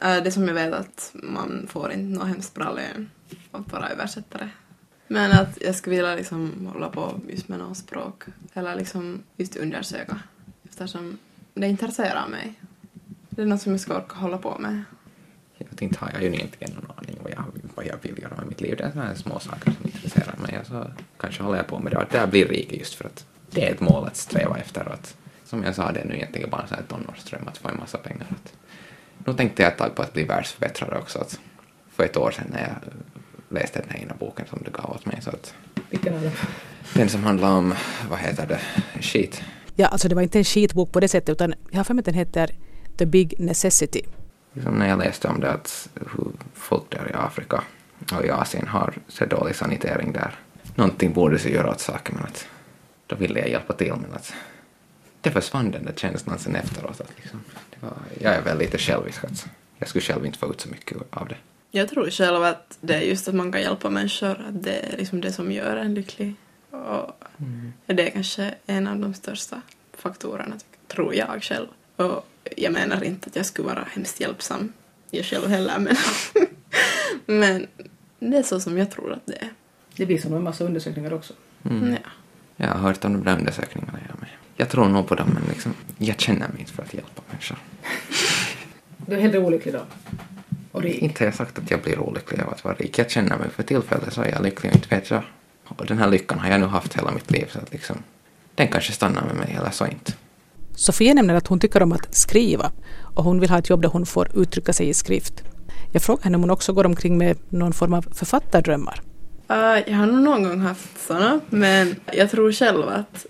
äh, 0.00 0.22
det 0.24 0.30
som 0.32 0.48
jag 0.48 0.54
vet 0.54 0.72
att 0.74 1.10
man 1.14 1.66
får 1.70 1.92
inte 1.92 2.18
något 2.18 2.28
hemskt 2.28 2.54
bra 2.54 2.72
lön 2.72 3.10
att 3.52 3.72
vara 3.72 3.88
översättare. 3.88 4.48
Men 5.06 5.32
att 5.32 5.58
jag 5.60 5.74
skulle 5.74 5.96
vilja 5.96 6.14
liksom 6.14 6.66
hålla 6.72 6.88
på 6.88 7.20
just 7.28 7.48
med 7.48 7.58
något 7.58 7.76
språk. 7.76 8.22
Eller 8.54 8.76
liksom 8.76 9.22
just 9.36 9.56
undersöka. 9.56 10.20
Eftersom 10.64 11.18
det 11.54 11.66
intresserar 11.66 12.28
mig. 12.28 12.54
Det 13.30 13.42
är 13.42 13.46
något 13.46 13.62
som 13.62 13.72
jag 13.72 13.80
ska 13.80 13.96
orka 13.96 14.16
hålla 14.16 14.38
på 14.38 14.58
med. 14.58 14.82
Jag 15.58 15.66
vet 15.70 15.82
inte 15.82 15.98
har 15.98 16.10
jag 16.12 16.22
ju 16.22 16.28
egentligen 16.34 16.74
någon 16.74 16.86
vad 17.82 17.92
jag, 17.92 17.98
jag 18.02 18.14
vill 18.14 18.22
göra 18.22 18.36
med 18.36 18.46
mitt 18.46 18.60
liv. 18.60 18.76
Det 18.76 18.84
är 18.84 18.90
sådana 18.90 19.08
här 19.08 19.14
små 19.14 19.38
saker 19.38 19.72
som 19.72 19.86
intresserar 19.86 20.36
mig. 20.36 20.58
Och 20.60 20.66
så 20.66 20.86
kanske 21.20 21.42
håller 21.42 21.56
jag 21.56 21.66
på 21.66 21.78
med 21.78 21.92
det. 21.92 21.98
Och 21.98 22.04
det 22.10 22.18
här 22.18 22.26
blir 22.26 22.48
rike 22.48 22.76
just 22.76 22.94
för 22.94 23.04
att 23.04 23.26
det 23.50 23.68
är 23.68 23.72
ett 23.72 23.80
mål 23.80 24.04
att 24.06 24.16
sträva 24.16 24.58
efter. 24.58 24.88
Och 24.88 24.94
att, 24.94 25.16
som 25.44 25.62
jag 25.62 25.74
sa, 25.74 25.92
det 25.92 26.00
är 26.00 26.04
nu 26.04 26.14
egentligen 26.14 26.50
bara 26.50 26.62
en 26.62 26.68
sån 26.68 26.76
här 26.76 26.84
tonårsdröm 26.88 27.48
att 27.48 27.58
få 27.58 27.68
en 27.68 27.76
massa 27.76 27.98
pengar. 27.98 28.26
Att, 28.30 28.52
nu 29.26 29.34
tänkte 29.34 29.62
jag 29.62 29.72
ett 29.72 29.78
tag 29.78 29.94
på 29.94 30.02
att 30.02 30.12
bli 30.12 30.24
världsförbättrare 30.24 30.98
också. 30.98 31.18
Att 31.18 31.40
för 31.94 32.04
ett 32.04 32.16
år 32.16 32.30
sedan 32.30 32.46
när 32.50 32.60
jag 32.60 32.76
läste 33.58 33.80
den 33.80 33.90
här 33.90 33.98
ena 34.00 34.14
boken 34.18 34.46
som 34.50 34.62
du 34.64 34.70
gav 34.70 34.90
åt 34.90 35.06
mig. 35.06 35.18
Så 35.22 35.30
att, 35.30 35.54
Vilken 35.90 36.14
av 36.14 36.22
dem? 36.22 36.32
den 36.94 37.08
som 37.08 37.24
handlar 37.24 37.50
om, 37.50 37.74
vad 38.10 38.18
heter 38.18 38.46
det, 38.46 38.60
skit. 39.02 39.42
Ja, 39.76 39.86
alltså 39.86 40.08
det 40.08 40.14
var 40.14 40.22
inte 40.22 40.38
en 40.38 40.44
skitbok 40.44 40.92
på 40.92 41.00
det 41.00 41.08
sättet 41.08 41.28
utan 41.28 41.54
jag 41.70 41.76
har 41.76 41.84
för 41.84 41.94
mig 41.94 42.00
att 42.00 42.04
den 42.04 42.14
heter 42.14 42.50
The 42.98 43.06
Big 43.06 43.34
Necessity. 43.38 44.02
Liksom 44.52 44.74
när 44.74 44.88
jag 44.88 44.98
läste 44.98 45.28
om 45.28 45.40
det 45.40 45.50
att 45.50 45.88
hur 45.94 46.32
folk 46.54 46.90
där 46.90 47.10
i 47.10 47.14
Afrika 47.14 47.64
och 48.12 48.24
i 48.24 48.30
Asien 48.30 48.68
har 48.68 48.94
så 49.08 49.24
dålig 49.24 49.56
sanitering 49.56 50.12
där. 50.12 50.38
Någonting 50.74 51.12
borde 51.12 51.38
sig 51.38 51.52
göra 51.52 51.70
åt 51.70 51.80
saken 51.80 52.14
men 52.14 52.24
att 52.24 52.48
då 53.06 53.16
ville 53.16 53.40
jag 53.40 53.48
hjälpa 53.48 53.72
till 53.72 53.94
men 54.02 54.12
att 54.14 54.34
det 55.20 55.30
försvann 55.30 55.70
den 55.70 55.84
där 55.84 55.92
känslan 55.96 56.38
sen 56.38 56.56
efteråt. 56.56 57.00
Att 57.00 57.12
liksom, 57.16 57.40
var, 57.80 57.92
jag 58.20 58.34
är 58.34 58.42
väl 58.42 58.58
lite 58.58 58.78
självisk 58.78 59.24
att 59.24 59.46
jag 59.78 59.88
skulle 59.88 60.02
själv 60.02 60.26
inte 60.26 60.38
få 60.38 60.50
ut 60.50 60.60
så 60.60 60.68
mycket 60.68 60.96
av 61.10 61.28
det. 61.28 61.36
Jag 61.70 61.88
tror 61.88 62.10
själv 62.10 62.42
att 62.42 62.78
det 62.80 62.94
är 62.94 63.00
just 63.00 63.28
att 63.28 63.34
man 63.34 63.52
kan 63.52 63.60
hjälpa 63.60 63.90
människor, 63.90 64.30
att 64.48 64.62
det 64.62 64.92
är 64.92 64.96
liksom 64.96 65.20
det 65.20 65.32
som 65.32 65.52
gör 65.52 65.76
en 65.76 65.94
lycklig. 65.94 66.34
Och 66.70 67.24
det 67.86 68.06
är 68.06 68.10
kanske 68.10 68.54
en 68.66 68.86
av 68.86 68.98
de 68.98 69.14
största 69.14 69.62
faktorerna, 69.92 70.56
tror 70.88 71.14
jag 71.14 71.42
själv. 71.42 71.66
Och 71.96 72.26
jag 72.56 72.72
menar 72.72 73.04
inte 73.04 73.28
att 73.28 73.36
jag 73.36 73.46
skulle 73.46 73.68
vara 73.68 73.88
hemskt 73.92 74.20
hjälpsam, 74.20 74.72
jag 75.10 75.24
själv 75.24 75.48
heller, 75.48 75.78
men, 75.78 75.96
men 77.38 77.66
det 78.18 78.36
är 78.36 78.42
så 78.42 78.60
som 78.60 78.78
jag 78.78 78.90
tror 78.90 79.12
att 79.12 79.26
det 79.26 79.36
är. 79.36 79.48
Det 79.96 80.04
visar 80.04 80.30
nog 80.30 80.38
en 80.38 80.44
massa 80.44 80.64
undersökningar 80.64 81.12
också. 81.12 81.34
Mm. 81.64 81.92
Ja. 81.92 81.98
Jag 82.56 82.68
har 82.68 82.78
hört 82.78 83.04
om 83.04 83.12
de 83.12 83.24
där 83.24 83.38
undersökningarna 83.38 83.98
jag 84.08 84.20
med. 84.20 84.28
Jag 84.56 84.68
tror 84.68 84.88
nog 84.88 85.08
på 85.08 85.14
dem 85.14 85.30
men 85.34 85.42
liksom, 85.48 85.74
jag 85.98 86.20
känner 86.20 86.48
mig 86.48 86.60
inte 86.60 86.72
för 86.72 86.82
att 86.82 86.94
hjälpa 86.94 87.22
människor. 87.30 87.58
Du 89.06 89.16
är 89.16 89.20
hellre 89.20 89.38
olycklig 89.38 89.74
då? 89.74 89.80
Och 90.72 90.82
rik? 90.82 91.02
Inte 91.02 91.24
har 91.24 91.26
jag 91.26 91.34
sagt 91.34 91.58
att 91.58 91.70
jag 91.70 91.82
blir 91.82 91.98
olycklig 91.98 92.40
av 92.40 92.50
att 92.50 92.64
vara 92.64 92.74
rik. 92.74 92.98
Jag 92.98 93.10
känner 93.10 93.38
mig 93.38 93.50
för 93.50 93.62
tillfället 93.62 94.12
så 94.12 94.22
är 94.22 94.30
jag 94.30 94.42
lycklig 94.42 94.70
och 94.70 94.76
inte 94.76 94.94
vet 94.94 95.10
jag. 95.10 95.22
Och 95.64 95.86
den 95.86 95.98
här 95.98 96.08
lyckan 96.08 96.38
har 96.38 96.50
jag 96.50 96.60
nu 96.60 96.66
haft 96.66 96.98
hela 96.98 97.10
mitt 97.10 97.30
liv 97.30 97.46
så 97.52 97.58
att 97.58 97.72
liksom, 97.72 97.96
den 98.54 98.68
kanske 98.68 98.92
stannar 98.92 99.24
med 99.26 99.36
mig 99.36 99.56
eller 99.58 99.70
så 99.70 99.86
inte. 99.86 100.12
Sofia 100.74 101.14
nämner 101.14 101.34
att 101.34 101.46
hon 101.46 101.60
tycker 101.60 101.82
om 101.82 101.92
att 101.92 102.14
skriva 102.14 102.72
och 103.14 103.24
hon 103.24 103.40
vill 103.40 103.50
ha 103.50 103.58
ett 103.58 103.70
jobb 103.70 103.82
där 103.82 103.88
hon 103.88 104.06
får 104.06 104.28
uttrycka 104.34 104.72
sig 104.72 104.88
i 104.88 104.94
skrift. 104.94 105.42
Jag 105.92 106.02
frågar 106.02 106.24
henne 106.24 106.36
om 106.36 106.42
hon 106.42 106.50
också 106.50 106.72
går 106.72 106.86
omkring 106.86 107.18
med 107.18 107.38
någon 107.48 107.72
form 107.72 107.94
av 107.94 108.06
författardrömmar. 108.14 109.02
Uh, 109.50 109.90
jag 109.90 109.96
har 109.96 110.06
nog 110.06 110.22
någon 110.22 110.42
gång 110.42 110.60
haft 110.60 111.06
sådana, 111.06 111.40
men 111.50 111.96
jag 112.12 112.30
tror 112.30 112.52
själv 112.52 112.88
att 112.88 113.26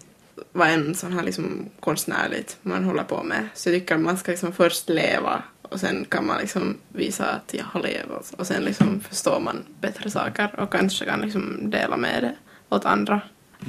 vad 0.53 0.69
en 0.69 0.95
sån 0.95 1.13
här 1.13 1.23
liksom 1.23 1.69
konstnärligt 1.81 2.57
man 2.63 2.85
håller 2.85 3.03
på 3.03 3.23
med. 3.23 3.49
Så 3.55 3.69
jag 3.69 3.81
tycker 3.81 3.95
att 3.95 4.01
man 4.01 4.17
ska 4.17 4.31
liksom 4.31 4.53
först 4.53 4.89
leva 4.89 5.43
och 5.63 5.81
sen 5.81 6.07
kan 6.09 6.27
man 6.27 6.41
liksom 6.41 6.77
visa 6.89 7.27
att 7.27 7.55
jag 7.55 7.65
har 7.65 7.81
levt 7.81 8.35
och 8.37 8.47
sen 8.47 8.63
liksom 8.63 9.01
förstår 9.01 9.41
man 9.41 9.65
bättre 9.81 10.11
saker 10.11 10.61
och 10.61 10.73
kanske 10.73 11.05
kan 11.05 11.21
liksom 11.21 11.71
dela 11.71 11.97
med 11.97 12.23
det 12.23 12.35
åt 12.77 12.85
andra. 12.85 13.21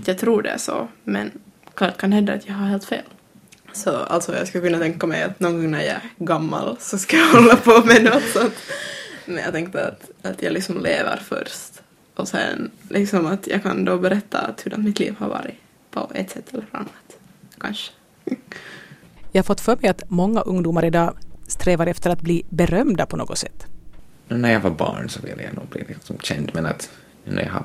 Jag 0.05 0.17
tror 0.17 0.41
det 0.41 0.49
är 0.49 0.57
så, 0.57 0.87
men 1.03 1.31
klart 1.75 1.97
kan 1.97 2.11
hända 2.11 2.33
att 2.33 2.47
jag 2.47 2.53
har 2.53 2.67
helt 2.67 2.85
fel. 2.85 3.03
Så 3.73 3.95
alltså 3.95 4.35
jag 4.35 4.47
skulle 4.47 4.67
kunna 4.67 4.79
tänka 4.79 5.07
mig 5.07 5.23
att 5.23 5.39
någon 5.39 5.53
gång 5.53 5.71
när 5.71 5.81
jag 5.81 5.95
är 5.95 6.01
gammal 6.17 6.77
så 6.79 6.97
ska 6.97 7.17
jag 7.17 7.27
hålla 7.33 7.55
på 7.55 7.83
med 7.85 8.03
något 8.03 8.23
sånt. 8.33 8.53
Men 9.25 9.37
jag 9.37 9.53
tänkte 9.53 9.87
att, 9.87 10.11
att 10.21 10.41
jag 10.41 10.53
liksom 10.53 10.83
lever 10.83 11.21
först 11.27 11.81
och 12.15 12.27
sen 12.27 12.71
liksom 12.89 13.25
att 13.25 13.47
jag 13.47 13.63
kan 13.63 13.85
då 13.85 13.97
berätta 13.97 14.39
att 14.39 14.65
hur 14.65 14.77
mitt 14.77 14.99
liv 14.99 15.15
har 15.19 15.29
varit 15.29 15.55
på 15.91 16.11
ett 16.13 16.29
sätt 16.29 16.53
eller 16.53 16.65
annat. 16.71 17.17
Kanske. 17.57 17.91
Jag 19.31 19.39
har 19.39 19.43
fått 19.43 19.61
för 19.61 19.77
mig 19.81 19.89
att 19.89 20.09
många 20.09 20.41
ungdomar 20.41 20.85
idag 20.85 21.17
strävar 21.47 21.87
efter 21.87 22.09
att 22.09 22.21
bli 22.21 22.43
berömda 22.49 23.05
på 23.05 23.17
något 23.17 23.37
sätt. 23.37 23.65
När 24.27 24.51
jag 24.51 24.59
var 24.59 24.69
barn 24.69 25.09
så 25.09 25.21
ville 25.21 25.43
jag 25.43 25.53
nog 25.53 25.67
bli 25.67 25.83
liksom 25.87 26.17
känd 26.19 26.51
men 26.53 26.65
att 26.65 26.89
när 27.25 27.43
jag 27.43 27.51
har 27.51 27.63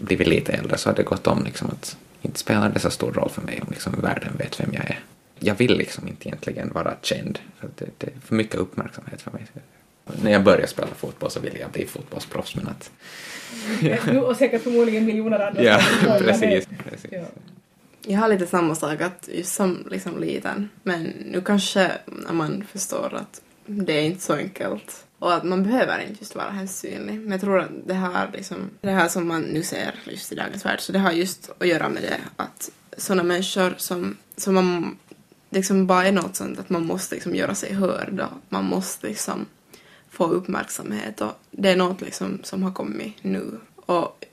blivit 0.00 0.28
lite 0.28 0.52
äldre 0.52 0.78
så 0.78 0.88
har 0.88 0.96
det 0.96 1.02
gått 1.02 1.26
om 1.26 1.44
liksom 1.44 1.70
att 1.70 1.96
inte 2.22 2.38
spelar 2.38 2.68
det 2.68 2.80
så 2.80 2.90
stor 2.90 3.12
roll 3.12 3.30
för 3.30 3.42
mig 3.42 3.60
om 3.62 3.68
liksom 3.70 4.00
världen 4.00 4.32
vet 4.38 4.60
vem 4.60 4.70
jag 4.72 4.84
är. 4.84 5.00
Jag 5.38 5.54
vill 5.54 5.78
liksom 5.78 6.08
inte 6.08 6.28
egentligen 6.28 6.72
vara 6.72 6.94
känd 7.02 7.38
för 7.58 7.68
det, 7.76 7.86
det 7.98 8.06
är 8.06 8.20
för 8.24 8.34
mycket 8.34 8.54
uppmärksamhet 8.54 9.22
för 9.22 9.30
mig. 9.30 9.46
När 10.22 10.30
jag 10.30 10.44
började 10.44 10.66
spela 10.66 10.88
fotboll 10.88 11.30
så 11.30 11.40
ville 11.40 11.58
jag 11.58 11.70
bli 11.70 11.86
fotbollsproffs 11.86 12.56
men 12.56 12.68
att... 12.68 12.90
Du 14.04 14.18
och 14.20 14.36
säkert 14.36 14.62
förmodligen 14.62 15.04
miljoner 15.04 15.40
andra. 15.40 15.62
Ja, 15.62 15.80
precis. 16.18 16.68
precis. 16.88 17.10
Ja. 17.10 17.24
Jag 18.06 18.18
har 18.18 18.28
lite 18.28 18.46
samma 18.46 18.74
sak 18.74 19.00
att 19.00 19.28
just 19.32 19.54
som 19.54 19.86
liksom 19.90 20.20
liten 20.20 20.68
men 20.82 21.02
nu 21.02 21.40
kanske 21.40 21.92
när 22.06 22.32
man 22.32 22.66
förstår 22.72 23.14
att 23.14 23.40
det 23.66 23.92
är 23.92 24.02
inte 24.02 24.22
så 24.22 24.34
enkelt 24.34 25.04
och 25.20 25.34
att 25.34 25.44
man 25.44 25.62
behöver 25.62 25.98
inte 26.00 26.16
just 26.20 26.34
vara 26.34 26.50
hemskt 26.50 26.78
synlig. 26.78 27.20
Men 27.20 27.32
jag 27.32 27.40
tror 27.40 27.60
att 27.60 27.70
det 27.86 27.94
här 27.94 28.30
liksom, 28.32 28.70
det 28.80 28.90
här 28.90 29.08
som 29.08 29.28
man 29.28 29.42
nu 29.42 29.62
ser 29.62 29.94
just 30.04 30.32
i 30.32 30.34
dagens 30.34 30.64
värld 30.64 30.80
så 30.80 30.92
det 30.92 30.98
har 30.98 31.12
just 31.12 31.50
att 31.58 31.68
göra 31.68 31.88
med 31.88 32.02
det 32.02 32.20
att 32.36 32.70
sådana 32.96 33.22
människor 33.22 33.74
som, 33.76 34.16
som 34.36 34.54
man 34.54 34.96
liksom 35.50 35.86
bara 35.86 36.06
är 36.06 36.12
något 36.12 36.36
sånt 36.36 36.58
att 36.58 36.70
man 36.70 36.86
måste 36.86 37.14
liksom 37.14 37.34
göra 37.34 37.54
sig 37.54 37.74
hörd 37.74 38.20
och 38.20 38.38
man 38.48 38.64
måste 38.64 39.06
liksom 39.06 39.46
få 40.10 40.26
uppmärksamhet 40.26 41.20
och 41.20 41.32
det 41.50 41.70
är 41.70 41.76
något 41.76 42.00
liksom 42.00 42.40
som 42.42 42.62
har 42.62 42.72
kommit 42.72 43.14
nu. 43.22 43.60
Och, 43.76 44.24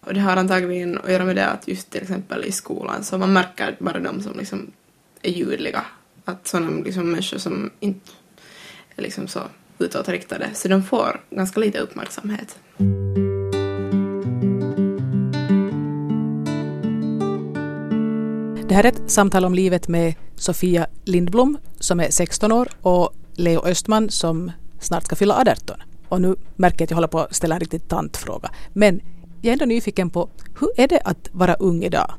och 0.00 0.14
det 0.14 0.20
har 0.20 0.36
antagligen 0.36 0.98
att 0.98 1.10
göra 1.10 1.24
med 1.24 1.36
det 1.36 1.46
att 1.46 1.68
just 1.68 1.90
till 1.90 2.02
exempel 2.02 2.44
i 2.44 2.52
skolan 2.52 3.04
så 3.04 3.18
man 3.18 3.32
märker 3.32 3.76
bara 3.78 3.98
de 3.98 4.22
som 4.22 4.38
liksom 4.38 4.72
är 5.22 5.30
ljudliga. 5.30 5.84
Att 6.24 6.46
sådana 6.46 6.70
liksom 6.70 7.10
människor 7.10 7.38
som 7.38 7.70
inte 7.80 8.10
är 8.96 9.02
liksom 9.02 9.28
så 9.28 9.40
utåtriktade 9.78 10.50
så 10.54 10.68
de 10.68 10.82
får 10.82 11.20
ganska 11.30 11.60
lite 11.60 11.78
uppmärksamhet. 11.78 12.58
Det 18.68 18.74
här 18.74 18.84
är 18.84 18.88
ett 18.88 19.10
samtal 19.10 19.44
om 19.44 19.54
livet 19.54 19.88
med 19.88 20.14
Sofia 20.36 20.86
Lindblom 21.04 21.58
som 21.80 22.00
är 22.00 22.10
16 22.10 22.52
år 22.52 22.68
och 22.82 23.14
Leo 23.34 23.60
Östman 23.64 24.10
som 24.10 24.52
snart 24.80 25.04
ska 25.04 25.16
fylla 25.16 25.40
18. 25.40 25.76
Och 26.08 26.20
nu 26.20 26.36
märker 26.56 26.80
jag 26.80 26.84
att 26.84 26.90
jag 26.90 26.96
håller 26.96 27.08
på 27.08 27.20
att 27.20 27.34
ställa 27.34 27.54
en 27.54 27.60
riktigt 27.60 27.88
tantfråga. 27.88 28.50
Men 28.72 29.00
jag 29.42 29.48
är 29.48 29.52
ändå 29.52 29.64
nyfiken 29.64 30.10
på 30.10 30.28
hur 30.60 30.70
är 30.76 30.88
det 30.88 31.00
att 31.04 31.28
vara 31.32 31.54
ung 31.54 31.82
idag? 31.82 32.14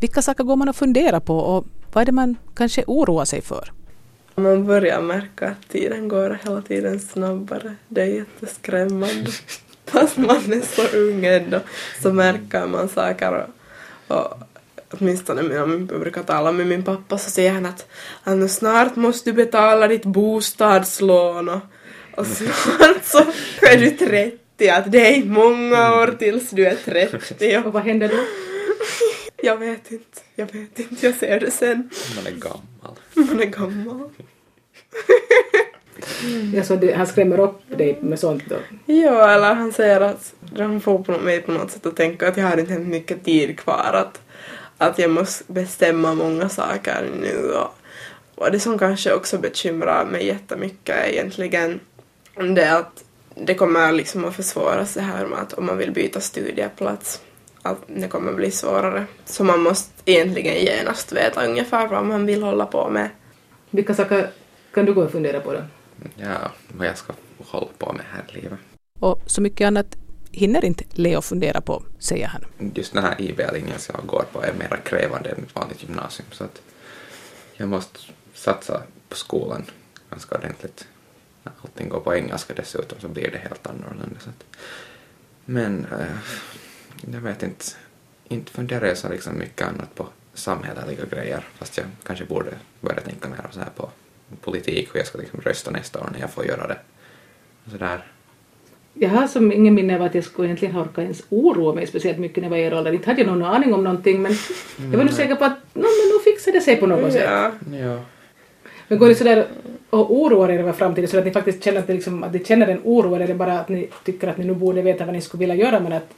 Vilka 0.00 0.22
saker 0.22 0.44
går 0.44 0.56
man 0.56 0.68
och 0.68 0.76
funderar 0.76 1.20
på 1.20 1.38
och 1.38 1.66
vad 1.92 2.02
är 2.02 2.06
det 2.06 2.12
man 2.12 2.36
kanske 2.54 2.84
oroar 2.86 3.24
sig 3.24 3.42
för? 3.42 3.72
Man 4.34 4.66
börjar 4.66 5.00
märka 5.00 5.48
att 5.48 5.68
tiden 5.68 6.08
går 6.08 6.38
hela 6.44 6.62
tiden 6.62 7.00
snabbare. 7.00 7.74
Det 7.88 8.02
är 8.02 8.06
jätteskrämmande. 8.06 9.30
Fast 9.86 10.16
man 10.16 10.52
är 10.52 10.60
så 10.60 10.96
ung 10.96 11.24
ändå 11.24 11.60
så 12.02 12.12
märker 12.12 12.66
man 12.66 12.88
saker 12.88 13.46
och, 14.08 14.16
och 14.16 14.38
åtminstone 14.90 15.42
när 15.42 15.54
jag 15.54 15.86
brukar 15.86 16.22
tala 16.22 16.52
med 16.52 16.66
min 16.66 16.84
pappa 16.84 17.18
så 17.18 17.30
säger 17.30 17.52
han 17.52 17.66
att, 17.66 17.86
att 18.24 18.50
snart 18.50 18.96
måste 18.96 19.30
du 19.30 19.34
betala 19.34 19.88
ditt 19.88 20.04
bostadslån 20.04 21.48
och, 21.48 21.60
Och 22.16 22.26
snart 22.26 23.04
så 23.04 23.18
är 23.62 23.76
du 23.76 23.90
30, 23.90 24.68
att 24.68 24.92
det 24.92 25.06
är 25.06 25.14
inte 25.14 25.28
många 25.28 25.94
år 25.94 26.16
tills 26.18 26.50
du 26.50 26.66
är 26.66 26.76
30. 26.84 27.62
Och 27.64 27.72
vad 27.72 27.82
händer 27.82 28.08
då? 28.08 28.24
Jag 29.44 29.56
vet 29.56 29.92
inte, 29.92 30.20
jag 30.34 30.52
vet 30.52 30.78
inte, 30.78 31.06
jag 31.06 31.14
ser 31.14 31.40
det 31.40 31.50
sen. 31.50 31.90
Man 32.16 32.26
är 32.26 32.30
gammal. 32.30 32.71
Man 33.26 33.40
är 33.40 33.46
gammal. 33.46 34.08
Ja, 36.54 36.64
så 36.64 36.76
det, 36.76 36.92
han 36.92 37.06
skrämmer 37.06 37.40
upp 37.40 37.60
dig 37.68 37.98
med 38.00 38.18
sånt 38.18 38.42
då? 38.48 38.56
Ja, 38.86 39.30
eller 39.30 39.54
han 39.54 39.72
säger 39.72 40.00
att 40.00 40.34
han 40.56 40.80
får 40.80 40.98
på 40.98 41.18
mig 41.18 41.40
på 41.40 41.52
något 41.52 41.70
sätt 41.70 41.86
att 41.86 41.96
tänka 41.96 42.28
att 42.28 42.36
jag 42.36 42.44
har 42.44 42.58
inte 42.58 42.78
mycket 42.78 43.24
tid 43.24 43.58
kvar, 43.58 43.90
att, 43.92 44.20
att 44.78 44.98
jag 44.98 45.10
måste 45.10 45.52
bestämma 45.52 46.14
många 46.14 46.48
saker 46.48 47.10
nu 47.20 47.52
och, 47.52 47.74
och 48.34 48.52
det 48.52 48.60
som 48.60 48.78
kanske 48.78 49.14
också 49.14 49.38
bekymrar 49.38 50.04
mig 50.04 50.26
jättemycket 50.26 50.96
är 50.96 51.08
egentligen 51.08 51.80
det 52.34 52.62
är 52.62 52.76
att 52.76 53.04
det 53.34 53.54
kommer 53.54 53.92
liksom 53.92 54.24
att 54.24 54.36
försvåras 54.36 54.94
det 54.94 55.00
här 55.00 55.26
med 55.26 55.38
att 55.38 55.52
om 55.52 55.66
man 55.66 55.78
vill 55.78 55.92
byta 55.92 56.20
studieplats 56.20 57.20
att 57.62 57.78
det 57.86 58.08
kommer 58.08 58.32
bli 58.32 58.50
svårare. 58.50 59.06
Så 59.24 59.44
man 59.44 59.60
måste 59.60 60.12
egentligen 60.12 60.54
genast 60.54 61.12
veta 61.12 61.46
ungefär 61.46 61.88
vad 61.88 62.04
man 62.04 62.26
vill 62.26 62.42
hålla 62.42 62.66
på 62.66 62.90
med. 62.90 63.10
Vilka 63.70 63.94
saker 63.94 64.30
kan 64.74 64.84
du 64.86 64.94
gå 64.94 65.02
och 65.02 65.12
fundera 65.12 65.40
på 65.40 65.52
då? 65.52 65.62
Ja, 66.16 66.52
vad 66.68 66.86
jag 66.86 66.98
ska 66.98 67.12
hålla 67.38 67.66
på 67.78 67.92
med 67.92 68.04
här 68.12 68.24
i 68.28 68.40
livet. 68.40 68.58
Och 69.00 69.22
så 69.26 69.40
mycket 69.40 69.66
annat 69.66 69.96
hinner 70.32 70.64
inte 70.64 70.84
Leo 70.90 71.22
fundera 71.22 71.60
på, 71.60 71.82
säger 71.98 72.26
han. 72.26 72.44
Just 72.74 72.92
den 72.92 73.02
här 73.02 73.20
IB-linjen 73.20 73.78
som 73.78 73.94
jag 73.98 74.06
går 74.06 74.24
på 74.32 74.42
är 74.42 74.52
mer 74.52 74.80
krävande 74.84 75.30
än 75.30 75.44
ett 75.44 75.54
vanligt 75.54 75.82
gymnasium 75.82 76.28
så 76.30 76.44
att 76.44 76.62
jag 77.54 77.68
måste 77.68 77.98
satsa 78.34 78.82
på 79.08 79.16
skolan 79.16 79.64
ganska 80.10 80.34
ordentligt. 80.34 80.86
När 81.42 81.52
allting 81.62 81.88
går 81.88 82.00
på 82.00 82.14
engelska 82.14 82.54
dessutom 82.54 83.00
så 83.00 83.08
blir 83.08 83.30
det 83.30 83.38
helt 83.38 83.66
annorlunda. 83.66 84.20
Så 84.20 84.30
att. 84.30 84.44
Men 85.44 85.84
äh, 85.84 86.06
jag 87.12 87.20
vet 87.20 87.42
inte, 87.42 87.64
inte 88.28 88.52
funderar 88.52 88.86
jag 88.86 88.98
så 88.98 89.08
liksom 89.08 89.38
mycket 89.38 89.66
annat 89.66 89.94
på 89.94 90.06
samhälleliga 90.34 91.04
grejer 91.10 91.44
fast 91.58 91.76
jag 91.76 91.86
kanske 92.06 92.24
borde 92.24 92.50
börja 92.80 93.00
tänka 93.00 93.28
mer 93.28 93.46
så 93.50 93.60
här 93.60 93.70
på 93.76 93.90
politik 94.40 94.88
hur 94.92 95.00
jag 95.00 95.06
ska 95.06 95.18
liksom 95.18 95.40
rösta 95.40 95.70
nästa 95.70 96.00
år 96.00 96.08
när 96.12 96.20
jag 96.20 96.30
får 96.30 96.46
göra 96.46 96.66
det. 96.66 96.78
Sådär. 97.70 98.04
Jag 98.94 99.08
har 99.08 99.26
som 99.26 99.52
ingen 99.52 99.74
minne 99.74 99.94
av 99.94 100.02
att 100.02 100.14
jag 100.14 100.24
skulle 100.24 100.48
egentligen 100.48 100.74
ha 100.74 100.82
orkat 100.82 100.98
ens 100.98 101.22
oroa 101.28 101.74
mig 101.74 101.86
speciellt 101.86 102.18
mycket 102.18 102.36
när 102.36 102.44
jag 102.44 102.50
var 102.50 102.56
i 102.56 102.62
er 102.62 102.74
ålder. 102.74 102.92
Inte 102.92 103.10
hade 103.10 103.20
jag 103.20 103.30
någon 103.30 103.42
aning 103.42 103.74
om 103.74 103.84
någonting 103.84 104.22
men 104.22 104.32
jag 104.76 104.98
var 104.98 105.04
nog 105.04 105.14
säker 105.14 105.36
på 105.36 105.44
att 105.44 105.58
no, 105.74 105.82
men 105.82 106.08
nu 106.12 106.18
fixar 106.24 106.52
det 106.52 106.60
sig 106.60 106.76
på 106.76 106.86
något 106.86 107.12
sätt. 107.12 107.28
Ja. 107.30 107.52
Ja. 107.78 108.00
Men 108.88 108.98
går 108.98 109.08
ni 109.08 109.14
sådär 109.14 109.46
och 109.90 110.14
oroar 110.16 110.50
er 110.50 110.58
över 110.58 110.72
framtiden 110.72 111.10
så 111.10 111.18
att 111.18 111.24
ni 111.24 111.30
faktiskt 111.30 111.64
känner 111.64 111.80
att, 111.80 111.88
liksom, 111.88 112.22
att 112.22 112.32
ni 112.32 112.44
känner 112.44 112.68
en 112.68 112.80
oro 112.84 113.14
eller 113.14 113.24
är 113.24 113.28
det 113.28 113.34
bara 113.34 113.60
att 113.60 113.68
ni 113.68 113.88
tycker 114.04 114.28
att 114.28 114.38
ni 114.38 114.44
nu 114.44 114.54
borde 114.54 114.82
veta 114.82 115.04
vad 115.04 115.14
ni 115.14 115.20
skulle 115.20 115.40
vilja 115.40 115.54
göra 115.54 115.80
men 115.80 115.92
att 115.92 116.14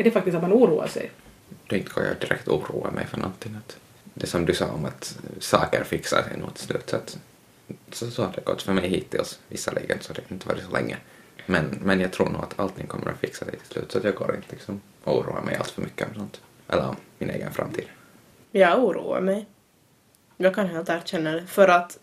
är 0.00 0.04
det 0.04 0.10
faktiskt 0.10 0.36
att 0.36 0.42
man 0.42 0.52
oroar 0.52 0.86
sig? 0.86 1.10
Inte 1.70 1.90
går 1.90 2.04
jag 2.04 2.16
direkt 2.20 2.48
oroa 2.48 2.90
mig 2.90 3.06
för 3.06 3.18
någonting. 3.18 3.56
Det 4.14 4.26
som 4.26 4.44
du 4.44 4.54
sa 4.54 4.66
om 4.66 4.84
att 4.84 5.18
saker 5.38 5.84
fixar 5.84 6.22
sig 6.22 6.36
nog 6.38 6.54
till 6.54 6.64
slut. 6.66 6.90
Så, 6.90 6.96
att, 6.96 7.18
så, 7.92 8.10
så 8.10 8.22
har 8.22 8.32
det 8.32 8.44
gått 8.44 8.62
för 8.62 8.72
mig 8.72 8.88
hittills. 8.88 9.40
Visserligen 9.48 9.98
så 10.00 10.10
har 10.10 10.14
det 10.14 10.34
inte 10.34 10.48
varit 10.48 10.64
så 10.64 10.70
länge. 10.70 10.96
Men, 11.46 11.78
men 11.82 12.00
jag 12.00 12.12
tror 12.12 12.28
nog 12.28 12.42
att 12.42 12.60
allting 12.60 12.86
kommer 12.86 13.10
att 13.10 13.18
fixa 13.18 13.44
sig 13.44 13.58
till 13.58 13.68
slut. 13.68 13.92
Så 13.92 13.98
att 13.98 14.04
jag 14.04 14.14
går 14.14 14.36
inte 14.36 14.48
liksom 14.50 14.80
och 15.04 15.18
oroar 15.18 15.42
mig 15.42 15.56
allt 15.56 15.70
för 15.70 15.82
mycket 15.82 16.08
om 16.08 16.14
sånt. 16.14 16.40
Eller 16.68 16.88
om 16.88 16.96
min 17.18 17.30
egen 17.30 17.52
framtid. 17.52 17.84
Jag 18.52 18.84
oroar 18.84 19.20
mig. 19.20 19.46
Jag 20.36 20.54
kan 20.54 20.66
helt 20.66 20.88
erkänna 20.88 21.32
det. 21.32 21.46
För 21.46 21.68
att 21.68 21.98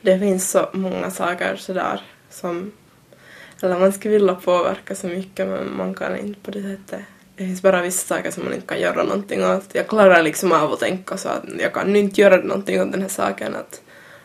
det 0.00 0.18
finns 0.18 0.50
så 0.50 0.68
många 0.72 1.10
saker 1.10 1.56
sådär 1.56 2.02
som... 2.30 2.72
Eller 3.62 3.78
man 3.78 3.92
skulle 3.92 4.14
vilja 4.14 4.34
påverka 4.34 4.94
så 4.94 5.06
mycket 5.06 5.46
men 5.46 5.76
man 5.76 5.94
kan 5.94 6.16
inte 6.16 6.40
på 6.40 6.50
det 6.50 6.62
sättet. 6.62 7.00
Det 7.36 7.44
finns 7.44 7.62
bara 7.62 7.82
vissa 7.82 8.14
saker 8.14 8.30
som 8.30 8.44
man 8.44 8.54
inte 8.54 8.66
kan 8.66 8.80
göra 8.80 9.02
någonting 9.02 9.44
åt. 9.44 9.64
Jag 9.72 9.88
klarar 9.88 10.22
liksom 10.22 10.52
av 10.52 10.72
att 10.72 10.80
tänka 10.80 11.16
så 11.16 11.28
att 11.28 11.44
jag 11.58 11.72
kan 11.72 11.92
nu 11.92 11.98
inte 11.98 12.20
göra 12.20 12.36
någonting 12.36 12.80
åt 12.80 12.92
den 12.92 13.02
här 13.02 13.08
saken. 13.08 13.56
Att, 13.56 13.80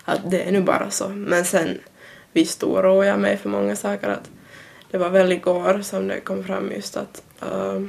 att 0.05 0.31
det 0.31 0.43
är 0.43 0.51
nu 0.51 0.61
bara 0.61 0.89
så. 0.89 1.09
Men 1.09 1.45
sen 1.45 1.79
visst 2.33 2.63
oroar 2.63 3.03
jag 3.03 3.19
mig 3.19 3.37
för 3.37 3.49
många 3.49 3.75
saker. 3.75 4.09
Att 4.09 4.29
det 4.91 4.97
var 4.97 5.09
väl 5.09 5.31
igår 5.31 5.81
som 5.81 6.07
det 6.07 6.19
kom 6.19 6.43
fram 6.43 6.71
just 6.71 6.97
att 6.97 7.23
uh, 7.43 7.87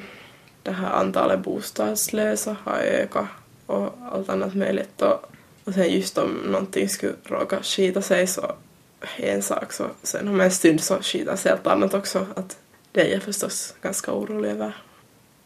det 0.63 0.71
här 0.71 0.93
antalet 0.93 1.41
bostadslösa 1.41 2.57
har 2.65 2.79
ökat 2.79 3.27
och 3.67 3.99
allt 4.13 4.29
annat 4.29 4.55
möjligt. 4.55 5.03
Och, 5.03 5.31
och 5.65 5.75
sen 5.75 5.91
just 5.91 6.19
om 6.19 6.31
någonting 6.31 6.89
skulle 6.89 7.13
råka 7.23 7.63
skita 7.63 8.03
sig 8.03 8.27
så 8.27 8.55
är 9.17 9.35
en 9.35 9.43
sak 9.43 9.73
så 9.73 9.87
sen 10.03 10.29
om 10.29 10.41
en 10.41 10.51
stund 10.51 10.81
så 10.81 11.03
skitas 11.03 11.45
helt 11.45 11.67
annat 11.67 11.95
också. 11.95 12.27
Att 12.37 12.59
det 12.93 13.01
är 13.01 13.13
jag 13.13 13.23
förstås 13.23 13.75
ganska 13.83 14.13
orolig 14.13 14.51
över. 14.51 14.77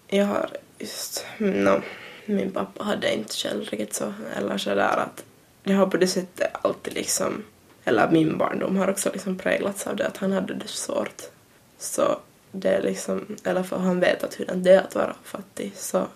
Jag 0.06 0.24
har 0.24 0.50
just, 0.78 1.26
no, 1.38 1.82
min 2.26 2.50
pappa 2.50 2.84
hade 2.84 3.14
inte 3.14 3.34
själv 3.34 3.64
riktigt 3.64 3.94
så, 3.94 4.14
eller 4.36 4.58
sådär 4.58 4.96
att 4.96 5.24
det 5.62 5.72
har 5.72 5.86
på 5.86 5.96
det 5.96 6.06
sättet 6.06 6.50
alltid 6.62 6.94
liksom, 6.94 7.44
eller 7.84 8.10
min 8.10 8.38
barndom 8.38 8.76
har 8.76 8.90
också 8.90 9.10
liksom 9.12 9.38
präglats 9.38 9.86
av 9.86 9.96
det 9.96 10.06
att 10.06 10.16
han 10.16 10.32
hade 10.32 10.54
det 10.54 10.68
svårt. 10.68 11.22
Så 11.78 12.18
det 12.52 12.68
är 12.68 12.82
liksom, 12.82 13.36
eller 13.44 13.62
för 13.62 13.76
han 13.76 14.00
vet 14.00 14.24
att 14.24 14.40
hur 14.40 14.46
det 14.54 14.74
är 14.74 14.80
att 14.80 14.94
vara 14.94 15.16
fattig 15.24 15.72
så 15.76 16.06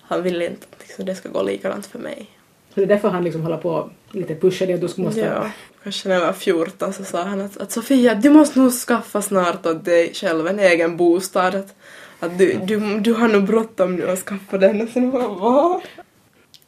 han 0.00 0.22
vill 0.22 0.42
inte 0.42 0.66
att 0.70 0.80
liksom, 0.80 1.04
det 1.04 1.14
ska 1.14 1.28
gå 1.28 1.42
likadant 1.42 1.86
för 1.86 1.98
mig. 1.98 2.39
Så 2.74 2.80
det 2.80 2.82
är 2.82 2.86
därför 2.86 3.08
han 3.08 3.24
liksom 3.24 3.42
håller 3.42 3.56
på 3.56 3.70
och 3.70 3.90
lite 4.10 4.34
pushar 4.34 4.66
dig 4.66 4.74
att 4.74 4.80
du 4.80 4.88
ska 4.88 5.02
måste... 5.02 5.20
Ja, 5.20 5.50
kanske 5.82 6.08
när 6.08 6.14
jag 6.14 6.26
var 6.26 6.32
14 6.32 6.92
så 6.92 7.04
sa 7.04 7.22
han 7.22 7.40
att, 7.40 7.56
att 7.56 7.72
Sofia, 7.72 8.14
du 8.14 8.30
måste 8.30 8.58
nog 8.58 8.72
skaffa 8.72 9.22
snart 9.22 9.66
åt 9.66 9.84
dig 9.84 10.14
själv 10.14 10.46
en 10.46 10.58
egen 10.58 10.96
bostad. 10.96 11.54
Att, 11.54 11.74
att 12.20 12.38
du, 12.38 12.60
du, 12.64 13.00
du 13.00 13.12
har 13.12 13.28
nog 13.28 13.44
bråttom 13.44 13.96
nu 13.96 14.10
att 14.10 14.18
skaffa 14.18 14.58
den. 14.58 14.80
Och 14.80 14.88
sen 14.88 15.10
va? 15.10 15.82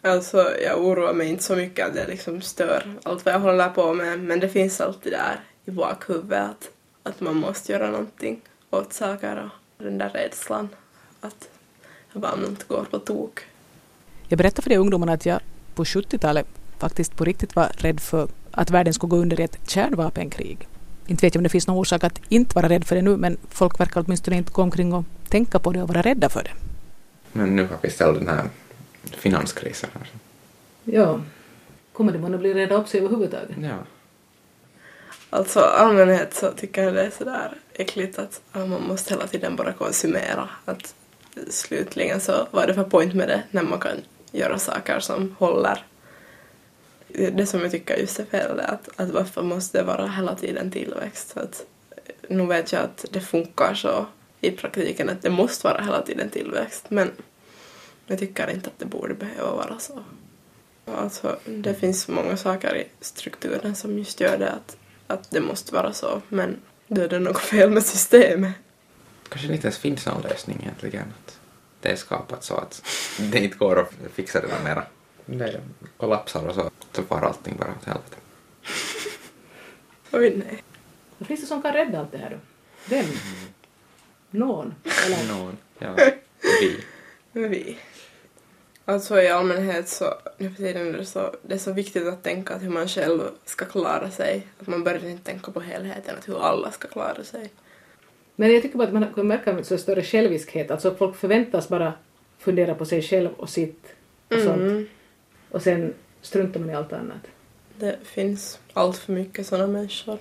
Alltså, 0.03 0.51
jag 0.65 0.85
oroar 0.85 1.13
mig 1.13 1.29
inte 1.29 1.43
så 1.43 1.57
mycket 1.57 1.87
att 1.87 1.95
det 1.95 2.07
liksom 2.07 2.41
stör 2.41 2.95
allt 3.03 3.25
vad 3.25 3.35
jag 3.35 3.41
håller 3.41 3.69
på 3.69 3.95
med. 3.95 4.19
Men 4.19 4.41
det 4.41 4.49
finns 4.49 4.81
alltid 4.81 5.13
där 5.13 5.41
i 5.65 5.71
bakhuvudet 5.71 6.41
att, 6.41 6.71
att 7.03 7.21
man 7.21 7.37
måste 7.37 7.73
göra 7.73 7.91
någonting 7.91 8.41
åt 8.71 8.93
saker 8.93 9.51
och 9.77 9.85
den 9.85 9.99
där 9.99 10.09
rädslan 10.09 10.69
att 11.21 11.49
jag 12.13 12.23
bara 12.23 12.35
inte 12.49 12.65
går 12.69 12.85
på 12.91 12.99
tok. 12.99 13.41
Jag 14.29 14.39
berättade 14.39 14.63
för 14.63 14.71
de 14.71 14.77
ungdomarna 14.77 15.13
att 15.13 15.27
jag 15.27 15.41
på 15.75 15.85
70-talet 15.85 16.47
faktiskt 16.79 17.17
på 17.17 17.25
riktigt 17.25 17.57
var 17.57 17.73
rädd 17.77 18.01
för 18.01 18.29
att 18.51 18.71
världen 18.71 18.95
skulle 18.95 19.11
gå 19.11 19.17
under 19.17 19.41
i 19.41 19.43
ett 19.43 19.59
kärnvapenkrig. 19.67 20.69
Inte 21.07 21.27
vet 21.27 21.35
jag 21.35 21.41
om 21.41 21.43
det 21.43 21.49
finns 21.49 21.67
någon 21.67 21.77
orsak 21.77 22.05
att 22.05 22.21
inte 22.29 22.55
vara 22.55 22.69
rädd 22.69 22.85
för 22.85 22.97
det 22.97 23.03
nu 23.03 23.17
men 23.17 23.37
folk 23.49 23.81
verkar 23.81 24.05
åtminstone 24.07 24.37
inte 24.37 24.53
gå 24.53 24.63
omkring 24.63 24.93
och 24.93 25.05
tänka 25.29 25.59
på 25.59 25.73
det 25.73 25.83
och 25.83 25.89
vara 25.89 26.03
rädda 26.03 26.29
för 26.29 26.43
det. 26.43 26.53
Men 27.33 27.57
nu 27.57 27.67
har 27.67 27.77
vi 27.83 27.89
istället 27.89 28.19
den 28.19 28.29
här 28.29 28.45
finanskrisen 29.11 29.91
här. 29.95 30.09
Ja. 30.85 31.21
Kommer 31.93 32.13
det 32.13 32.19
man 32.19 32.35
att 32.35 32.41
bli 32.41 32.55
rädda 32.55 32.75
upp 32.75 32.89
sig 32.89 33.01
överhuvudtaget? 33.01 33.57
Ja. 33.63 33.79
Alltså 35.31 35.61
allmänhet 35.61 36.35
så 36.35 36.51
tycker 36.51 36.83
jag 36.85 36.95
det 36.95 37.03
är 37.03 37.11
sådär 37.11 37.55
äckligt 37.73 38.19
att 38.19 38.41
att 38.53 38.69
man 38.69 38.83
måste 38.83 39.15
hela 39.15 39.27
tiden 39.27 39.57
bara 39.57 39.73
konsumera. 39.73 40.49
Att 40.65 40.95
slutligen 41.51 42.21
så 42.21 42.47
vad 42.51 42.63
är 42.63 42.67
det 42.67 42.75
för 42.75 42.85
point 42.85 43.15
med 43.15 43.29
det 43.29 43.43
när 43.51 43.63
man 43.63 43.79
kan 43.79 43.97
göra 44.33 44.59
saker 44.59 45.01
som 45.01 45.37
håller. 45.39 45.85
Det 47.09 47.47
som 47.47 47.61
jag 47.61 47.71
tycker 47.71 47.97
just 47.97 48.21
är 48.21 48.25
fel 48.25 48.59
är 48.59 48.71
att, 48.71 48.89
att 48.97 49.11
varför 49.11 49.43
måste 49.43 49.79
det 49.79 49.85
vara 49.85 50.07
hela 50.07 50.35
tiden 50.35 50.71
tillväxt? 50.71 51.29
Så 51.29 51.41
att, 51.41 51.67
eh, 51.91 52.15
nu 52.29 52.47
vet 52.47 52.73
jag 52.73 52.83
att 52.83 53.05
det 53.11 53.21
funkar 53.21 53.75
så 53.75 54.07
i 54.41 54.51
praktiken 54.51 55.09
att 55.09 55.23
det 55.23 55.31
måste 55.31 55.67
vara 55.67 55.83
hela 55.83 56.03
tiden 56.03 56.31
tillväxt 56.31 56.85
men 56.89 57.11
jag 58.07 58.19
tycker 58.19 58.51
inte 58.51 58.71
att 58.71 58.79
det 58.79 58.87
borde 58.87 59.15
behöva 59.15 59.51
vara 59.51 59.79
så. 59.79 60.05
Alltså, 60.85 61.39
det 61.45 61.75
finns 61.75 62.09
många 62.09 62.37
saker 62.37 62.77
i 62.77 62.87
strukturen 63.01 63.75
som 63.75 63.99
just 63.99 64.21
gör 64.21 64.39
det 64.39 64.51
att, 64.51 64.77
att 65.07 65.31
det 65.31 65.41
måste 65.41 65.75
vara 65.75 65.93
så 65.93 66.23
men 66.29 66.57
då 66.87 67.03
är 67.03 67.09
det 67.09 67.19
något 67.19 67.41
fel 67.41 67.71
med 67.71 67.87
systemet. 67.87 68.53
Kanske 69.29 69.49
det 69.49 69.55
inte 69.55 69.67
ens 69.67 69.79
finns 69.79 70.07
någon 70.07 70.23
lösning 70.23 70.59
egentligen. 70.63 71.13
Att 71.25 71.39
det 71.83 71.89
är 71.89 71.97
skapat 71.97 72.45
så 72.45 72.57
att 72.57 72.83
det 73.19 73.39
inte 73.39 73.59
går 73.59 73.81
att 73.81 74.13
fixa 74.15 74.41
det 74.41 74.47
där 74.47 74.65
mera. 74.65 74.85
Det 75.27 75.61
kollapsar 75.97 76.49
och 76.49 76.55
så, 76.55 76.71
så 76.93 77.03
far 77.03 77.23
allting 77.23 77.57
bara 77.57 77.71
åt 77.71 77.85
helvete. 77.85 78.17
Oj 80.13 80.37
nej. 80.37 80.63
Vad 81.19 81.27
finns 81.27 81.41
det 81.41 81.47
som 81.47 81.63
kan 81.63 81.73
rädda 81.73 82.01
allt 82.01 82.13
det 82.13 82.19
här 82.19 82.31
då? 82.31 82.37
Vem? 82.87 83.07
Någon? 84.31 84.75
Eller? 85.07 85.39
Någon. 85.39 85.57
Ja. 85.79 85.97
Vi. 86.61 86.85
Vi. 87.33 87.79
Alltså 88.85 89.21
i 89.21 89.29
allmänhet 89.29 89.89
så 89.89 90.15
nu 90.39 90.51
för 90.51 90.57
tiden 90.57 90.95
är 90.95 90.99
det 90.99 91.07
så, 91.07 91.35
det 91.43 91.55
är 91.55 91.59
så 91.59 91.73
viktigt 91.73 92.07
att 92.07 92.23
tänka 92.23 92.55
att 92.55 92.63
hur 92.63 92.71
man 92.71 92.89
själv 92.89 93.23
ska 93.45 93.65
klara 93.65 94.11
sig. 94.11 94.47
Att 94.61 94.67
man 94.67 94.85
börjar 94.85 95.05
inte 95.05 95.25
tänka 95.25 95.53
på 95.53 95.61
helheten, 95.61 96.17
att 96.19 96.29
hur 96.29 96.43
alla 96.43 96.71
ska 96.71 96.89
klara 96.89 97.25
sig. 97.25 97.51
Men 98.37 98.53
jag 98.53 98.63
tycker 98.63 98.79
bara 98.79 98.89
att 98.89 98.95
man 98.95 99.15
kan 99.15 99.27
märka 99.27 99.51
en 99.51 99.65
så 99.65 99.79
större 99.79 100.03
själviskhet. 100.03 100.71
Alltså 100.71 100.95
folk 100.95 101.17
förväntas 101.17 101.69
bara 101.69 101.93
fundera 102.39 102.75
på 102.75 102.85
sig 102.85 103.03
själv 103.03 103.31
och 103.37 103.49
sitt 103.49 103.95
och 104.29 104.41
sånt. 104.41 104.61
Mm. 104.61 104.89
Och 105.51 105.63
sen 105.63 105.95
struntar 106.21 106.61
man 106.61 106.71
i 106.71 106.75
allt 106.75 106.93
annat. 106.93 107.27
Det 107.79 107.99
finns 108.03 108.61
allt 108.73 108.97
för 108.97 109.13
mycket 109.13 109.47
sådana 109.47 109.67
människor. 109.67 110.19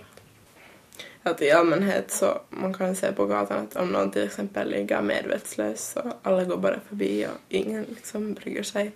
att 1.24 1.42
i 1.42 1.52
allmänhet 1.52 2.12
så 2.12 2.42
man 2.50 2.74
kan 2.74 2.96
se 2.96 3.12
på 3.12 3.26
gatan 3.26 3.64
att 3.64 3.76
om 3.76 3.88
någon 3.88 4.12
till 4.12 4.24
exempel 4.24 4.70
ligger 4.70 5.02
medvetslös 5.02 5.92
så 5.92 6.14
alla 6.24 6.44
går 6.44 6.58
bara 6.58 6.80
förbi 6.80 7.26
och 7.26 7.40
ingen 7.50 7.84
liksom 7.84 8.34
bryr 8.34 8.64
sig. 8.64 8.92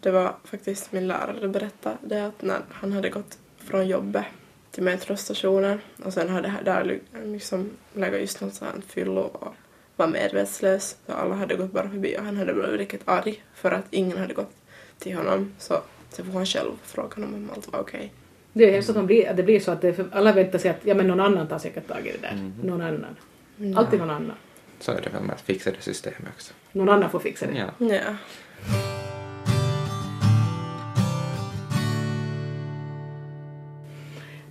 Det 0.00 0.10
var 0.10 0.34
faktiskt 0.44 0.92
min 0.92 1.08
lärare 1.08 1.48
berättade 1.48 1.96
det 2.00 2.26
att 2.26 2.42
när 2.42 2.60
han 2.70 2.92
hade 2.92 3.08
gått 3.08 3.38
från 3.58 3.88
jobbet 3.88 4.24
till 4.72 4.82
metrostationen 4.82 5.80
och 6.04 6.12
sen 6.12 6.28
hade 6.28 6.54
där 6.64 7.00
liksom 7.24 7.70
legat 7.94 8.20
just 8.20 8.40
något 8.40 8.54
sånt 8.54 8.84
fyllo 8.84 9.20
och 9.20 9.54
var 9.96 10.06
medvetslös 10.06 10.96
så 11.06 11.12
alla 11.12 11.34
hade 11.34 11.54
gått 11.54 11.72
bara 11.72 11.90
förbi 11.90 12.16
och 12.18 12.24
han 12.24 12.36
hade 12.36 12.52
blivit 12.52 12.78
riktigt 12.78 13.02
arg 13.04 13.42
för 13.54 13.70
att 13.70 13.84
ingen 13.90 14.18
hade 14.18 14.34
gått 14.34 14.52
till 14.98 15.16
honom 15.16 15.52
så 15.58 15.82
så 16.16 16.24
får 16.24 16.32
han 16.32 16.46
själv 16.46 16.70
fråga 16.82 17.14
honom 17.14 17.34
om 17.34 17.50
allt 17.54 17.72
var 17.72 17.80
okej. 17.80 17.98
Okay. 17.98 18.10
Det 18.52 18.64
är 18.64 18.72
hemskt 18.72 18.90
att, 18.90 19.04
blir, 19.04 19.28
att 19.28 19.36
det 19.36 19.42
blir 19.42 19.60
så 19.60 19.70
att 19.70 19.80
det, 19.80 19.98
alla 20.12 20.32
väntar 20.32 20.58
sig 20.58 20.70
att 20.70 20.80
ja, 20.82 20.94
men 20.94 21.06
någon 21.06 21.20
annan 21.20 21.48
tar 21.48 21.58
säkert 21.58 21.88
tag 21.88 22.06
i 22.06 22.12
det 22.12 22.18
där. 22.18 22.32
Mm. 22.32 22.52
Någon 22.62 22.80
annan. 22.80 23.16
Ja. 23.56 23.78
Alltid 23.78 23.98
någon 23.98 24.10
annan. 24.10 24.36
Så 24.80 24.92
är 24.92 25.00
det 25.00 25.10
väl 25.10 25.22
med 25.22 25.34
att 25.34 25.40
fixa 25.40 25.70
det 25.70 25.80
systemet 25.80 26.22
också. 26.34 26.54
Någon 26.72 26.88
annan 26.88 27.10
får 27.10 27.18
fixa 27.18 27.46
det. 27.46 27.72
Ja. 27.78 27.94
ja. 27.94 28.16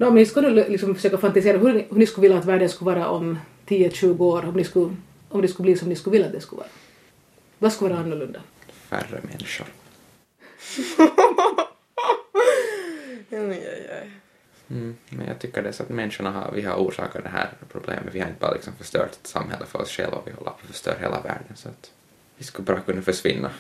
No, 0.01 0.07
om 0.07 0.15
ni 0.15 0.25
skulle 0.25 0.69
liksom 0.69 0.95
försöka 0.95 1.17
fantisera 1.17 1.57
hur 1.57 1.73
ni, 1.73 1.87
hur 1.89 1.97
ni 1.97 2.05
skulle 2.05 2.21
vilja 2.21 2.37
att 2.37 2.45
världen 2.45 2.69
skulle 2.69 2.91
vara 2.91 3.09
om 3.09 3.39
10-20 3.67 4.21
år, 4.21 4.45
om, 4.45 4.53
ni 4.53 4.63
skulle, 4.63 4.95
om 5.29 5.41
det 5.41 5.47
skulle 5.47 5.63
bli 5.63 5.77
som 5.77 5.89
ni 5.89 5.95
skulle 5.95 6.11
vilja 6.11 6.27
att 6.27 6.33
det 6.33 6.41
skulle 6.41 6.57
vara. 6.57 6.69
Vad 7.59 7.73
skulle 7.73 7.93
vara 7.93 8.03
annorlunda? 8.03 8.41
Färre 8.89 9.21
människor. 9.23 9.67
Mm, 14.69 14.95
men 15.09 15.27
jag 15.27 15.39
tycker 15.39 15.63
det 15.63 15.69
är 15.69 15.73
så 15.73 15.83
att 15.83 15.89
människorna 15.89 16.31
har, 16.31 16.51
vi 16.51 16.61
har 16.61 16.75
orsakat 16.75 17.23
det 17.23 17.29
här 17.29 17.49
problemet. 17.71 18.15
Vi 18.15 18.19
har 18.19 18.27
inte 18.27 18.39
bara 18.39 18.53
liksom 18.53 18.73
förstört 18.73 19.17
samhället 19.23 19.67
för 19.67 19.81
oss 19.81 19.89
själva, 19.89 20.17
vi 20.25 20.31
håller 20.31 20.51
på 20.51 20.57
att 20.61 20.67
förstöra 20.67 20.95
hela 20.99 21.21
världen. 21.21 21.55
Så 21.55 21.69
att 21.69 21.91
vi 22.37 22.43
skulle 22.43 22.65
bara 22.65 22.79
kunna 22.79 23.01
försvinna. 23.01 23.51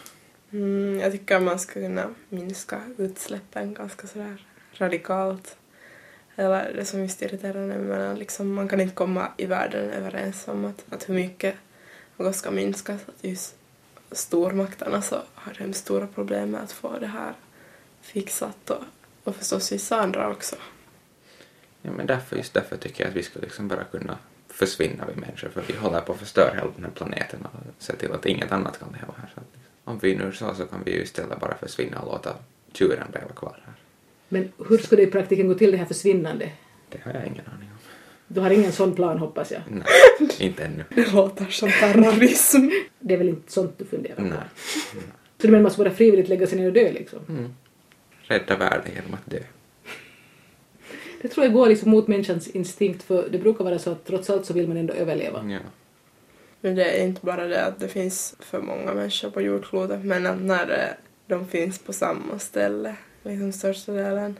Mm, 0.51 0.99
jag 0.99 1.11
tycker 1.11 1.39
man 1.39 1.59
skulle 1.59 1.85
kunna 1.85 2.09
minska 2.29 2.81
utsläppen 2.97 3.73
ganska 3.73 4.07
sådär 4.07 4.45
radikalt. 4.77 5.57
Eller 6.41 6.73
det 6.73 6.85
som 6.85 7.01
just 7.01 7.21
irriterar 7.21 7.67
mig, 7.67 7.77
men 7.77 8.19
liksom, 8.19 8.53
man 8.53 8.67
kan 8.67 8.81
inte 8.81 8.95
komma 8.95 9.31
i 9.37 9.45
världen 9.45 9.89
överens 9.89 10.47
om 10.47 10.65
att, 10.65 10.85
att 10.89 11.09
hur 11.09 11.13
mycket 11.13 11.55
något 12.17 12.35
ska 12.35 12.51
minskas. 12.51 13.01
Att 13.07 13.23
just 13.23 13.55
stormakterna 14.11 15.01
så 15.01 15.15
har 15.33 15.53
de 15.59 15.73
stora 15.73 16.07
problem 16.07 16.51
med 16.51 16.61
att 16.61 16.71
få 16.71 16.99
det 16.99 17.07
här 17.07 17.33
fixat 18.01 18.69
och, 18.69 18.83
och 19.23 19.35
förstås 19.35 19.71
vissa 19.71 20.01
andra 20.01 20.31
också. 20.31 20.55
Ja, 21.81 21.91
men 21.91 22.05
därför, 22.05 22.35
just 22.35 22.53
därför 22.53 22.77
tycker 22.77 23.03
jag 23.03 23.09
att 23.09 23.17
vi 23.17 23.23
skulle 23.23 23.45
liksom 23.45 23.67
bara 23.67 23.83
kunna 23.83 24.17
försvinna 24.47 25.05
vi 25.05 25.21
människor 25.21 25.49
för 25.49 25.61
vi 25.67 25.73
håller 25.73 26.01
på 26.01 26.13
att 26.13 26.19
förstöra 26.19 26.53
hela 26.55 26.71
den 26.75 26.85
här 26.85 26.91
planeten 26.91 27.45
och 27.45 27.83
se 27.83 27.95
till 27.95 28.11
att 28.11 28.25
inget 28.25 28.51
annat 28.51 28.79
kan 28.79 28.89
leva 28.91 29.13
här. 29.17 29.31
Så 29.33 29.39
att, 29.39 29.47
liksom, 29.53 29.71
om 29.83 29.99
vi 29.99 30.15
nu 30.15 30.31
så 30.31 30.55
så 30.55 30.65
kan 30.65 30.83
vi 30.83 30.91
ju 30.91 31.03
istället 31.03 31.39
bara 31.39 31.57
försvinna 31.57 31.99
och 31.99 32.11
låta 32.11 32.35
djuren 32.73 33.07
leva 33.13 33.33
kvar 33.35 33.63
här. 33.65 33.80
Men 34.33 34.51
hur 34.69 34.77
skulle 34.77 35.01
det 35.01 35.07
i 35.07 35.11
praktiken 35.11 35.47
gå 35.47 35.53
till 35.53 35.71
det 35.71 35.77
här 35.77 35.85
försvinnandet? 35.85 36.49
Det 36.89 37.01
har 37.03 37.13
jag 37.13 37.23
ingen 37.23 37.45
aning 37.45 37.69
om. 37.71 37.77
Du 38.27 38.41
har 38.41 38.49
ingen 38.49 38.71
sån 38.71 38.95
plan 38.95 39.17
hoppas 39.17 39.51
jag? 39.51 39.61
Nej, 39.69 39.85
inte 40.47 40.63
ännu. 40.63 40.83
Det 40.95 41.13
låter 41.13 41.45
som 41.45 41.69
terrorism. 41.69 42.69
Det 42.99 43.13
är 43.13 43.17
väl 43.17 43.29
inte 43.29 43.51
sånt 43.51 43.77
du 43.77 43.85
funderar 43.85 44.15
på? 44.15 44.21
Nej. 44.21 44.37
Så 45.37 45.47
du 45.47 45.47
menar 45.47 45.61
man 45.61 45.71
ska 45.71 45.83
bara 45.83 45.93
frivilligt 45.93 46.29
lägga 46.29 46.47
sig 46.47 46.57
ner 46.57 46.67
och 46.67 46.73
dö 46.73 46.91
liksom? 46.91 47.19
Mm. 47.29 47.53
Rädda 48.21 48.57
världen 48.57 48.91
genom 48.95 49.13
att 49.13 49.31
dö. 49.31 49.39
Det 51.21 51.27
tror 51.27 51.45
jag 51.45 51.53
går 51.53 51.67
liksom 51.67 51.89
mot 51.89 52.07
människans 52.07 52.47
instinkt 52.47 53.03
för 53.03 53.29
det 53.29 53.37
brukar 53.37 53.63
vara 53.63 53.79
så 53.79 53.91
att 53.91 54.05
trots 54.05 54.29
allt 54.29 54.45
så 54.45 54.53
vill 54.53 54.67
man 54.67 54.77
ändå 54.77 54.93
överleva. 54.93 55.49
Ja. 55.49 55.59
Men 56.61 56.75
det 56.75 56.99
är 56.99 57.03
inte 57.03 57.25
bara 57.25 57.47
det 57.47 57.65
att 57.65 57.79
det 57.79 57.87
finns 57.87 58.35
för 58.39 58.61
många 58.61 58.93
människor 58.93 59.29
på 59.29 59.41
jordklotet 59.41 60.05
men 60.05 60.27
att 60.27 60.41
när 60.41 60.95
de 61.27 61.47
finns 61.47 61.79
på 61.79 61.93
samma 61.93 62.39
ställe, 62.39 62.95
liksom 63.23 63.51
största 63.51 63.91
delen. 63.91 64.39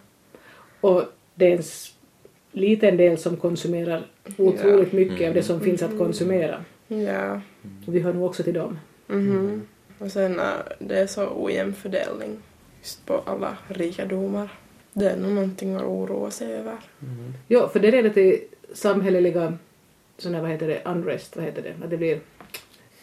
Och 0.82 1.04
det 1.36 1.54
är 1.54 1.58
en 1.58 1.64
liten 2.52 2.98
del 2.98 3.18
som 3.18 3.38
konsumerar 3.38 4.06
otroligt 4.38 4.94
mycket 4.94 5.18
mm. 5.18 5.30
av 5.30 5.34
det 5.34 5.44
som 5.44 5.56
mm. 5.56 5.66
finns 5.66 5.82
att 5.82 5.98
konsumera. 5.98 6.66
Ja. 6.88 7.42
Och 7.88 7.96
vi 7.96 8.00
hör 8.00 8.14
nog 8.14 8.26
också 8.26 8.44
till 8.44 8.54
dem. 8.54 8.80
Mm. 9.10 9.62
Och 9.98 10.12
sen 10.12 10.40
är 10.40 10.76
det 10.80 11.00
är 11.00 11.08
så 11.08 11.30
ojämn 11.36 11.74
fördelning 11.74 12.38
just 12.80 13.06
på 13.06 13.22
alla 13.26 13.58
rikedomar. 13.68 14.50
Det 14.94 15.10
är 15.10 15.18
nog 15.18 15.32
någonting 15.32 15.76
att 15.76 15.84
oroa 15.84 16.32
sig 16.32 16.54
över. 16.54 16.78
Mm. 17.02 17.34
Ja, 17.48 17.68
för 17.68 17.80
det 17.80 17.92
leder 17.92 18.10
till 18.10 18.40
samhälleliga 18.74 19.58
sådana, 20.18 20.42
vad 20.42 20.52
heter 20.52 20.68
det, 20.68 20.82
unrest, 20.86 21.36
vad 21.36 21.46
heter 21.46 21.62
det, 21.62 21.86
att 21.86 21.90
det 21.90 21.98
blir 21.98 22.20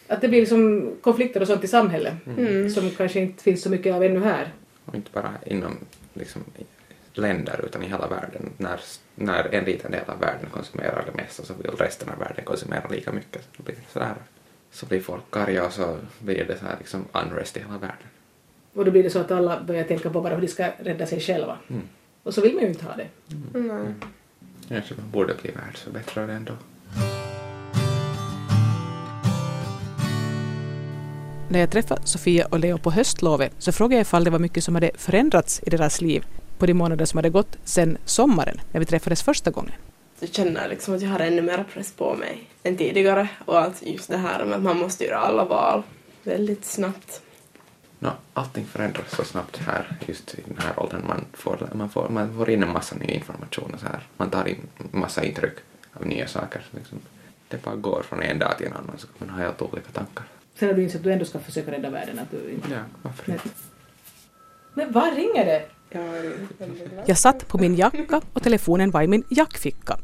att 0.07 0.21
det 0.21 0.27
blir 0.27 0.39
liksom 0.39 0.91
konflikter 1.01 1.41
och 1.41 1.47
sånt 1.47 1.63
i 1.63 1.67
samhället 1.67 2.13
mm. 2.37 2.69
som 2.69 2.89
kanske 2.89 3.19
inte 3.19 3.43
finns 3.43 3.61
så 3.61 3.69
mycket 3.69 3.95
av 3.95 4.03
ännu 4.03 4.19
här. 4.19 4.53
Och 4.89 4.95
inte 4.95 5.11
bara 5.11 5.33
inom 5.45 5.77
liksom, 6.13 6.43
länder 7.13 7.65
utan 7.65 7.83
i 7.83 7.87
hela 7.87 8.07
världen. 8.07 8.53
När, 8.57 8.79
när 9.15 9.53
en 9.55 9.63
liten 9.65 9.91
del 9.91 10.09
av 10.09 10.19
världen 10.19 10.49
konsumerar 10.51 11.05
det 11.05 11.21
mesta 11.21 11.43
så 11.43 11.53
vill 11.53 11.71
resten 11.71 12.09
av 12.09 12.19
världen 12.19 12.45
konsumera 12.45 12.87
lika 12.87 13.11
mycket. 13.11 13.47
Så 13.57 13.63
blir 13.63 13.75
det 13.75 13.91
sådär. 13.91 14.15
Så 14.71 14.85
blir 14.85 15.01
folk 15.01 15.37
arga 15.37 15.65
och 15.65 15.73
så 15.73 15.97
blir 16.19 16.45
det 16.45 16.57
så 16.57 16.65
här 16.65 16.75
liksom 16.79 17.05
unrest 17.11 17.57
i 17.57 17.59
hela 17.59 17.77
världen. 17.77 18.07
Och 18.73 18.85
då 18.85 18.91
blir 18.91 19.03
det 19.03 19.09
så 19.09 19.19
att 19.19 19.31
alla 19.31 19.63
börjar 19.63 19.83
tänka 19.83 20.09
på 20.09 20.21
bara 20.21 20.35
hur 20.35 20.41
de 20.41 20.47
ska 20.47 20.71
rädda 20.77 21.05
sig 21.05 21.19
själva. 21.19 21.57
Mm. 21.67 21.81
Och 22.23 22.33
så 22.33 22.41
vill 22.41 22.53
man 22.53 22.63
ju 22.63 22.69
inte 22.69 22.85
ha 22.85 22.95
det. 22.95 23.07
Mm. 23.55 23.71
Mm. 23.71 23.93
Kanske 24.67 24.95
man 24.97 25.11
borde 25.11 25.33
bli 25.41 25.51
världsförbättrare 25.51 26.33
ändå. 26.33 26.53
När 31.51 31.59
jag 31.59 31.71
träffade 31.71 32.01
Sofia 32.03 32.45
och 32.45 32.59
Leo 32.59 32.77
på 32.77 32.91
höstlovet 32.91 33.53
så 33.57 33.71
frågade 33.71 33.95
jag 33.95 34.01
ifall 34.01 34.23
det 34.23 34.29
var 34.29 34.39
mycket 34.39 34.63
som 34.63 34.75
hade 34.75 34.91
förändrats 34.97 35.61
i 35.65 35.69
deras 35.69 36.01
liv 36.01 36.25
på 36.57 36.65
de 36.65 36.73
månader 36.73 37.05
som 37.05 37.17
hade 37.17 37.29
gått 37.29 37.57
sedan 37.63 37.97
sommaren 38.05 38.61
när 38.71 38.79
vi 38.79 38.85
träffades 38.85 39.23
första 39.23 39.51
gången. 39.51 39.71
Jag 40.19 40.33
känner 40.33 40.69
liksom 40.69 40.95
att 40.95 41.01
jag 41.01 41.09
har 41.09 41.19
ännu 41.19 41.41
mer 41.41 41.65
press 41.73 41.91
på 41.91 42.15
mig 42.15 42.49
än 42.63 42.77
tidigare 42.77 43.27
och 43.45 43.61
att 43.61 43.81
just 43.81 44.09
det 44.09 44.17
här 44.17 44.45
med 44.45 44.57
att 44.57 44.63
man 44.63 44.77
måste 44.77 45.05
göra 45.05 45.17
alla 45.17 45.45
val 45.45 45.83
väldigt 46.23 46.65
snabbt. 46.65 47.21
No, 47.99 48.09
allting 48.33 48.65
förändras 48.65 49.15
så 49.15 49.23
snabbt 49.23 49.57
här 49.57 49.97
just 50.07 50.33
i 50.33 50.41
den 50.45 50.57
här 50.57 50.79
åldern. 50.79 51.01
Man 51.07 51.25
får, 51.33 51.69
man 51.73 51.89
får, 51.89 52.09
man 52.09 52.37
får 52.37 52.49
in 52.49 52.63
en 52.63 52.73
massa 52.73 52.95
ny 52.95 53.05
information 53.05 53.73
och 53.73 53.79
så 53.79 53.85
här. 53.85 54.07
Man 54.17 54.29
tar 54.29 54.47
in 54.47 54.67
massa 54.91 55.23
intryck 55.23 55.55
av 55.93 56.05
nya 56.05 56.27
saker. 56.27 56.61
Liksom. 56.71 56.99
Det 57.47 57.63
bara 57.63 57.75
går 57.75 58.03
från 58.09 58.21
en 58.21 58.39
dag 58.39 58.57
till 58.57 58.67
en 58.67 58.73
annan 58.73 58.97
så 58.97 59.07
man 59.17 59.29
ha 59.29 59.37
helt 59.37 59.61
olika 59.61 59.91
tankar. 59.91 60.25
Sen 60.55 60.67
har 60.67 60.75
du 60.75 60.83
insett 60.83 60.97
att 60.97 61.03
du 61.03 61.13
ändå 61.13 61.25
ska 61.25 61.39
försöka 61.39 61.71
rädda 61.71 61.89
världen? 61.89 62.19
Att 62.19 62.31
du 62.31 62.51
inte... 62.51 62.67
Ja, 62.71 62.79
varför 63.01 63.31
inte? 63.31 63.49
Men 64.73 64.91
vad 64.91 65.15
ringer 65.15 65.45
det? 65.45 65.63
Jag 67.05 67.17
satt 67.17 67.47
på 67.47 67.57
min 67.57 67.75
jacka 67.75 68.21
och 68.33 68.43
telefonen 68.43 68.91
var 68.91 69.01
i 69.01 69.07
min 69.07 69.23
jackficka. 69.29 69.97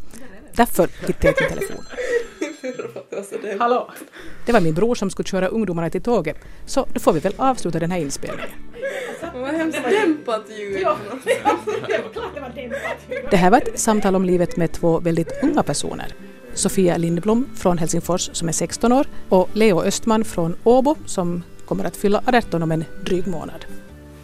Därför 0.56 0.88
hittade 1.08 1.28
jag 1.28 1.36
till 1.36 1.48
telefon. 1.48 1.86
Hallå! 3.60 3.92
Det 4.46 4.52
var 4.52 4.62
min 4.62 4.74
bror 4.74 4.96
som 4.96 5.10
skulle 5.10 5.28
köra 5.28 5.48
ungdomarna 5.48 5.90
till 5.90 6.02
tåget, 6.02 6.38
så 6.66 6.88
då 6.94 7.00
får 7.00 7.14
vi 7.14 7.20
väl 7.20 7.34
avsluta 7.38 7.80
den 7.80 7.92
här 7.92 8.00
inspelningen. 8.00 8.50
Vad 9.34 9.54
hemskt 9.54 9.80
dämpat 9.84 10.46
ljud. 10.58 10.88
Det 13.32 13.38
här 13.38 13.52
var 13.52 13.58
ett 13.58 13.80
samtal 13.80 14.16
om 14.16 14.26
livet 14.26 14.58
med 14.58 14.72
två 14.72 15.00
väldigt 15.00 15.44
unga 15.44 15.64
personer. 15.64 16.14
Sofia 16.56 16.98
Lindblom 16.98 17.50
från 17.56 17.78
Helsingfors 17.78 18.30
som 18.34 18.48
är 18.48 18.52
16 18.52 18.92
år 18.92 19.08
och 19.30 19.50
Leo 19.54 19.82
Östman 19.82 20.24
från 20.24 20.56
Åbo 20.64 20.96
som 21.06 21.44
kommer 21.66 21.84
att 21.86 21.98
fylla 21.98 22.22
18 22.26 22.64
om 22.64 22.72
en 22.72 22.84
dryg 23.06 23.28
månad. 23.28 23.66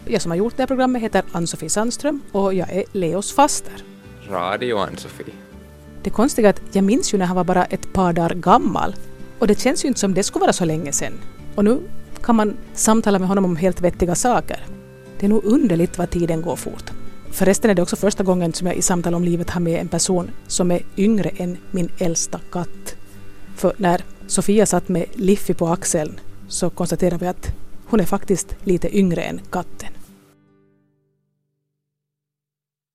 Jag 0.05 0.21
som 0.21 0.31
har 0.31 0.37
gjort 0.37 0.57
det 0.57 0.61
här 0.61 0.67
programmet 0.67 1.01
heter 1.01 1.23
Ann-Sofie 1.31 1.69
Sandström 1.69 2.21
och 2.31 2.53
jag 2.53 2.71
är 2.71 2.83
Leos 2.91 3.33
faster. 3.33 3.73
Radio 4.29 4.77
Ann-Sofie. 4.77 5.33
Det 6.03 6.09
konstiga 6.09 6.49
är 6.49 6.53
att 6.53 6.75
jag 6.75 6.83
minns 6.83 7.13
ju 7.13 7.17
när 7.17 7.25
han 7.25 7.35
var 7.35 7.43
bara 7.43 7.65
ett 7.65 7.93
par 7.93 8.13
dagar 8.13 8.35
gammal 8.35 8.95
och 9.39 9.47
det 9.47 9.59
känns 9.59 9.85
ju 9.85 9.87
inte 9.87 9.99
som 9.99 10.13
det 10.13 10.23
skulle 10.23 10.41
vara 10.41 10.53
så 10.53 10.65
länge 10.65 10.91
sedan. 10.91 11.13
Och 11.55 11.63
nu 11.63 11.79
kan 12.23 12.35
man 12.35 12.57
samtala 12.73 13.19
med 13.19 13.27
honom 13.27 13.45
om 13.45 13.55
helt 13.55 13.81
vettiga 13.81 14.15
saker. 14.15 14.65
Det 15.19 15.25
är 15.25 15.29
nog 15.29 15.45
underligt 15.45 15.97
vad 15.97 16.09
tiden 16.09 16.41
går 16.41 16.55
fort. 16.55 16.91
Förresten 17.31 17.69
är 17.71 17.75
det 17.75 17.81
också 17.81 17.95
första 17.95 18.23
gången 18.23 18.53
som 18.53 18.67
jag 18.67 18.75
i 18.75 18.81
samtal 18.81 19.15
om 19.15 19.23
livet 19.23 19.49
har 19.49 19.61
med 19.61 19.81
en 19.81 19.87
person 19.87 20.31
som 20.47 20.71
är 20.71 20.81
yngre 20.97 21.29
än 21.29 21.57
min 21.71 21.89
äldsta 21.97 22.39
katt. 22.51 22.95
För 23.55 23.73
när 23.77 24.03
Sofia 24.27 24.65
satt 24.65 24.89
med 24.89 25.05
Liffy 25.13 25.53
på 25.53 25.67
axeln 25.67 26.19
så 26.47 26.69
konstaterade 26.69 27.17
vi 27.17 27.27
att 27.27 27.47
hon 27.85 27.99
är 27.99 28.05
faktiskt 28.05 28.55
lite 28.63 28.97
yngre 28.97 29.21
än 29.21 29.41
katten. 29.51 29.89